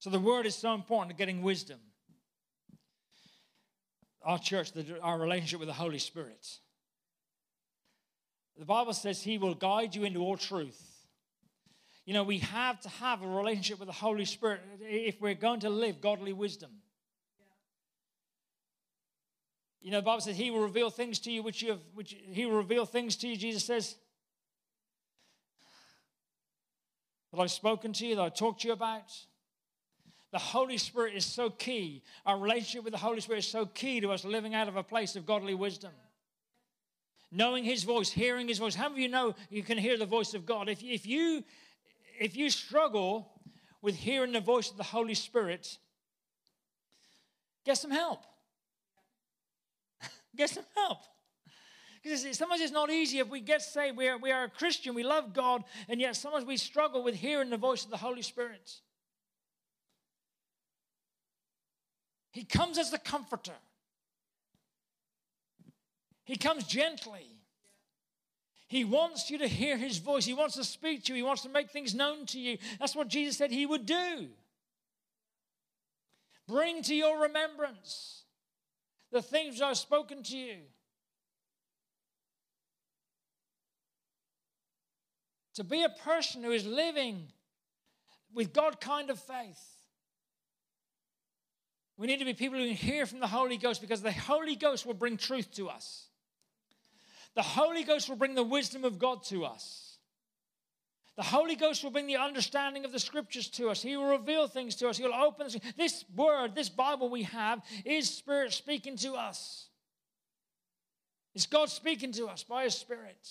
So 0.00 0.10
the 0.10 0.18
Word 0.18 0.44
is 0.44 0.56
so 0.56 0.74
important 0.74 1.10
to 1.10 1.16
getting 1.16 1.40
wisdom. 1.40 1.78
Our 4.24 4.40
church, 4.40 4.72
our 5.00 5.20
relationship 5.20 5.60
with 5.60 5.68
the 5.68 5.74
Holy 5.74 6.00
Spirit. 6.00 6.48
The 8.58 8.64
Bible 8.64 8.92
says 8.92 9.22
He 9.22 9.38
will 9.38 9.54
guide 9.54 9.94
you 9.94 10.02
into 10.02 10.18
all 10.18 10.36
truth. 10.36 10.95
You 12.06 12.14
know, 12.14 12.22
we 12.22 12.38
have 12.38 12.80
to 12.82 12.88
have 12.88 13.22
a 13.22 13.26
relationship 13.26 13.80
with 13.80 13.88
the 13.88 13.92
Holy 13.92 14.24
Spirit 14.24 14.60
if 14.80 15.20
we're 15.20 15.34
going 15.34 15.60
to 15.60 15.68
live 15.68 16.00
godly 16.00 16.32
wisdom. 16.32 16.70
You 19.82 19.90
know, 19.90 19.98
the 19.98 20.04
Bible 20.04 20.20
says 20.20 20.36
He 20.36 20.52
will 20.52 20.60
reveal 20.60 20.88
things 20.88 21.18
to 21.20 21.32
you 21.32 21.42
which 21.42 21.62
you 21.62 21.70
have, 21.70 21.80
which 21.94 22.16
He 22.30 22.46
will 22.46 22.56
reveal 22.56 22.86
things 22.86 23.16
to 23.16 23.28
you, 23.28 23.36
Jesus 23.36 23.64
says, 23.64 23.96
that 27.32 27.40
I've 27.40 27.50
spoken 27.50 27.92
to 27.94 28.06
you, 28.06 28.14
that 28.14 28.22
I've 28.22 28.36
talked 28.36 28.62
to 28.62 28.68
you 28.68 28.72
about. 28.72 29.12
The 30.30 30.38
Holy 30.38 30.78
Spirit 30.78 31.14
is 31.14 31.24
so 31.24 31.50
key. 31.50 32.04
Our 32.24 32.38
relationship 32.38 32.84
with 32.84 32.92
the 32.92 32.98
Holy 32.98 33.20
Spirit 33.20 33.40
is 33.40 33.48
so 33.48 33.66
key 33.66 34.00
to 34.00 34.12
us 34.12 34.24
living 34.24 34.54
out 34.54 34.68
of 34.68 34.76
a 34.76 34.82
place 34.82 35.16
of 35.16 35.26
godly 35.26 35.54
wisdom 35.54 35.92
knowing 37.32 37.64
his 37.64 37.84
voice, 37.84 38.10
hearing 38.10 38.48
his 38.48 38.58
voice. 38.58 38.74
How 38.74 38.88
many 38.88 39.02
of 39.02 39.02
you 39.02 39.08
know 39.08 39.34
you 39.50 39.62
can 39.62 39.78
hear 39.78 39.98
the 39.98 40.06
voice 40.06 40.34
of 40.34 40.46
God? 40.46 40.68
If, 40.68 40.82
if, 40.82 41.06
you, 41.06 41.44
if 42.18 42.36
you 42.36 42.50
struggle 42.50 43.32
with 43.82 43.96
hearing 43.96 44.32
the 44.32 44.40
voice 44.40 44.70
of 44.70 44.76
the 44.76 44.82
Holy 44.82 45.14
Spirit, 45.14 45.78
get 47.64 47.78
some 47.78 47.90
help. 47.90 48.24
get 50.36 50.50
some 50.50 50.64
help. 50.74 50.98
Because 52.02 52.38
sometimes 52.38 52.60
it's 52.60 52.72
not 52.72 52.90
easy 52.90 53.18
if 53.18 53.28
we 53.28 53.40
get 53.40 53.62
saved, 53.62 53.96
we 53.96 54.08
are, 54.08 54.16
we 54.16 54.30
are 54.30 54.44
a 54.44 54.48
Christian, 54.48 54.94
we 54.94 55.02
love 55.02 55.34
God, 55.34 55.64
and 55.88 56.00
yet 56.00 56.14
sometimes 56.14 56.44
we 56.44 56.56
struggle 56.56 57.02
with 57.02 57.16
hearing 57.16 57.50
the 57.50 57.56
voice 57.56 57.84
of 57.84 57.90
the 57.90 57.96
Holy 57.96 58.22
Spirit. 58.22 58.72
He 62.30 62.44
comes 62.44 62.78
as 62.78 62.90
the 62.90 62.98
comforter. 62.98 63.56
He 66.24 66.36
comes 66.36 66.64
gently. 66.64 67.35
He 68.68 68.84
wants 68.84 69.30
you 69.30 69.38
to 69.38 69.46
hear 69.46 69.76
his 69.76 69.98
voice. 69.98 70.24
He 70.24 70.34
wants 70.34 70.56
to 70.56 70.64
speak 70.64 71.04
to 71.04 71.12
you. 71.12 71.16
He 71.16 71.22
wants 71.22 71.42
to 71.42 71.48
make 71.48 71.70
things 71.70 71.94
known 71.94 72.26
to 72.26 72.40
you. 72.40 72.58
That's 72.80 72.96
what 72.96 73.08
Jesus 73.08 73.36
said 73.36 73.50
he 73.50 73.66
would 73.66 73.86
do. 73.86 74.28
Bring 76.48 76.82
to 76.82 76.94
your 76.94 77.22
remembrance 77.22 78.22
the 79.12 79.22
things 79.22 79.60
I've 79.60 79.76
spoken 79.76 80.22
to 80.24 80.36
you. 80.36 80.56
To 85.54 85.64
be 85.64 85.84
a 85.84 85.88
person 85.88 86.42
who 86.42 86.50
is 86.50 86.66
living 86.66 87.28
with 88.34 88.52
God 88.52 88.80
kind 88.80 89.10
of 89.10 89.18
faith. 89.18 89.64
We 91.96 92.06
need 92.06 92.18
to 92.18 92.26
be 92.26 92.34
people 92.34 92.58
who 92.58 92.68
hear 92.72 93.06
from 93.06 93.20
the 93.20 93.26
Holy 93.26 93.56
Ghost 93.56 93.80
because 93.80 94.02
the 94.02 94.12
Holy 94.12 94.54
Ghost 94.54 94.84
will 94.84 94.94
bring 94.94 95.16
truth 95.16 95.52
to 95.54 95.68
us. 95.68 96.05
The 97.36 97.42
Holy 97.42 97.84
Ghost 97.84 98.08
will 98.08 98.16
bring 98.16 98.34
the 98.34 98.42
wisdom 98.42 98.84
of 98.84 98.98
God 98.98 99.22
to 99.24 99.44
us. 99.44 99.98
The 101.16 101.22
Holy 101.22 101.54
Ghost 101.54 101.84
will 101.84 101.90
bring 101.90 102.06
the 102.06 102.16
understanding 102.16 102.84
of 102.84 102.92
the 102.92 102.98
scriptures 102.98 103.48
to 103.50 103.68
us. 103.68 103.80
He 103.82 103.96
will 103.96 104.08
reveal 104.08 104.48
things 104.48 104.74
to 104.76 104.88
us. 104.88 104.98
He 104.98 105.04
will 105.04 105.14
open 105.14 105.46
this. 105.46 105.58
This 105.76 106.04
word, 106.14 106.54
this 106.54 106.68
Bible 106.68 107.08
we 107.08 107.22
have, 107.24 107.62
is 107.84 108.08
Spirit 108.10 108.52
speaking 108.52 108.96
to 108.98 109.14
us. 109.14 109.68
It's 111.34 111.46
God 111.46 111.68
speaking 111.68 112.12
to 112.12 112.26
us 112.26 112.42
by 112.42 112.64
His 112.64 112.74
Spirit. 112.74 113.28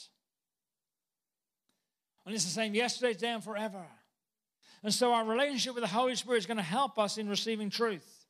And 2.26 2.34
it's 2.34 2.46
the 2.46 2.52
same 2.52 2.74
yesterday, 2.74 3.14
today, 3.14 3.34
and 3.34 3.44
forever. 3.44 3.86
And 4.84 4.94
so 4.94 5.14
our 5.14 5.26
relationship 5.26 5.74
with 5.74 5.84
the 5.84 5.88
Holy 5.90 6.16
Spirit 6.16 6.40
is 6.40 6.46
going 6.46 6.58
to 6.58 6.64
help 6.64 7.00
us 7.00 7.18
in 7.18 7.28
receiving 7.28 7.72
truth. 7.72 8.26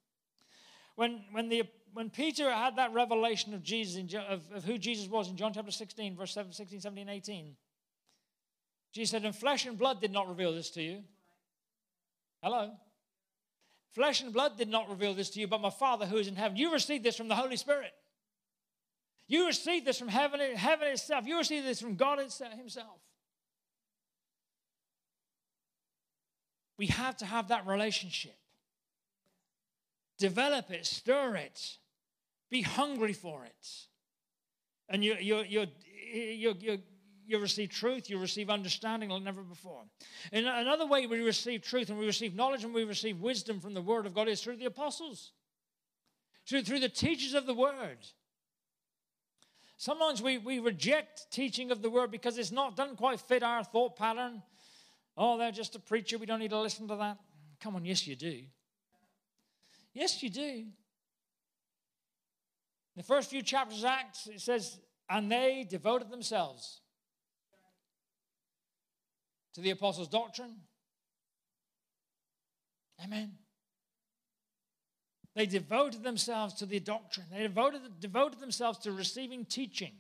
When, 0.96 1.22
when 1.32 1.50
the 1.50 1.64
when 1.96 2.10
Peter 2.10 2.52
had 2.52 2.76
that 2.76 2.92
revelation 2.94 3.54
of 3.54 3.64
Jesus, 3.64 3.96
in, 3.96 4.20
of, 4.20 4.42
of 4.54 4.66
who 4.66 4.78
Jesus 4.78 5.08
was 5.08 5.30
in 5.30 5.38
John 5.38 5.54
chapter 5.54 5.72
16, 5.72 6.18
verse 6.18 6.34
7, 6.34 6.52
16, 6.52 6.82
17, 6.82 7.08
18, 7.08 7.56
Jesus 8.92 9.12
said, 9.12 9.24
And 9.24 9.34
flesh 9.34 9.66
and 9.66 9.78
blood 9.78 10.02
did 10.02 10.12
not 10.12 10.28
reveal 10.28 10.54
this 10.54 10.70
to 10.72 10.82
you. 10.82 11.04
Hello? 12.44 12.72
Flesh 13.94 14.22
and 14.22 14.34
blood 14.34 14.58
did 14.58 14.68
not 14.68 14.90
reveal 14.90 15.14
this 15.14 15.30
to 15.32 15.40
you, 15.40 15.48
but 15.48 15.62
my 15.62 15.70
Father 15.70 16.06
who 16.06 16.18
is 16.18 16.28
in 16.28 16.36
heaven. 16.36 16.58
You 16.58 16.74
received 16.74 17.06
this 17.06 17.16
from 17.16 17.30
the 17.30 17.36
Holy 17.36 17.56
Spirit. 17.56 17.94
You 19.30 19.48
received 19.48 19.86
this 19.86 19.98
from 19.98 20.10
heaven, 20.10 20.42
heaven 20.58 20.90
itself. 20.90 21.26
You 21.26 21.38
received 21.38 21.66
this 21.66 21.80
from 21.80 21.96
God 21.96 22.20
Himself. 22.20 23.00
We 26.78 26.88
have 26.88 27.16
to 27.18 27.26
have 27.26 27.48
that 27.48 27.66
relationship. 27.66 28.36
Develop 30.18 30.72
it, 30.72 30.86
stir 30.86 31.38
it. 31.38 31.78
Be 32.50 32.62
hungry 32.62 33.14
for 33.14 33.46
it. 33.46 33.68
And 34.90 35.04
you, 35.04 35.16
you, 35.20 35.44
you, 35.48 35.66
you, 36.14 36.56
you, 36.60 36.80
you 37.26 37.40
receive 37.40 37.70
truth, 37.70 38.10
you 38.10 38.20
receive 38.20 38.50
understanding 38.50 39.10
like 39.10 39.24
never 39.24 39.42
before. 39.42 39.82
And 40.32 40.46
another 40.46 40.86
way 40.86 41.08
we 41.08 41.22
receive 41.22 41.64
truth 41.64 41.90
and 41.90 41.98
we 41.98 42.06
receive 42.06 42.36
knowledge 42.36 42.64
and 42.64 42.74
we 42.74 42.84
receive 42.84 43.20
wisdom 43.20 43.60
from 43.60 43.74
the 43.74 43.82
Word 43.82 44.06
of 44.06 44.14
God 44.14 44.28
is 44.28 44.42
through 44.42 44.58
the 44.58 44.66
apostles, 44.66 45.32
through, 46.48 46.64
through 46.64 46.80
the 46.80 46.90
teachers 46.90 47.34
of 47.34 47.48
the 47.48 47.54
Word. 47.54 47.98
Sometimes 49.78 50.22
we, 50.22 50.38
we 50.38 50.60
reject 50.60 51.32
teaching 51.32 51.72
of 51.72 51.82
the 51.82 51.90
Word 51.90 52.12
because 52.12 52.38
it's 52.38 52.52
not 52.52 52.78
doesn't 52.78 52.98
quite 52.98 53.20
fit 53.20 53.44
our 53.44 53.64
thought 53.64 53.96
pattern. 53.96 54.42
Oh, 55.18 55.38
they're 55.38 55.52
just 55.52 55.76
a 55.76 55.80
preacher. 55.80 56.18
We 56.18 56.26
don't 56.26 56.40
need 56.40 56.52
to 56.52 56.62
listen 56.62 56.88
to 56.90 56.96
that. 56.98 57.18
Come 57.60 57.76
on, 57.76 57.86
yes, 57.86 58.06
you 58.06 58.16
do. 58.16 58.42
Yes, 59.94 60.22
you 60.22 60.30
do 60.30 60.66
the 62.96 63.04
first 63.04 63.30
few 63.30 63.42
chapters 63.42 63.80
of 63.80 63.86
Acts, 63.86 64.28
it 64.28 64.42
says, 64.42 64.80
and 65.10 65.32
they 65.32 65.66
devoted 65.70 66.10
themselves 66.10 66.82
to 69.54 69.62
the 69.62 69.72
apostles' 69.72 70.08
doctrine. 70.08 70.56
Amen. 73.04 73.34
They 75.36 75.46
devoted 75.46 76.04
themselves 76.04 76.54
to 76.56 76.66
the 76.66 76.80
doctrine. 76.80 77.28
They 77.32 77.42
devoted, 77.42 77.82
devoted 78.00 78.40
themselves 78.40 78.80
to 78.80 78.92
receiving 78.92 79.44
teaching. 79.44 79.92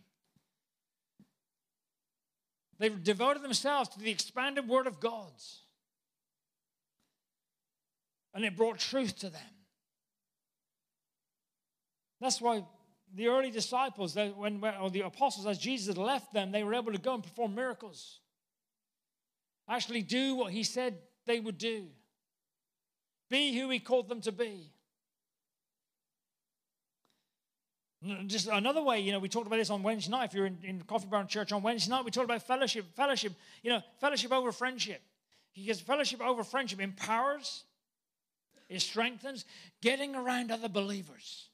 They 2.79 2.89
devoted 2.89 3.41
themselves 3.41 3.89
to 3.89 3.99
the 3.99 4.11
expanded 4.11 4.67
word 4.67 4.87
of 4.87 4.99
God. 4.99 5.31
And 8.33 8.43
it 8.43 8.55
brought 8.55 8.79
truth 8.79 9.17
to 9.19 9.29
them. 9.29 9.41
That's 12.19 12.41
why 12.41 12.63
the 13.16 13.28
early 13.28 13.49
disciples, 13.49 14.13
that 14.16 14.36
when, 14.36 14.63
or 14.82 14.89
the 14.89 15.01
apostles, 15.01 15.47
as 15.47 15.57
Jesus 15.57 15.95
left 15.95 16.34
them, 16.34 16.51
they 16.51 16.63
were 16.63 16.74
able 16.74 16.91
to 16.91 16.97
go 16.97 17.13
and 17.13 17.24
perform 17.24 17.55
miracles. 17.55 18.20
Actually, 19.68 20.01
do 20.01 20.36
what 20.36 20.51
he 20.51 20.63
said 20.63 20.97
they 21.26 21.39
would 21.39 21.57
do. 21.57 21.86
Be 23.30 23.57
who 23.57 23.70
he 23.70 23.80
called 23.80 24.09
them 24.09 24.22
to 24.22 24.32
be. 24.32 24.70
Just 28.28 28.47
another 28.47 28.84
way, 28.84 28.99
you 28.99 29.11
know, 29.11 29.18
we 29.18 29.30
talked 29.30 29.47
about 29.47 29.57
this 29.57 29.72
on 29.72 29.82
Wednesday 29.82 30.11
night. 30.11 30.26
If 30.26 30.36
you're 30.36 30.45
in, 30.45 30.59
in 30.63 30.82
Coffee 30.84 31.07
Brown 31.07 31.28
Church 31.28 31.51
on 31.51 31.63
Wednesday 31.63 31.89
night, 31.89 32.05
we 32.05 32.11
talked 32.11 32.26
about 32.26 32.43
fellowship. 32.43 32.86
Fellowship, 32.95 33.34
you 33.63 33.72
know, 33.72 33.82
fellowship 33.99 34.32
over 34.32 34.51
friendship. 34.51 35.01
Because 35.55 35.80
fellowship 35.80 36.22
over 36.22 36.43
friendship 36.43 36.80
empowers, 36.80 37.63
it 38.70 38.82
strengthens, 38.82 39.45
getting 39.82 40.16
around 40.16 40.51
other 40.51 40.70
believers. 40.70 41.47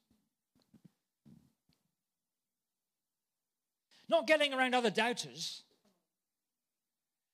Not 4.12 4.28
getting 4.28 4.54
around 4.54 4.76
other 4.76 4.90
doubters, 4.90 5.62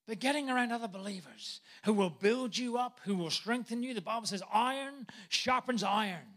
but 0.07 0.19
getting 0.19 0.47
around 0.47 0.71
other 0.71 0.87
believers 0.87 1.59
who 1.83 1.91
will 1.91 2.11
build 2.11 2.55
you 2.55 2.77
up, 2.77 2.99
who 3.03 3.15
will 3.15 3.31
strengthen 3.31 3.81
you. 3.81 3.95
The 3.95 4.01
Bible 4.01 4.27
says, 4.27 4.43
iron 4.53 5.07
sharpens 5.27 5.81
iron. 5.81 6.27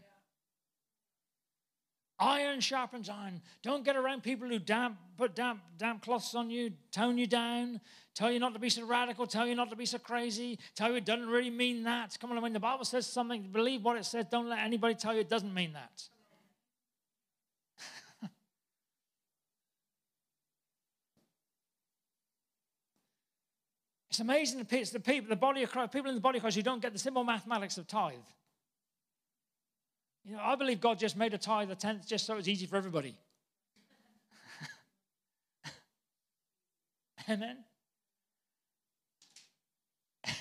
Iron 2.18 2.60
sharpens 2.60 3.10
iron. 3.10 3.42
Don't 3.62 3.84
get 3.84 3.96
around 3.96 4.22
people 4.22 4.48
who 4.48 4.58
damp, 4.58 4.96
put 5.18 5.34
damp, 5.34 5.60
damp 5.76 6.00
cloths 6.00 6.34
on 6.34 6.48
you, 6.48 6.72
tone 6.90 7.18
you 7.18 7.26
down, 7.26 7.78
tell 8.14 8.32
you 8.32 8.40
not 8.40 8.54
to 8.54 8.58
be 8.58 8.70
so 8.70 8.86
radical, 8.86 9.26
tell 9.26 9.46
you 9.46 9.54
not 9.54 9.68
to 9.68 9.76
be 9.76 9.84
so 9.84 9.98
crazy, 9.98 10.58
tell 10.74 10.88
you 10.88 10.96
it 10.96 11.04
doesn't 11.04 11.28
really 11.28 11.50
mean 11.50 11.82
that. 11.82 12.16
Come 12.18 12.32
on, 12.32 12.40
when 12.40 12.54
the 12.54 12.60
Bible 12.60 12.86
says 12.86 13.06
something, 13.06 13.42
believe 13.52 13.84
what 13.84 13.98
it 13.98 14.06
says. 14.06 14.24
Don't 14.30 14.48
let 14.48 14.60
anybody 14.60 14.94
tell 14.94 15.12
you 15.12 15.20
it 15.20 15.28
doesn't 15.28 15.52
mean 15.52 15.74
that. 15.74 16.08
It's 24.20 24.28
amazing 24.28 24.58
the 24.58 25.00
people, 25.00 25.30
the 25.30 25.36
body 25.36 25.62
of 25.62 25.70
Christ, 25.70 25.92
people 25.92 26.10
in 26.10 26.14
the 26.14 26.20
body 26.20 26.36
of 26.36 26.42
Christ 26.42 26.54
who 26.54 26.62
don't 26.62 26.82
get 26.82 26.92
the 26.92 26.98
simple 26.98 27.24
mathematics 27.24 27.78
of 27.78 27.86
tithe. 27.86 28.16
You 30.26 30.36
know, 30.36 30.42
I 30.42 30.56
believe 30.56 30.78
God 30.78 30.98
just 30.98 31.16
made 31.16 31.32
a 31.32 31.38
tithe, 31.38 31.70
a 31.70 31.74
tenth, 31.74 32.06
just 32.06 32.26
so 32.26 32.36
it's 32.36 32.46
easy 32.46 32.66
for 32.66 32.76
everybody. 32.76 33.16
Amen. 37.30 37.64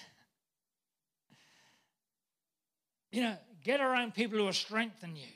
you 3.14 3.22
know, 3.22 3.38
get 3.64 3.80
around 3.80 4.14
people 4.14 4.40
who 4.40 4.44
will 4.44 4.52
strengthen 4.52 5.16
you. 5.16 5.32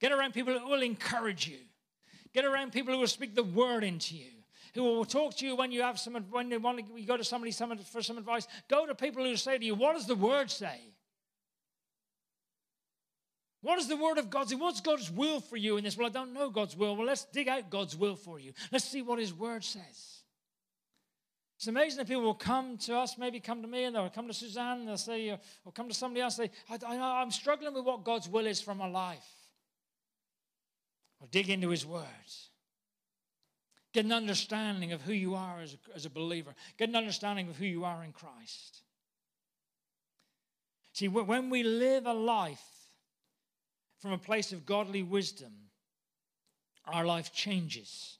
Get 0.00 0.12
around 0.12 0.34
people 0.34 0.56
who 0.56 0.68
will 0.68 0.82
encourage 0.82 1.48
you. 1.48 1.58
Get 2.32 2.44
around 2.44 2.70
people 2.70 2.94
who 2.94 3.00
will 3.00 3.08
speak 3.08 3.34
the 3.34 3.42
word 3.42 3.82
into 3.82 4.14
you. 4.14 4.39
Who 4.74 4.82
will 4.82 5.04
talk 5.04 5.36
to 5.38 5.46
you 5.46 5.56
when 5.56 5.72
you 5.72 5.82
have 5.82 5.98
some 5.98 6.14
when 6.30 6.50
you 6.50 6.60
want 6.60 6.78
to 6.78 7.00
you 7.00 7.06
go 7.06 7.16
to 7.16 7.24
somebody 7.24 7.52
some, 7.52 7.76
for 7.78 8.02
some 8.02 8.18
advice. 8.18 8.46
Go 8.68 8.86
to 8.86 8.94
people 8.94 9.24
who 9.24 9.36
say 9.36 9.58
to 9.58 9.64
you, 9.64 9.74
"What 9.74 9.94
does 9.94 10.06
the 10.06 10.14
word 10.14 10.50
say?" 10.50 10.80
What 13.62 13.78
is 13.78 13.88
the 13.88 13.96
word 13.96 14.16
of 14.16 14.30
God 14.30 14.48
say? 14.48 14.56
What's 14.56 14.80
God's 14.80 15.10
will 15.10 15.40
for 15.40 15.56
you 15.56 15.76
in 15.76 15.84
this? 15.84 15.96
Well, 15.96 16.06
I 16.06 16.10
don't 16.10 16.32
know 16.32 16.48
God's 16.48 16.76
will. 16.76 16.96
Well, 16.96 17.06
let's 17.06 17.26
dig 17.26 17.46
out 17.46 17.68
God's 17.68 17.94
will 17.94 18.16
for 18.16 18.38
you. 18.38 18.52
Let's 18.72 18.86
see 18.86 19.02
what 19.02 19.18
His 19.18 19.34
word 19.34 19.64
says. 19.64 20.20
It's 21.60 21.66
amazing 21.66 21.98
that 21.98 22.08
people 22.08 22.22
will 22.22 22.32
come 22.32 22.78
to 22.78 22.96
us, 22.96 23.18
maybe 23.18 23.38
come 23.38 23.60
to 23.60 23.68
me, 23.68 23.84
and 23.84 23.94
they'll 23.94 24.08
come 24.08 24.26
to 24.28 24.32
Suzanne, 24.32 24.86
they'll 24.86 24.96
say, 24.96 25.28
uh, 25.28 25.36
or 25.66 25.72
come 25.72 25.88
to 25.88 25.94
somebody 25.94 26.22
else, 26.22 26.36
say, 26.36 26.50
I, 26.70 27.20
am 27.20 27.30
struggling 27.30 27.74
with 27.74 27.84
what 27.84 28.02
God's 28.02 28.30
will 28.30 28.46
is 28.46 28.62
for 28.62 28.74
my 28.74 28.88
life. 28.88 29.28
Or 31.20 31.28
dig 31.30 31.50
into 31.50 31.68
His 31.68 31.84
word. 31.84 32.06
Get 33.92 34.04
an 34.04 34.12
understanding 34.12 34.92
of 34.92 35.02
who 35.02 35.12
you 35.12 35.34
are 35.34 35.60
as 35.60 35.74
a, 35.74 35.96
as 35.96 36.06
a 36.06 36.10
believer. 36.10 36.54
Get 36.78 36.88
an 36.88 36.96
understanding 36.96 37.48
of 37.48 37.56
who 37.56 37.66
you 37.66 37.84
are 37.84 38.04
in 38.04 38.12
Christ. 38.12 38.82
See, 40.92 41.08
when 41.08 41.50
we 41.50 41.62
live 41.62 42.06
a 42.06 42.12
life 42.12 42.62
from 44.00 44.12
a 44.12 44.18
place 44.18 44.52
of 44.52 44.66
godly 44.66 45.02
wisdom, 45.02 45.52
our 46.86 47.04
life 47.04 47.32
changes. 47.32 48.18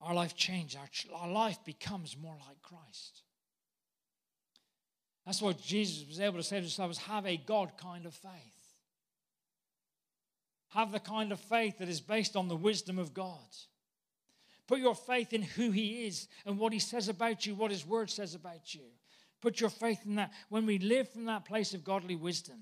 Our 0.00 0.14
life 0.14 0.36
changes. 0.36 0.76
Our, 0.76 1.22
our 1.22 1.30
life 1.30 1.58
becomes 1.64 2.16
more 2.16 2.36
like 2.46 2.62
Christ. 2.62 3.22
That's 5.26 5.42
what 5.42 5.60
Jesus 5.60 6.06
was 6.08 6.20
able 6.20 6.38
to 6.38 6.42
say 6.42 6.56
to 6.56 6.62
his 6.62 6.72
disciples 6.72 6.98
have 6.98 7.26
a 7.26 7.36
God 7.36 7.72
kind 7.76 8.06
of 8.06 8.14
faith. 8.14 8.32
Have 10.70 10.92
the 10.92 11.00
kind 11.00 11.32
of 11.32 11.40
faith 11.40 11.78
that 11.78 11.88
is 11.88 12.00
based 12.00 12.36
on 12.36 12.48
the 12.48 12.56
wisdom 12.56 12.98
of 12.98 13.12
God. 13.12 13.38
Put 14.70 14.78
your 14.78 14.94
faith 14.94 15.32
in 15.32 15.42
who 15.42 15.72
He 15.72 16.06
is 16.06 16.28
and 16.46 16.56
what 16.56 16.72
He 16.72 16.78
says 16.78 17.08
about 17.08 17.44
you, 17.44 17.56
what 17.56 17.72
His 17.72 17.84
Word 17.84 18.08
says 18.08 18.36
about 18.36 18.72
you. 18.72 18.82
Put 19.42 19.60
your 19.60 19.68
faith 19.68 19.98
in 20.06 20.14
that. 20.14 20.30
When 20.48 20.64
we 20.64 20.78
live 20.78 21.08
from 21.08 21.24
that 21.24 21.44
place 21.44 21.74
of 21.74 21.82
godly 21.82 22.14
wisdom, 22.14 22.60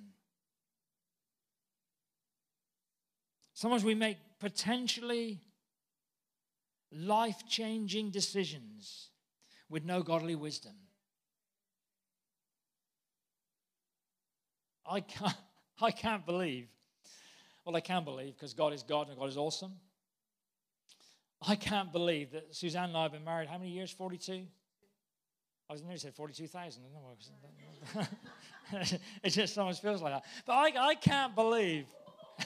sometimes 3.53 3.85
we 3.85 3.95
make 3.95 4.17
potentially 4.41 5.43
life 6.91 7.43
changing 7.47 8.11
decisions 8.11 9.11
with 9.69 9.85
no 9.85 10.03
godly 10.03 10.35
wisdom. 10.35 10.77
I 14.91 15.01
can't, 15.01 15.37
I 15.83 15.91
can't 15.91 16.25
believe. 16.25 16.69
Well, 17.67 17.77
I 17.77 17.81
can 17.81 18.03
believe 18.03 18.35
because 18.35 18.55
God 18.55 18.73
is 18.73 18.83
God 18.83 19.11
and 19.11 19.19
God 19.19 19.29
is 19.29 19.37
awesome. 19.37 19.75
I 21.41 21.55
can't 21.55 21.93
believe 21.93 22.33
that 22.33 22.55
Suzanne 22.55 22.89
and 22.89 22.97
I 22.97 23.05
have 23.05 23.13
been 23.13 23.25
married 23.25 23.49
how 23.49 23.59
many 23.59 23.71
years? 23.71 23.91
42? 23.91 24.45
I 25.71 25.73
was 25.73 25.83
nearly 25.83 25.99
said 25.99 26.15
42,000. 26.15 26.83
it 29.23 29.31
just 29.31 29.55
sometimes 29.55 29.79
feels 29.79 30.03
like 30.03 30.15
that. 30.15 30.25
But 30.47 30.53
I, 30.55 30.73
I 30.89 30.95
can't 30.95 31.35
believe. 31.35 31.87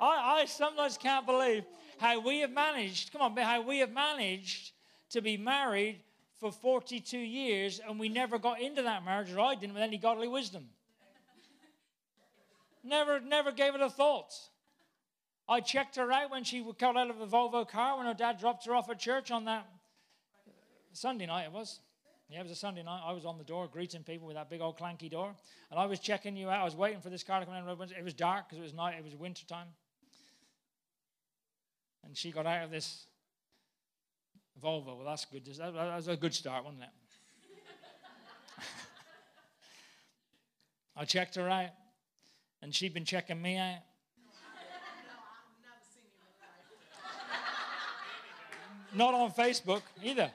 I, 0.00 0.40
I 0.40 0.44
sometimes 0.46 0.96
can't 0.96 1.26
believe 1.26 1.64
how 1.98 2.20
we 2.20 2.40
have 2.40 2.50
managed, 2.52 3.12
come 3.12 3.22
on, 3.22 3.36
how 3.36 3.62
we 3.62 3.78
have 3.78 3.92
managed 3.92 4.72
to 5.10 5.20
be 5.20 5.36
married 5.36 6.00
for 6.38 6.52
42 6.52 7.18
years 7.18 7.80
and 7.86 7.98
we 7.98 8.08
never 8.08 8.38
got 8.38 8.60
into 8.60 8.82
that 8.82 9.04
marriage, 9.04 9.32
or 9.32 9.40
I 9.40 9.54
didn't 9.54 9.74
with 9.74 9.82
any 9.82 9.98
godly 9.98 10.28
wisdom. 10.28 10.68
Never, 12.84 13.20
never 13.20 13.50
gave 13.50 13.74
it 13.74 13.80
a 13.80 13.90
thought. 13.90 14.32
I 15.48 15.60
checked 15.60 15.96
her 15.96 16.10
out 16.10 16.30
when 16.30 16.44
she 16.44 16.64
got 16.78 16.96
out 16.96 17.08
of 17.08 17.18
the 17.18 17.26
Volvo 17.26 17.68
car 17.68 17.98
when 17.98 18.06
her 18.06 18.14
dad 18.14 18.38
dropped 18.38 18.66
her 18.66 18.74
off 18.74 18.90
at 18.90 18.98
church 18.98 19.30
on 19.30 19.44
that 19.44 19.66
Sunday 20.92 21.26
night, 21.26 21.44
it 21.44 21.52
was. 21.52 21.80
Yeah, 22.28 22.40
it 22.40 22.42
was 22.42 22.52
a 22.52 22.56
Sunday 22.56 22.82
night. 22.82 23.02
I 23.04 23.12
was 23.12 23.24
on 23.24 23.38
the 23.38 23.44
door 23.44 23.68
greeting 23.70 24.02
people 24.02 24.26
with 24.26 24.34
that 24.34 24.50
big 24.50 24.60
old 24.60 24.76
clanky 24.78 25.08
door. 25.10 25.32
And 25.70 25.78
I 25.78 25.86
was 25.86 26.00
checking 26.00 26.36
you 26.36 26.48
out. 26.48 26.60
I 26.60 26.64
was 26.64 26.74
waiting 26.74 27.00
for 27.00 27.10
this 27.10 27.22
car 27.22 27.38
to 27.38 27.46
come 27.46 27.54
in. 27.54 27.90
It 27.96 28.02
was 28.02 28.14
dark 28.14 28.48
because 28.48 28.58
it 28.58 28.62
was 28.62 28.74
night, 28.74 28.96
it 28.98 29.04
was 29.04 29.14
winter 29.14 29.46
time. 29.46 29.68
And 32.04 32.16
she 32.16 32.32
got 32.32 32.46
out 32.46 32.64
of 32.64 32.70
this 32.70 33.04
Volvo. 34.60 34.96
Well, 34.96 35.04
that's 35.06 35.24
good. 35.26 35.44
That 35.44 35.72
was 35.74 36.08
a 36.08 36.16
good 36.16 36.34
start, 36.34 36.64
wasn't 36.64 36.82
it? 36.82 36.88
I 40.96 41.04
checked 41.04 41.34
her 41.34 41.48
out, 41.48 41.70
and 42.62 42.74
she'd 42.74 42.94
been 42.94 43.04
checking 43.04 43.40
me 43.40 43.56
out. 43.58 43.80
Not 48.96 49.12
on 49.12 49.30
Facebook 49.30 49.82
either. 50.02 50.30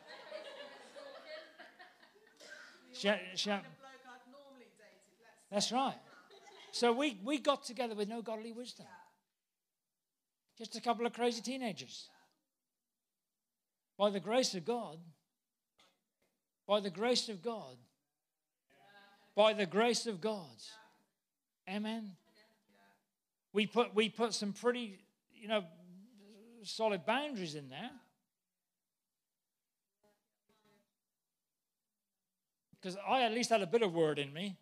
She, 2.93 3.11
she, 3.35 3.51
that's 5.49 5.71
right. 5.71 5.95
So 6.71 6.93
we, 6.93 7.17
we 7.23 7.39
got 7.39 7.63
together 7.63 7.95
with 7.95 8.07
no 8.07 8.21
godly 8.21 8.51
wisdom. 8.51 8.85
Just 10.59 10.75
a 10.75 10.81
couple 10.81 11.07
of 11.07 11.13
crazy 11.13 11.41
teenagers. 11.41 12.07
By 13.97 14.11
the 14.11 14.19
grace 14.19 14.53
of 14.53 14.63
God, 14.63 14.99
by 16.67 16.79
the 16.79 16.91
grace 16.91 17.29
of 17.29 17.41
God, 17.41 17.77
by 19.35 19.53
the 19.53 19.65
grace 19.65 20.05
of 20.05 20.21
God. 20.21 20.57
Amen. 21.67 22.11
We 23.53 23.65
put, 23.65 23.95
we 23.95 24.09
put 24.09 24.35
some 24.35 24.53
pretty, 24.53 24.99
you 25.33 25.47
know, 25.47 25.63
solid 26.63 27.05
boundaries 27.07 27.55
in 27.55 27.67
there. 27.69 27.89
Because 32.81 32.97
I 33.07 33.23
at 33.23 33.31
least 33.31 33.49
had 33.49 33.61
a 33.61 33.67
bit 33.67 33.83
of 33.83 33.93
word 33.93 34.17
in 34.17 34.33
me. 34.33 34.57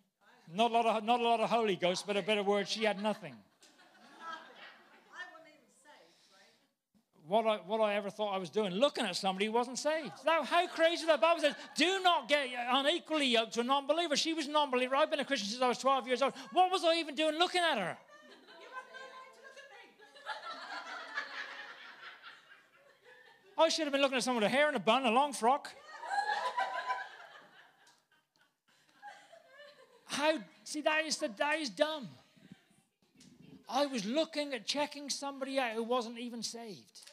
Not 0.54 0.72
a 0.72 0.74
lot 0.74 0.86
of, 0.86 1.04
not 1.04 1.20
a 1.20 1.24
lot 1.24 1.40
of 1.40 1.50
Holy 1.50 1.76
Ghost, 1.76 2.06
but 2.06 2.18
a 2.18 2.22
bit 2.22 2.38
of 2.38 2.46
word. 2.46 2.68
She 2.68 2.84
had 2.84 3.02
nothing. 3.02 3.36
What 7.28 7.46
I, 7.46 7.58
what 7.58 7.80
I 7.80 7.94
ever 7.94 8.10
thought 8.10 8.34
I 8.34 8.40
was 8.40 8.50
doing, 8.50 8.72
looking 8.72 9.06
at 9.06 9.16
somebody 9.16 9.46
who 9.46 9.52
wasn't 9.52 9.78
saved. 9.78 10.14
Now, 10.26 10.42
how 10.42 10.66
crazy 10.66 11.06
that 11.06 11.22
Bible 11.22 11.42
says, 11.42 11.54
do 11.76 12.00
not 12.02 12.28
get 12.28 12.48
unequally 12.72 13.28
yoked 13.28 13.54
to 13.54 13.60
a 13.60 13.64
non 13.64 13.86
believer. 13.86 14.16
She 14.16 14.34
was 14.34 14.48
a 14.48 14.52
non 14.52 14.72
believer. 14.72 14.96
I've 14.96 15.12
been 15.12 15.20
a 15.20 15.26
Christian 15.26 15.48
since 15.48 15.62
I 15.62 15.68
was 15.68 15.78
12 15.78 16.08
years 16.08 16.22
old. 16.24 16.34
What 16.54 16.72
was 16.72 16.84
I 16.84 16.96
even 16.96 17.14
doing 17.14 17.38
looking 17.38 17.62
at 17.62 17.78
her? 17.78 17.98
I 23.60 23.70
should 23.70 23.84
have 23.84 23.92
been 23.92 24.02
looking 24.02 24.18
at 24.18 24.24
someone 24.24 24.42
with 24.42 24.52
a 24.52 24.56
hair 24.56 24.70
in 24.70 24.76
a 24.76 24.80
bun, 24.80 25.06
a 25.06 25.12
long 25.12 25.34
frock. 25.34 25.70
How, 30.10 30.34
see, 30.64 30.82
that 30.82 31.06
is, 31.06 31.18
the, 31.18 31.30
that 31.38 31.60
is 31.60 31.70
dumb. 31.70 32.08
I 33.70 33.86
was 33.86 34.06
looking 34.06 34.56
at 34.56 34.66
checking 34.66 35.08
somebody 35.08 35.60
out 35.60 35.74
who 35.74 35.84
wasn't 35.84 36.18
even 36.18 36.42
saved. 36.42 37.12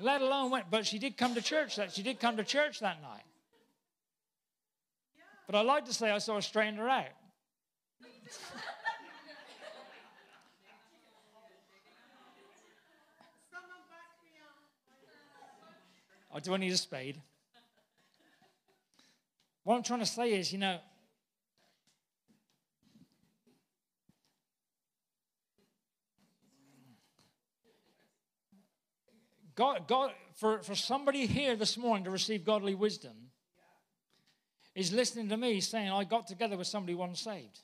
Let 0.00 0.22
alone 0.22 0.50
went, 0.50 0.70
but 0.70 0.86
she 0.86 0.98
did 0.98 1.18
come 1.18 1.34
to 1.34 1.42
church 1.42 1.76
that 1.76 1.92
she 1.92 2.02
did 2.02 2.18
come 2.18 2.38
to 2.38 2.44
church 2.44 2.80
that 2.80 3.02
night. 3.02 3.24
But 5.46 5.56
I 5.56 5.60
like 5.60 5.84
to 5.84 5.92
say 5.92 6.10
I 6.10 6.16
saw 6.16 6.40
straighten 6.40 6.76
her 6.76 6.88
out. 6.88 7.04
oh, 16.32 16.38
do 16.40 16.54
I 16.54 16.56
need 16.56 16.72
a 16.72 16.78
spade? 16.78 17.20
What 19.70 19.76
I'm 19.76 19.82
trying 19.84 20.00
to 20.00 20.06
say 20.06 20.32
is, 20.32 20.52
you 20.52 20.58
know, 20.58 20.78
God, 29.54 29.86
God 29.86 30.10
for, 30.34 30.60
for 30.64 30.74
somebody 30.74 31.24
here 31.26 31.54
this 31.54 31.78
morning 31.78 32.02
to 32.02 32.10
receive 32.10 32.44
godly 32.44 32.74
wisdom 32.74 33.12
is 34.74 34.92
listening 34.92 35.28
to 35.28 35.36
me 35.36 35.60
saying, 35.60 35.88
I 35.88 36.02
got 36.02 36.26
together 36.26 36.56
with 36.56 36.66
somebody 36.66 36.96
once 36.96 37.20
saved. 37.20 37.60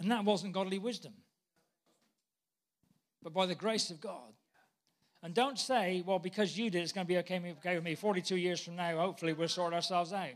And 0.00 0.10
that 0.10 0.24
wasn't 0.24 0.52
godly 0.52 0.80
wisdom. 0.80 1.12
But 3.22 3.32
by 3.32 3.46
the 3.46 3.54
grace 3.54 3.92
of 3.92 4.00
God. 4.00 4.32
And 5.22 5.34
don't 5.34 5.58
say, 5.58 6.02
well, 6.04 6.18
because 6.18 6.58
you 6.58 6.68
did, 6.68 6.82
it's 6.82 6.92
going 6.92 7.06
to 7.06 7.08
be 7.08 7.18
okay, 7.18 7.38
with 7.74 7.84
me. 7.84 7.94
42 7.94 8.36
years 8.36 8.60
from 8.60 8.76
now, 8.76 8.96
hopefully, 8.98 9.32
we'll 9.32 9.48
sort 9.48 9.72
ourselves 9.72 10.12
out. 10.12 10.30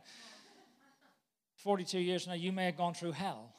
42 1.56 1.98
years 1.98 2.24
from 2.24 2.34
now, 2.34 2.36
you 2.36 2.52
may 2.52 2.66
have 2.66 2.76
gone 2.76 2.94
through 2.94 3.12
hell. 3.12 3.52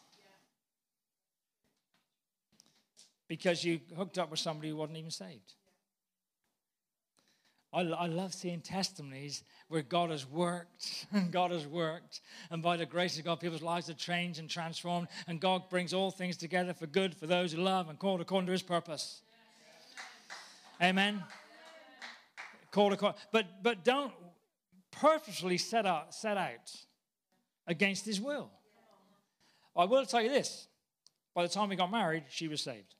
Because 3.28 3.64
you 3.64 3.82
hooked 3.98 4.18
up 4.18 4.32
with 4.32 4.40
somebody 4.40 4.70
who 4.70 4.78
wasn't 4.78 5.00
even 5.00 5.12
saved. 5.12 5.54
I, 7.74 7.82
I 7.82 8.06
love 8.08 8.34
seeing 8.34 8.62
testimonies 8.62 9.44
where 9.68 9.82
God 9.82 10.12
has 10.12 10.26
worked 10.26 11.06
and 11.12 11.30
God 11.32 11.52
has 11.52 11.68
worked. 11.68 12.22
And 12.50 12.64
by 12.64 12.78
the 12.78 12.86
grace 12.86 13.20
of 13.20 13.26
God, 13.26 13.42
people's 13.42 13.62
lives 13.62 13.90
are 13.90 13.96
changed 13.96 14.40
and 14.40 14.50
transformed. 14.50 15.10
And 15.28 15.42
God 15.42 15.70
brings 15.70 15.94
all 15.94 16.10
things 16.10 16.38
together 16.38 16.74
for 16.74 16.88
good 16.88 17.14
for 17.14 17.28
those 17.28 17.52
who 17.52 17.62
love 17.62 17.90
and 17.90 18.00
called 18.00 18.22
according 18.22 18.46
to 18.46 18.54
his 18.54 18.62
purpose. 18.62 19.22
Amen. 20.82 21.24
Called 22.72 22.94
according. 22.94 23.20
But, 23.32 23.64
but 23.64 23.84
don't 23.84 24.14
purposely 24.92 25.58
set 25.58 25.86
out, 25.86 26.14
set 26.14 26.38
out 26.38 26.72
against 27.66 28.06
his 28.06 28.22
will. 28.22 28.52
I 29.76 29.86
will 29.86 30.06
tell 30.06 30.22
you 30.22 30.30
this 30.30 30.68
by 31.36 31.44
the 31.44 31.50
time 31.50 31.70
we 31.70 31.76
got 31.76 31.92
married, 31.92 32.24
she 32.30 32.48
was 32.48 32.62
saved. 32.62 32.96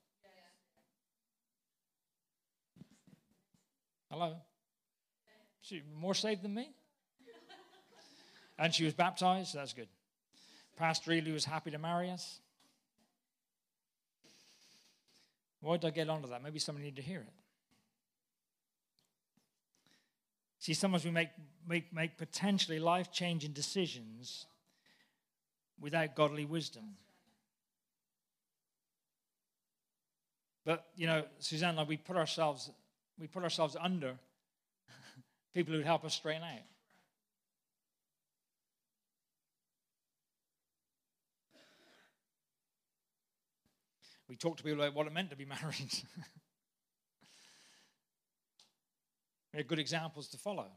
Hello? 4.12 4.36
She 5.62 5.82
more 6.00 6.14
saved 6.14 6.44
than 6.44 6.54
me. 6.54 6.70
And 8.60 8.74
she 8.74 8.86
was 8.86 8.94
baptized, 8.94 9.54
that's 9.54 9.74
good. 9.74 9.88
Pastor 10.78 11.12
Ely 11.12 11.32
was 11.32 11.46
happy 11.46 11.72
to 11.72 11.78
marry 11.78 12.10
us. 12.10 12.40
Why 15.60 15.78
did 15.78 15.88
I 15.88 15.90
get 15.92 16.10
onto 16.10 16.30
that? 16.30 16.44
Maybe 16.44 16.60
somebody 16.60 16.86
needed 16.86 17.02
to 17.04 17.08
hear 17.08 17.22
it. 17.22 17.34
See, 20.68 20.74
sometimes 20.74 21.06
we 21.06 21.12
make, 21.12 21.30
make, 21.66 21.94
make 21.94 22.18
potentially 22.18 22.78
life 22.78 23.10
changing 23.10 23.54
decisions 23.54 24.48
without 25.80 26.14
godly 26.14 26.44
wisdom. 26.44 26.98
But, 30.66 30.84
you 30.98 31.08
know, 31.08 31.24
Suzanne, 31.40 31.80
we 31.88 31.96
put 31.96 32.18
ourselves, 32.18 32.70
we 33.18 33.28
put 33.28 33.44
ourselves 33.44 33.78
under 33.80 34.16
people 35.54 35.74
who'd 35.74 35.86
help 35.86 36.04
us 36.04 36.16
straighten 36.16 36.44
out. 36.44 36.60
We 44.28 44.36
talked 44.36 44.58
to 44.58 44.66
people 44.66 44.84
about 44.84 44.96
what 44.96 45.08
it 45.08 45.14
meant 45.14 45.30
to 45.30 45.38
be 45.38 45.46
married. 45.62 45.94
Have 49.54 49.68
good 49.68 49.80
examples 49.80 50.28
to 50.30 50.38
follow. 50.38 50.68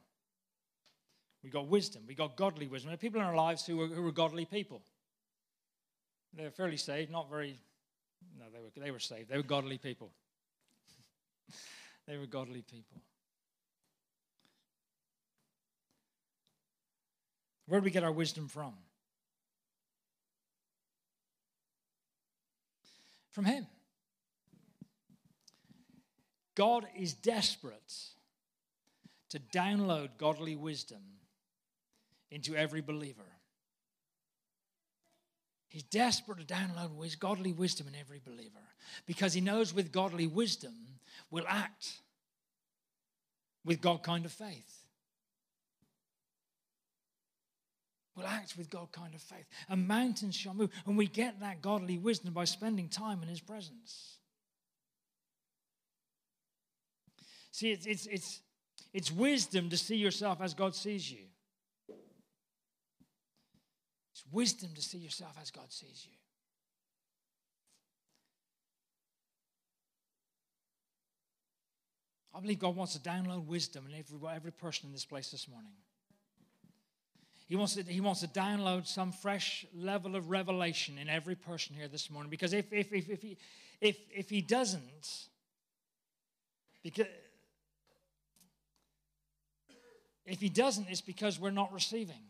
We 1.42 1.50
got 1.50 1.68
wisdom. 1.68 2.02
We 2.06 2.14
got 2.14 2.36
godly 2.36 2.66
wisdom. 2.66 2.88
There 2.88 2.94
are 2.94 2.98
people 2.98 3.20
in 3.20 3.26
our 3.26 3.34
lives 3.34 3.66
who 3.66 3.80
are, 3.80 3.86
who 3.86 4.06
are 4.06 4.12
godly 4.12 4.44
people. 4.44 4.82
They're 6.34 6.50
fairly 6.50 6.76
saved, 6.76 7.10
not 7.10 7.30
very. 7.30 7.58
No, 8.38 8.44
they 8.52 8.60
were, 8.60 8.84
they 8.84 8.90
were 8.90 8.98
saved. 8.98 9.30
They 9.30 9.36
were 9.36 9.42
godly 9.42 9.78
people. 9.78 10.12
they 12.06 12.16
were 12.16 12.26
godly 12.26 12.62
people. 12.62 13.00
Where 17.66 17.80
do 17.80 17.84
we 17.84 17.90
get 17.90 18.04
our 18.04 18.12
wisdom 18.12 18.48
from? 18.48 18.74
From 23.30 23.44
Him. 23.44 23.66
God 26.54 26.86
is 26.98 27.14
desperate 27.14 27.94
to 29.30 29.38
download 29.38 30.10
godly 30.18 30.56
wisdom 30.56 31.02
into 32.30 32.54
every 32.54 32.80
believer. 32.80 33.22
He's 35.68 35.84
desperate 35.84 36.46
to 36.46 36.54
download 36.54 37.18
godly 37.18 37.52
wisdom 37.52 37.86
in 37.88 37.94
every 37.94 38.20
believer 38.24 38.58
because 39.06 39.32
he 39.32 39.40
knows 39.40 39.72
with 39.72 39.92
godly 39.92 40.26
wisdom 40.26 40.74
we'll 41.30 41.46
act 41.48 42.00
with 43.64 43.80
God 43.80 44.02
kind 44.02 44.24
of 44.24 44.32
faith. 44.32 44.80
We'll 48.16 48.26
act 48.26 48.56
with 48.58 48.68
God 48.68 48.90
kind 48.92 49.14
of 49.14 49.22
faith. 49.22 49.46
And 49.68 49.86
mountains 49.86 50.34
shall 50.34 50.54
move. 50.54 50.70
And 50.86 50.96
we 50.98 51.06
get 51.06 51.40
that 51.40 51.62
godly 51.62 51.98
wisdom 51.98 52.34
by 52.34 52.44
spending 52.44 52.88
time 52.88 53.22
in 53.22 53.28
His 53.28 53.40
presence. 53.40 54.16
See, 57.52 57.70
it's, 57.70 57.86
it's, 57.86 58.06
it's, 58.06 58.40
it's 58.93 59.12
wisdom 59.12 59.70
to 59.70 59.76
see 59.76 59.97
yourself 59.97 60.41
as 60.41 60.55
God 60.55 60.74
sees 60.74 61.11
you. 61.11 61.26
It's 64.12 64.24
wisdom 64.32 64.70
to 64.74 64.82
see 64.82 64.99
yourself 64.99 65.36
as 65.41 65.51
God 65.51 65.70
sees 65.70 66.07
you. 66.09 66.16
I 72.34 72.41
believe 72.41 72.59
God 72.59 72.76
wants 72.76 72.95
to 72.95 73.01
download 73.01 73.47
wisdom 73.47 73.86
in 73.88 73.99
every, 73.99 74.18
every 74.34 74.53
person 74.53 74.86
in 74.86 74.93
this 74.93 75.05
place 75.05 75.30
this 75.30 75.49
morning. 75.49 75.72
He 77.47 77.57
wants, 77.57 77.74
to, 77.74 77.82
he 77.82 78.01
wants 78.01 78.20
to 78.20 78.28
download 78.28 78.86
some 78.86 79.11
fresh 79.11 79.66
level 79.74 80.14
of 80.14 80.30
revelation 80.30 80.99
in 80.99 81.09
every 81.09 81.34
person 81.34 81.74
here 81.74 81.88
this 81.88 82.09
morning. 82.09 82.30
Because 82.30 82.53
if, 82.53 82.72
if, 82.72 82.93
if, 82.93 83.11
if, 83.11 83.22
he, 83.22 83.36
if, 83.80 83.97
if 84.14 84.30
he 84.30 84.41
doesn't, 84.41 85.26
because 86.84 87.07
if 90.30 90.40
he 90.40 90.48
doesn't, 90.48 90.88
it's 90.88 91.00
because 91.00 91.40
we're 91.40 91.50
not 91.50 91.72
receiving. 91.72 92.22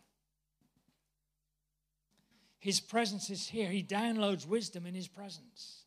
His 2.58 2.80
presence 2.80 3.28
is 3.28 3.46
here. 3.46 3.68
He 3.68 3.82
downloads 3.82 4.46
wisdom 4.46 4.86
in 4.86 4.94
his 4.94 5.06
presence. 5.06 5.84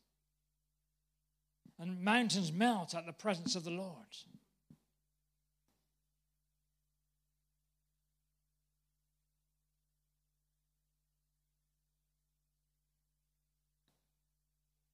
And 1.78 2.02
mountains 2.02 2.52
melt 2.52 2.94
at 2.94 3.04
the 3.04 3.12
presence 3.12 3.56
of 3.56 3.64
the 3.64 3.70
Lord. 3.70 3.96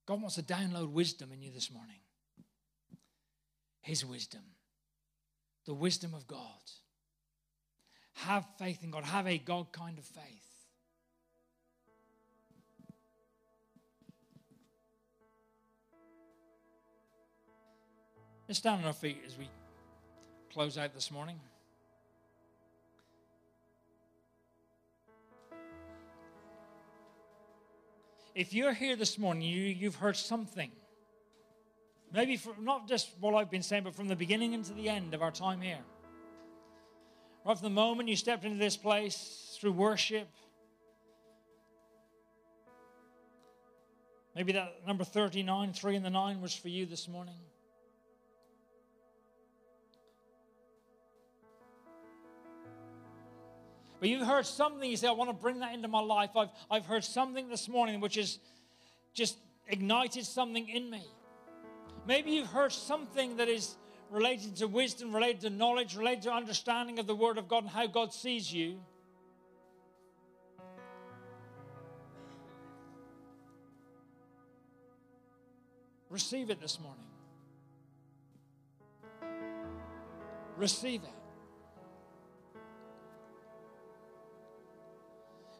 God 0.06 0.22
wants 0.22 0.36
to 0.36 0.42
download 0.42 0.90
wisdom 0.90 1.32
in 1.32 1.42
you 1.42 1.50
this 1.52 1.70
morning. 1.70 2.00
His 3.82 4.04
wisdom, 4.04 4.42
the 5.66 5.74
wisdom 5.74 6.14
of 6.14 6.26
God. 6.26 6.38
Have 8.14 8.46
faith 8.58 8.82
in 8.84 8.90
God, 8.90 9.04
have 9.04 9.26
a 9.26 9.38
God 9.38 9.72
kind 9.72 9.98
of 9.98 10.04
faith. 10.04 10.24
Let's 18.48 18.58
stand 18.58 18.80
on 18.80 18.86
our 18.86 18.92
feet 18.92 19.22
as 19.26 19.38
we 19.38 19.48
close 20.52 20.76
out 20.76 20.92
this 20.92 21.10
morning. 21.10 21.38
if 28.40 28.54
you're 28.54 28.72
here 28.72 28.96
this 28.96 29.18
morning, 29.18 29.42
you, 29.42 29.60
you've 29.64 29.96
heard 29.96 30.16
something, 30.16 30.70
maybe 32.10 32.38
from, 32.38 32.64
not 32.64 32.88
just 32.88 33.10
what 33.20 33.34
I've 33.34 33.50
been 33.50 33.62
saying, 33.62 33.84
but 33.84 33.94
from 33.94 34.08
the 34.08 34.16
beginning 34.16 34.54
into 34.54 34.72
the 34.72 34.88
end 34.88 35.12
of 35.12 35.20
our 35.20 35.30
time 35.30 35.60
here. 35.60 35.80
Right 37.44 37.56
from 37.56 37.64
the 37.64 37.70
moment 37.70 38.08
you 38.08 38.16
stepped 38.16 38.44
into 38.44 38.58
this 38.58 38.76
place 38.76 39.56
through 39.60 39.72
worship, 39.72 40.28
maybe 44.34 44.52
that 44.52 44.86
number 44.86 45.04
39, 45.04 45.72
3 45.72 45.96
in 45.96 46.02
the 46.02 46.10
9 46.10 46.40
was 46.42 46.54
for 46.54 46.68
you 46.68 46.84
this 46.84 47.08
morning. 47.08 47.34
But 54.00 54.08
you've 54.08 54.26
heard 54.26 54.46
something, 54.46 54.90
you 54.90 54.96
say, 54.96 55.08
I 55.08 55.12
want 55.12 55.28
to 55.28 55.34
bring 55.34 55.60
that 55.60 55.74
into 55.74 55.88
my 55.88 56.00
life. 56.00 56.30
I've, 56.34 56.48
I've 56.70 56.86
heard 56.86 57.04
something 57.04 57.48
this 57.48 57.68
morning 57.68 58.00
which 58.00 58.14
has 58.16 58.38
just 59.12 59.36
ignited 59.68 60.24
something 60.24 60.68
in 60.68 60.90
me. 60.90 61.04
Maybe 62.06 62.32
you've 62.32 62.48
heard 62.48 62.72
something 62.72 63.36
that 63.36 63.48
is 63.48 63.76
related 64.10 64.56
to 64.56 64.66
wisdom, 64.66 65.14
related 65.14 65.40
to 65.42 65.50
knowledge, 65.50 65.96
related 65.96 66.22
to 66.24 66.32
understanding 66.32 66.98
of 66.98 67.06
the 67.06 67.14
Word 67.14 67.38
of 67.38 67.48
God 67.48 67.62
and 67.62 67.70
how 67.70 67.86
God 67.86 68.12
sees 68.12 68.52
you. 68.52 68.80
Receive 76.10 76.50
it 76.50 76.60
this 76.60 76.78
morning. 76.80 77.04
Receive 80.56 81.02
it. 81.04 81.08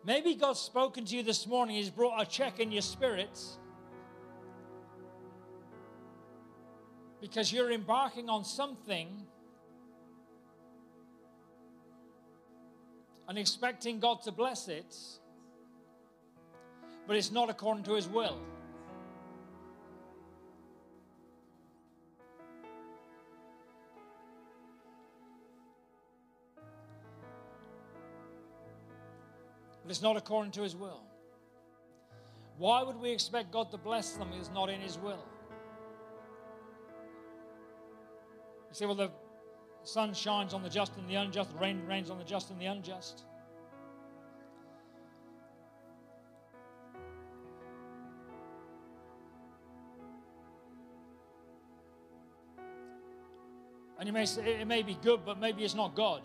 Maybe 0.05 0.35
God's 0.35 0.59
spoken 0.59 1.05
to 1.05 1.17
you 1.17 1.23
this 1.23 1.47
morning, 1.47 1.77
He's 1.77 1.91
brought 1.91 2.21
a 2.21 2.27
check 2.27 2.59
in 2.59 2.73
your 2.73 2.83
spirits 2.83 3.59
because 7.21 7.53
you're 7.53 7.71
embarking 7.71 8.29
on 8.29 8.45
something 8.45 9.09
and 13.29 13.39
expecting 13.39 14.01
God 14.01 14.23
to 14.23 14.33
bless 14.33 14.69
it, 14.69 14.97
but 17.07 17.17
it's 17.17 17.31
not 17.31 17.51
according 17.51 17.85
to 17.85 17.95
His 17.95 18.09
will. 18.09 18.41
but 29.91 29.95
it's 29.95 30.03
not 30.03 30.17
according 30.17 30.53
to 30.53 30.63
His 30.63 30.77
will. 30.77 31.03
Why 32.59 32.81
would 32.85 32.95
we 32.95 33.11
expect 33.11 33.51
God 33.51 33.73
to 33.73 33.77
bless 33.77 34.13
them 34.13 34.29
if 34.33 34.39
it's 34.39 34.51
not 34.55 34.71
in 34.71 34.81
His 34.81 34.97
will? 34.97 35.25
You 38.71 38.77
say, 38.77 38.87
well, 38.87 38.95
the 38.95 39.11
sun 39.83 40.15
shines 40.15 40.55
on 40.55 40.63
the 40.63 40.71
just 40.71 40.97
and 40.97 41.09
the 41.09 41.17
unjust, 41.17 41.53
the 41.53 41.59
rain 41.59 41.85
rains 41.87 42.09
on 42.09 42.19
the 42.19 42.25
just 42.25 42.51
and 42.51 42.61
the 42.61 42.67
unjust. 42.67 43.25
And 53.99 54.07
you 54.07 54.15
may 54.15 54.25
say 54.25 54.61
it 54.61 54.67
may 54.67 54.83
be 54.83 54.97
good, 55.03 55.27
but 55.27 55.39
maybe 55.39 55.63
it's 55.63 55.75
not 55.75 55.95
God. 55.95 56.23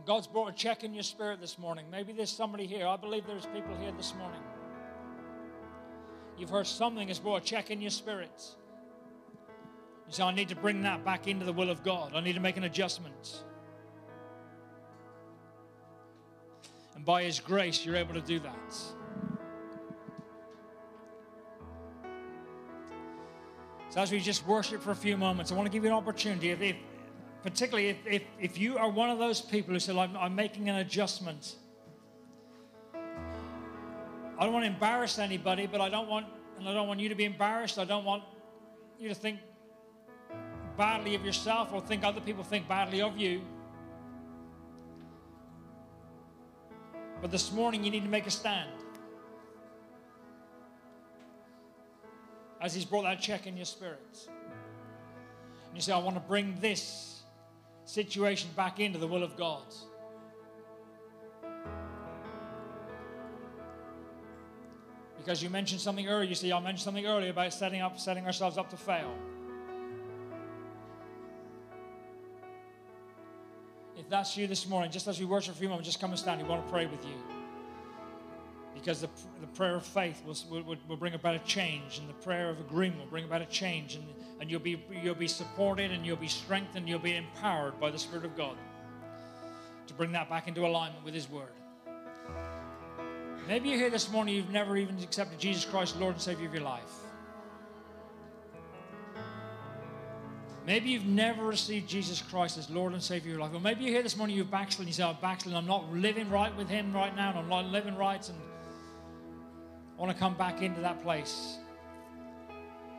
And 0.00 0.06
God's 0.06 0.26
brought 0.26 0.48
a 0.48 0.52
check 0.52 0.82
in 0.82 0.94
your 0.94 1.02
spirit 1.02 1.42
this 1.42 1.58
morning. 1.58 1.84
Maybe 1.90 2.14
there's 2.14 2.30
somebody 2.30 2.66
here. 2.66 2.86
I 2.86 2.96
believe 2.96 3.26
there's 3.26 3.44
people 3.44 3.76
here 3.78 3.92
this 3.92 4.14
morning. 4.14 4.40
You've 6.38 6.48
heard 6.48 6.66
something 6.66 7.08
has 7.08 7.18
brought 7.18 7.42
a 7.42 7.44
check 7.44 7.70
in 7.70 7.82
your 7.82 7.90
spirit. 7.90 8.32
You 10.06 10.14
say, 10.14 10.22
I 10.22 10.32
need 10.32 10.48
to 10.48 10.56
bring 10.56 10.80
that 10.84 11.04
back 11.04 11.28
into 11.28 11.44
the 11.44 11.52
will 11.52 11.68
of 11.68 11.84
God. 11.84 12.14
I 12.14 12.20
need 12.22 12.32
to 12.32 12.40
make 12.40 12.56
an 12.56 12.64
adjustment. 12.64 13.44
And 16.94 17.04
by 17.04 17.24
His 17.24 17.38
grace, 17.38 17.84
you're 17.84 17.96
able 17.96 18.14
to 18.14 18.22
do 18.22 18.38
that. 18.38 18.74
So, 23.90 24.00
as 24.00 24.10
we 24.10 24.20
just 24.20 24.46
worship 24.46 24.80
for 24.80 24.92
a 24.92 24.96
few 24.96 25.18
moments, 25.18 25.52
I 25.52 25.56
want 25.56 25.66
to 25.66 25.70
give 25.70 25.84
you 25.84 25.90
an 25.90 25.96
opportunity. 25.96 26.52
If, 26.52 26.62
if 26.62 26.76
particularly 27.42 27.88
if, 27.88 27.96
if, 28.06 28.22
if 28.38 28.58
you 28.58 28.76
are 28.76 28.90
one 28.90 29.10
of 29.10 29.18
those 29.18 29.40
people 29.40 29.72
who 29.72 29.80
say, 29.80 29.96
I'm, 29.98 30.16
I'm 30.16 30.34
making 30.34 30.68
an 30.68 30.76
adjustment. 30.76 31.56
I 32.94 34.44
don't 34.44 34.52
want 34.52 34.64
to 34.64 34.70
embarrass 34.70 35.18
anybody, 35.18 35.66
but 35.66 35.80
I 35.80 35.88
don't 35.88 36.08
want, 36.08 36.26
and 36.58 36.68
I 36.68 36.72
don't 36.72 36.88
want 36.88 37.00
you 37.00 37.08
to 37.08 37.14
be 37.14 37.24
embarrassed. 37.24 37.78
I 37.78 37.84
don't 37.84 38.04
want 38.04 38.22
you 38.98 39.08
to 39.08 39.14
think 39.14 39.38
badly 40.76 41.14
of 41.14 41.24
yourself 41.24 41.72
or 41.72 41.80
think 41.80 42.04
other 42.04 42.20
people 42.20 42.44
think 42.44 42.68
badly 42.68 43.02
of 43.02 43.18
you. 43.18 43.42
But 47.20 47.30
this 47.30 47.52
morning, 47.52 47.84
you 47.84 47.90
need 47.90 48.04
to 48.04 48.08
make 48.08 48.26
a 48.26 48.30
stand. 48.30 48.70
As 52.62 52.74
He's 52.74 52.84
brought 52.84 53.02
that 53.02 53.20
check 53.20 53.46
in 53.46 53.56
your 53.56 53.66
spirits. 53.66 54.28
And 55.66 55.76
you 55.76 55.82
say, 55.82 55.92
I 55.92 55.98
want 55.98 56.16
to 56.16 56.20
bring 56.20 56.56
this 56.60 57.19
situation 57.90 58.50
back 58.54 58.78
into 58.78 58.98
the 58.98 59.06
will 59.06 59.22
of 59.22 59.36
God. 59.36 59.64
Because 65.18 65.42
you 65.42 65.50
mentioned 65.50 65.80
something 65.80 66.08
earlier, 66.08 66.28
you 66.28 66.34
see, 66.34 66.52
I 66.52 66.60
mentioned 66.60 66.84
something 66.84 67.06
earlier 67.06 67.30
about 67.30 67.52
setting 67.52 67.80
up, 67.80 67.98
setting 67.98 68.24
ourselves 68.24 68.56
up 68.56 68.70
to 68.70 68.76
fail. 68.76 69.12
If 73.98 74.08
that's 74.08 74.36
you 74.36 74.46
this 74.46 74.66
morning, 74.66 74.90
just 74.90 75.08
as 75.08 75.20
we 75.20 75.26
worship 75.26 75.54
for 75.54 75.58
a 75.58 75.60
few 75.60 75.68
moments, 75.68 75.88
just 75.88 76.00
come 76.00 76.10
and 76.10 76.18
stand. 76.18 76.40
We 76.40 76.48
want 76.48 76.64
to 76.64 76.72
pray 76.72 76.86
with 76.86 77.04
you. 77.04 77.39
Because 78.80 79.00
the, 79.02 79.08
the 79.40 79.46
prayer 79.48 79.76
of 79.76 79.84
faith 79.84 80.22
will, 80.24 80.36
will, 80.50 80.76
will 80.88 80.96
bring 80.96 81.14
about 81.14 81.34
a 81.34 81.40
change, 81.40 81.98
and 81.98 82.08
the 82.08 82.14
prayer 82.14 82.48
of 82.50 82.58
agreement 82.60 83.00
will 83.00 83.10
bring 83.10 83.24
about 83.24 83.42
a 83.42 83.46
change. 83.46 83.94
And 83.94 84.04
and 84.40 84.50
you'll 84.50 84.60
be, 84.60 84.82
you'll 85.02 85.14
be 85.14 85.28
supported 85.28 85.90
and 85.90 86.04
you'll 86.04 86.16
be 86.16 86.26
strengthened, 86.26 86.78
and 86.78 86.88
you'll 86.88 86.98
be 86.98 87.14
empowered 87.14 87.78
by 87.78 87.90
the 87.90 87.98
Spirit 87.98 88.24
of 88.24 88.36
God 88.36 88.56
to 89.86 89.94
bring 89.94 90.12
that 90.12 90.30
back 90.30 90.48
into 90.48 90.66
alignment 90.66 91.04
with 91.04 91.12
His 91.12 91.28
Word. 91.30 91.52
Maybe 93.46 93.68
you're 93.68 93.78
here 93.78 93.90
this 93.90 94.10
morning, 94.10 94.34
you've 94.34 94.50
never 94.50 94.76
even 94.76 94.98
accepted 95.02 95.38
Jesus 95.38 95.64
Christ, 95.64 95.98
Lord 96.00 96.14
and 96.14 96.22
Savior 96.22 96.46
of 96.46 96.54
your 96.54 96.62
life. 96.62 96.90
Maybe 100.66 100.90
you've 100.90 101.06
never 101.06 101.44
received 101.44 101.88
Jesus 101.88 102.22
Christ 102.22 102.56
as 102.56 102.70
Lord 102.70 102.92
and 102.92 103.02
Savior 103.02 103.32
of 103.32 103.38
your 103.38 103.40
life. 103.40 103.54
Or 103.54 103.60
maybe 103.60 103.84
you're 103.84 103.94
here 103.94 104.02
this 104.02 104.16
morning, 104.16 104.36
you've 104.36 104.50
backslidden, 104.50 104.88
you 104.88 104.94
say, 104.94 105.02
I'm 105.02 105.16
backslidden, 105.20 105.58
I'm 105.58 105.66
not 105.66 105.92
living 105.92 106.30
right 106.30 106.54
with 106.56 106.68
Him 106.68 106.94
right 106.94 107.14
now, 107.14 107.30
and 107.30 107.38
I'm 107.40 107.48
not 107.48 107.66
living 107.66 107.96
right, 107.96 108.26
and 108.26 108.38
want 110.00 110.10
to 110.10 110.18
come 110.18 110.32
back 110.32 110.62
into 110.62 110.80
that 110.80 111.02
place. 111.02 111.58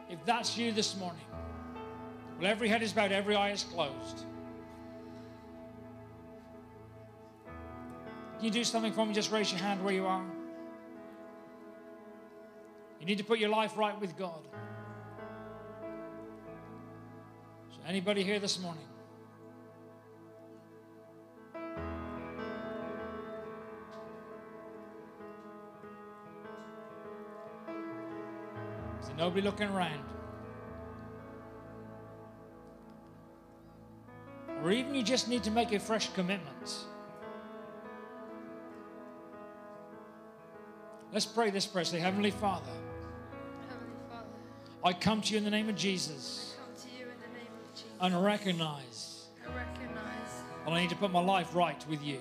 If 0.07 0.23
that's 0.23 0.55
you 0.55 0.71
this 0.71 0.95
morning, 0.97 1.25
well, 2.39 2.47
every 2.49 2.67
head 2.67 2.83
is 2.83 2.93
bowed, 2.93 3.11
every 3.11 3.35
eye 3.35 3.49
is 3.49 3.63
closed. 3.63 4.23
Can 8.35 8.45
you 8.45 8.51
do 8.51 8.63
something 8.63 8.93
for 8.93 9.03
me? 9.03 9.15
Just 9.15 9.31
raise 9.31 9.51
your 9.51 9.59
hand 9.59 9.83
where 9.83 9.95
you 9.95 10.05
are. 10.05 10.23
You 12.99 13.07
need 13.07 13.17
to 13.17 13.23
put 13.23 13.39
your 13.39 13.49
life 13.49 13.75
right 13.77 13.99
with 13.99 14.15
God. 14.15 14.39
So, 17.71 17.79
anybody 17.87 18.21
here 18.21 18.39
this 18.39 18.59
morning? 18.59 18.85
Nobody 29.21 29.41
looking 29.41 29.69
around? 29.69 30.03
or 34.63 34.71
even 34.71 34.93
you 34.93 35.03
just 35.03 35.27
need 35.27 35.43
to 35.43 35.51
make 35.51 35.71
a 35.71 35.79
fresh 35.79 36.13
commitment. 36.13 36.85
Let's 41.11 41.25
pray 41.25 41.49
this 41.49 41.65
prayer. 41.65 41.83
Say, 41.83 41.99
Heavenly 41.99 42.31
Father, 42.31 42.71
Heavenly 43.69 43.95
Father, 44.07 44.27
I 44.83 44.93
come 44.93 45.21
to 45.21 45.31
you 45.31 45.39
in 45.39 45.43
the 45.43 45.49
name 45.49 45.67
of 45.67 45.75
Jesus 45.75 46.55
I 46.57 46.63
come 46.63 46.75
to 46.75 46.99
you 46.99 47.05
in 47.05 47.19
the 47.19 47.39
name 47.39 47.47
of 47.63 47.73
Jesus. 47.73 47.91
and 47.99 48.23
recognize 48.23 49.25
I 49.43 49.55
recognize 49.55 50.31
that 50.65 50.71
I 50.71 50.79
need 50.79 50.89
to 50.91 50.95
put 50.95 51.11
my 51.11 51.21
life 51.21 51.55
right 51.55 51.83
with 51.89 52.03
you. 52.03 52.19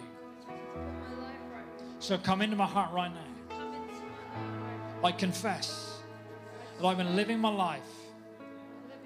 I 0.48 0.52
need 0.52 0.60
to 0.60 0.66
put 0.72 1.18
my 1.18 1.24
life 1.24 1.40
right. 1.54 1.82
So 1.98 2.18
come 2.18 2.40
into 2.42 2.56
my 2.56 2.66
heart 2.66 2.92
right 2.92 3.12
now. 3.12 3.56
Come 3.56 3.74
into 3.74 3.86
my 3.86 4.38
life 4.38 5.02
right 5.02 5.14
I 5.14 5.16
confess 5.16 5.89
that 6.80 6.86
I've 6.86 6.96
been 6.96 7.14
living 7.14 7.38
my 7.38 7.50
life 7.50 7.82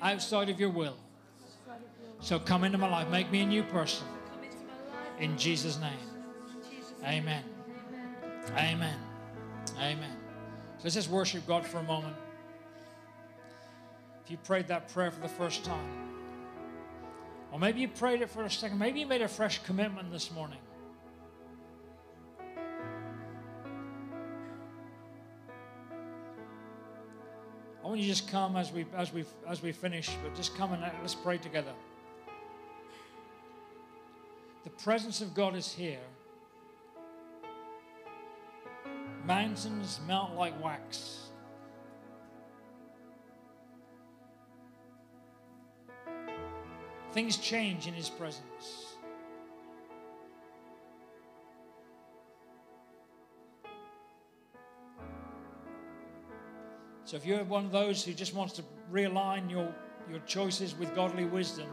outside 0.01 0.49
of 0.49 0.61
your 0.61 0.71
will. 0.71 0.97
So 2.21 2.39
come 2.39 2.65
into 2.65 2.79
my 2.79 2.89
life. 2.89 3.09
Make 3.11 3.31
me 3.31 3.43
a 3.43 3.47
new 3.47 3.63
person. 3.65 4.07
In 5.19 5.37
Jesus' 5.37 5.79
name. 5.81 5.93
Amen. 7.05 7.43
Amen. 8.53 8.99
Amen. 9.79 10.17
So 10.79 10.85
let's 10.85 10.95
just 10.95 11.11
worship 11.11 11.47
God 11.47 11.67
for 11.67 11.79
a 11.79 11.83
moment. 11.83 12.15
If 14.25 14.31
you 14.31 14.37
prayed 14.39 14.69
that 14.69 14.89
prayer 14.89 15.11
for 15.11 15.21
the 15.21 15.29
first 15.29 15.65
time, 15.65 16.09
or 17.53 17.59
maybe 17.59 17.81
you 17.81 17.89
prayed 17.89 18.23
it 18.23 18.31
for 18.31 18.45
a 18.45 18.51
second, 18.51 18.79
maybe 18.79 19.01
you 19.01 19.07
made 19.07 19.23
a 19.23 19.29
fresh 19.29 19.63
commitment 19.65 20.11
this 20.11 20.31
morning. 20.31 20.59
I 27.85 27.87
want 27.87 28.01
you 28.01 28.07
to 28.07 28.13
just 28.13 28.29
come 28.29 28.57
as 28.57 28.73
we 28.73 28.87
as 28.97 29.13
we 29.13 29.27
as 29.47 29.63
we 29.63 29.71
finish, 29.71 30.09
but 30.23 30.35
just 30.35 30.57
come 30.57 30.73
and 30.73 30.83
let's 31.03 31.15
pray 31.15 31.37
together. 31.37 31.73
The 34.65 34.71
presence 34.71 35.21
of 35.21 35.35
God 35.35 35.55
is 35.55 35.71
here. 35.71 35.99
Mountains 39.27 40.01
melt 40.07 40.33
like 40.33 40.55
wax. 40.65 41.29
Things 47.13 47.37
change 47.37 47.87
in 47.87 47.93
His 47.93 48.09
presence. 48.09 48.84
So 57.05 57.17
if 57.17 57.27
you're 57.27 57.45
one 57.45 57.67
of 57.67 57.71
those 57.71 58.03
who 58.03 58.13
just 58.15 58.35
wants 58.35 58.55
to 58.55 58.65
realign 58.91 59.51
your 59.51 59.75
your 60.11 60.21
choices 60.21 60.77
with 60.77 60.95
godly 60.95 61.25
wisdom, 61.25 61.67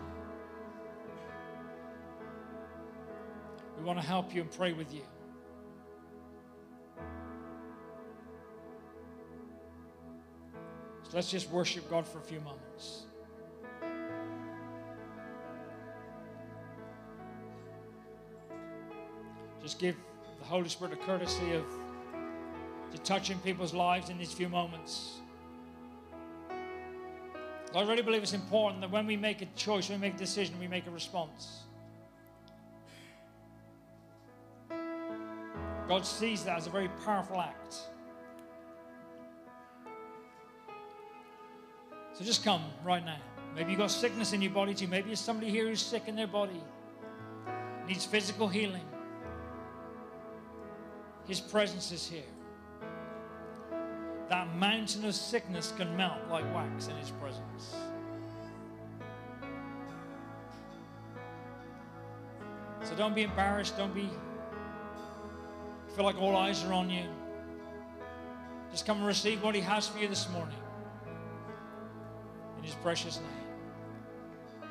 we 3.78 3.84
want 3.84 4.00
to 4.00 4.06
help 4.06 4.34
you 4.34 4.42
and 4.42 4.52
pray 4.52 4.74
with 4.74 4.94
you. 4.94 5.02
So 11.04 11.18
let's 11.18 11.30
just 11.30 11.50
worship 11.50 11.90
God 11.90 12.08
for 12.08 12.20
a 12.20 12.22
few 12.22 12.40
moments. 12.40 13.04
Just 19.62 19.78
give 19.78 19.96
the 20.40 20.46
Holy 20.46 20.70
Spirit 20.70 20.94
a 20.94 20.98
courtesy 20.98 21.54
of 21.54 21.66
to 22.92 22.98
touch 23.00 23.30
in 23.30 23.40
people's 23.40 23.74
lives 23.74 24.10
in 24.10 24.18
these 24.18 24.34
few 24.34 24.50
moments. 24.50 25.20
I 27.74 27.84
really 27.84 28.02
believe 28.02 28.22
it's 28.22 28.34
important 28.34 28.82
that 28.82 28.92
when 28.92 29.08
we 29.08 29.16
make 29.16 29.42
a 29.42 29.48
choice, 29.56 29.90
when 29.90 30.02
we 30.02 30.08
make 30.08 30.16
a 30.16 30.20
decision, 30.20 30.60
we 30.60 30.68
make 30.68 30.88
a 30.88 30.92
response. 30.92 31.64
God 35.88 36.06
sees 36.06 36.44
that 36.44 36.58
as 36.58 36.68
a 36.68 36.70
very 36.70 36.90
powerful 37.06 37.40
act. 37.40 37.76
So 42.14 42.26
just 42.26 42.44
come 42.44 42.64
right 42.84 43.04
now. 43.04 43.18
Maybe 43.56 43.72
you've 43.72 43.80
got 43.80 43.92
sickness 43.92 44.34
in 44.34 44.42
your 44.42 44.52
body 44.52 44.74
too. 44.74 44.88
Maybe 44.88 45.08
there's 45.08 45.20
somebody 45.20 45.50
here 45.50 45.68
who's 45.68 45.82
sick 45.82 46.04
in 46.08 46.16
their 46.16 46.28
body, 46.28 46.62
needs 47.88 48.06
physical 48.06 48.48
healing. 48.48 48.86
His 51.28 51.40
presence 51.40 51.92
is 51.92 52.08
here. 52.08 52.24
That 54.32 54.56
mountain 54.56 55.04
of 55.04 55.14
sickness 55.14 55.74
can 55.76 55.98
melt 55.98 56.20
like 56.30 56.46
wax 56.56 56.88
in 56.88 56.96
His 56.96 57.12
presence. 57.12 57.76
So 62.82 62.96
don't 62.96 63.14
be 63.14 63.24
embarrassed. 63.24 63.76
Don't 63.76 63.94
be 63.94 64.10
feel 65.98 66.06
like 66.06 66.16
all 66.18 66.38
eyes 66.38 66.64
are 66.64 66.72
on 66.72 66.90
you. 66.90 67.04
Just 68.72 68.86
come 68.86 69.00
and 69.00 69.06
receive 69.06 69.44
what 69.44 69.54
He 69.54 69.60
has 69.60 69.90
for 69.90 70.00
you 70.00 70.08
this 70.08 70.30
morning 70.30 70.56
in 72.58 72.64
His 72.64 72.76
precious 72.76 73.18
name. 73.18 74.70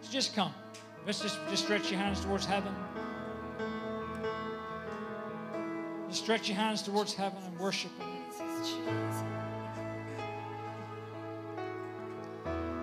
So 0.00 0.10
just 0.10 0.34
come. 0.34 0.54
Let's 1.04 1.20
just, 1.20 1.38
just 1.50 1.64
stretch 1.64 1.90
your 1.90 2.00
hands 2.00 2.24
towards 2.24 2.46
heaven. 2.46 2.74
Just 6.08 6.22
stretch 6.22 6.48
your 6.48 6.56
hands 6.56 6.80
towards 6.80 7.12
heaven 7.12 7.42
and 7.46 7.58
worship 7.58 7.90
Him. 8.00 8.11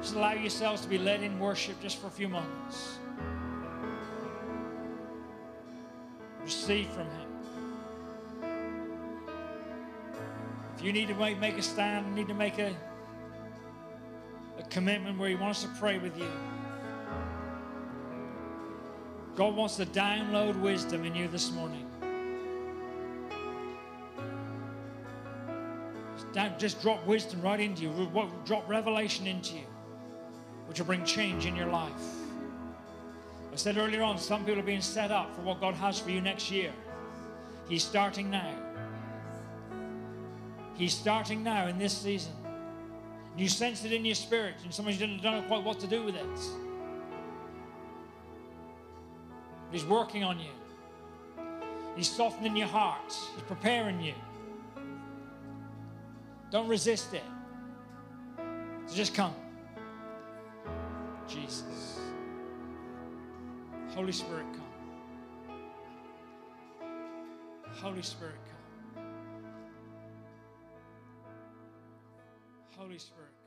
Just 0.02 0.16
allow 0.16 0.34
yourselves 0.34 0.82
to 0.82 0.88
be 0.88 0.98
led 0.98 1.24
in 1.24 1.40
worship 1.40 1.82
just 1.82 2.00
for 2.00 2.08
a 2.08 2.12
few 2.12 2.28
moments. 2.28 2.98
Receive 6.44 6.88
from 6.88 7.08
Him. 7.08 7.30
If 10.78 10.84
you 10.84 10.94
need 10.94 11.08
to 11.10 11.16
make, 11.16 11.40
make 11.40 11.58
a 11.58 11.62
stand, 11.62 12.16
need 12.16 12.28
to 12.28 12.34
make 12.34 12.58
a, 12.60 12.76
a 14.58 14.64
commitment 14.64 15.18
where 15.18 15.30
He 15.30 15.36
wants 15.36 15.62
to 15.64 15.70
pray 15.80 15.98
with 15.98 16.18
you. 16.18 16.32
God 19.36 19.56
wants 19.56 19.78
to 19.78 19.86
download 19.86 20.60
wisdom 20.60 21.06
in 21.06 21.16
you 21.16 21.30
this 21.30 21.52
morning. 21.52 21.89
Just 26.58 26.82
drop 26.82 27.06
wisdom 27.06 27.42
right 27.42 27.60
into 27.60 27.84
you, 27.84 28.30
drop 28.46 28.70
revelation 28.70 29.28
into 29.28 29.56
you, 29.56 29.66
which 30.68 30.80
will 30.80 30.86
bring 30.86 31.04
change 31.04 31.46
in 31.46 31.56
your 31.56 31.68
life. 31.68 31.92
I 33.52 33.56
said 33.56 33.78
earlier 33.78 34.04
on, 34.04 34.18
some 34.18 34.46
people 34.46 34.60
are 34.60 34.64
being 34.64 34.82
set 34.82 35.12
up 35.12 35.36
for 35.36 35.42
what 35.42 35.60
God 35.60 35.74
has 35.76 36.00
for 36.00 36.12
you 36.12 36.22
next 36.22 36.52
year. 36.52 36.72
He's 37.68 37.84
starting 37.84 38.30
now. 38.30 38.54
He's 40.76 40.94
starting 40.94 41.44
now 41.44 41.68
in 41.68 41.78
this 41.78 41.98
season. 41.98 42.32
You 43.38 43.50
sense 43.50 43.84
it 43.84 43.92
in 43.92 44.06
your 44.06 44.16
spirit, 44.16 44.56
and 44.64 44.74
some 44.74 44.88
of 44.88 44.94
you 44.94 45.08
don't 45.08 45.22
know 45.24 45.42
quite 45.48 45.64
what 45.64 45.80
to 45.80 45.88
do 45.88 46.04
with 46.04 46.16
it. 46.16 46.40
He's 49.72 49.86
working 49.86 50.24
on 50.24 50.40
you. 50.40 50.52
He's 51.96 52.10
softening 52.10 52.56
your 52.56 52.68
heart. 52.68 53.14
He's 53.36 53.44
preparing 53.48 54.00
you. 54.02 54.14
Don't 56.52 56.68
resist 56.68 57.14
it. 57.14 57.24
So 58.88 58.96
just 58.96 59.14
come. 59.14 59.36
Jesus. 61.28 62.00
Holy 63.90 64.12
Spirit, 64.12 64.46
come. 64.54 64.66
Holy 67.82 68.02
Spirit, 68.02 68.36
come. 68.46 69.04
Holy 72.76 72.98
Spirit, 72.98 73.30
come. 73.30 73.40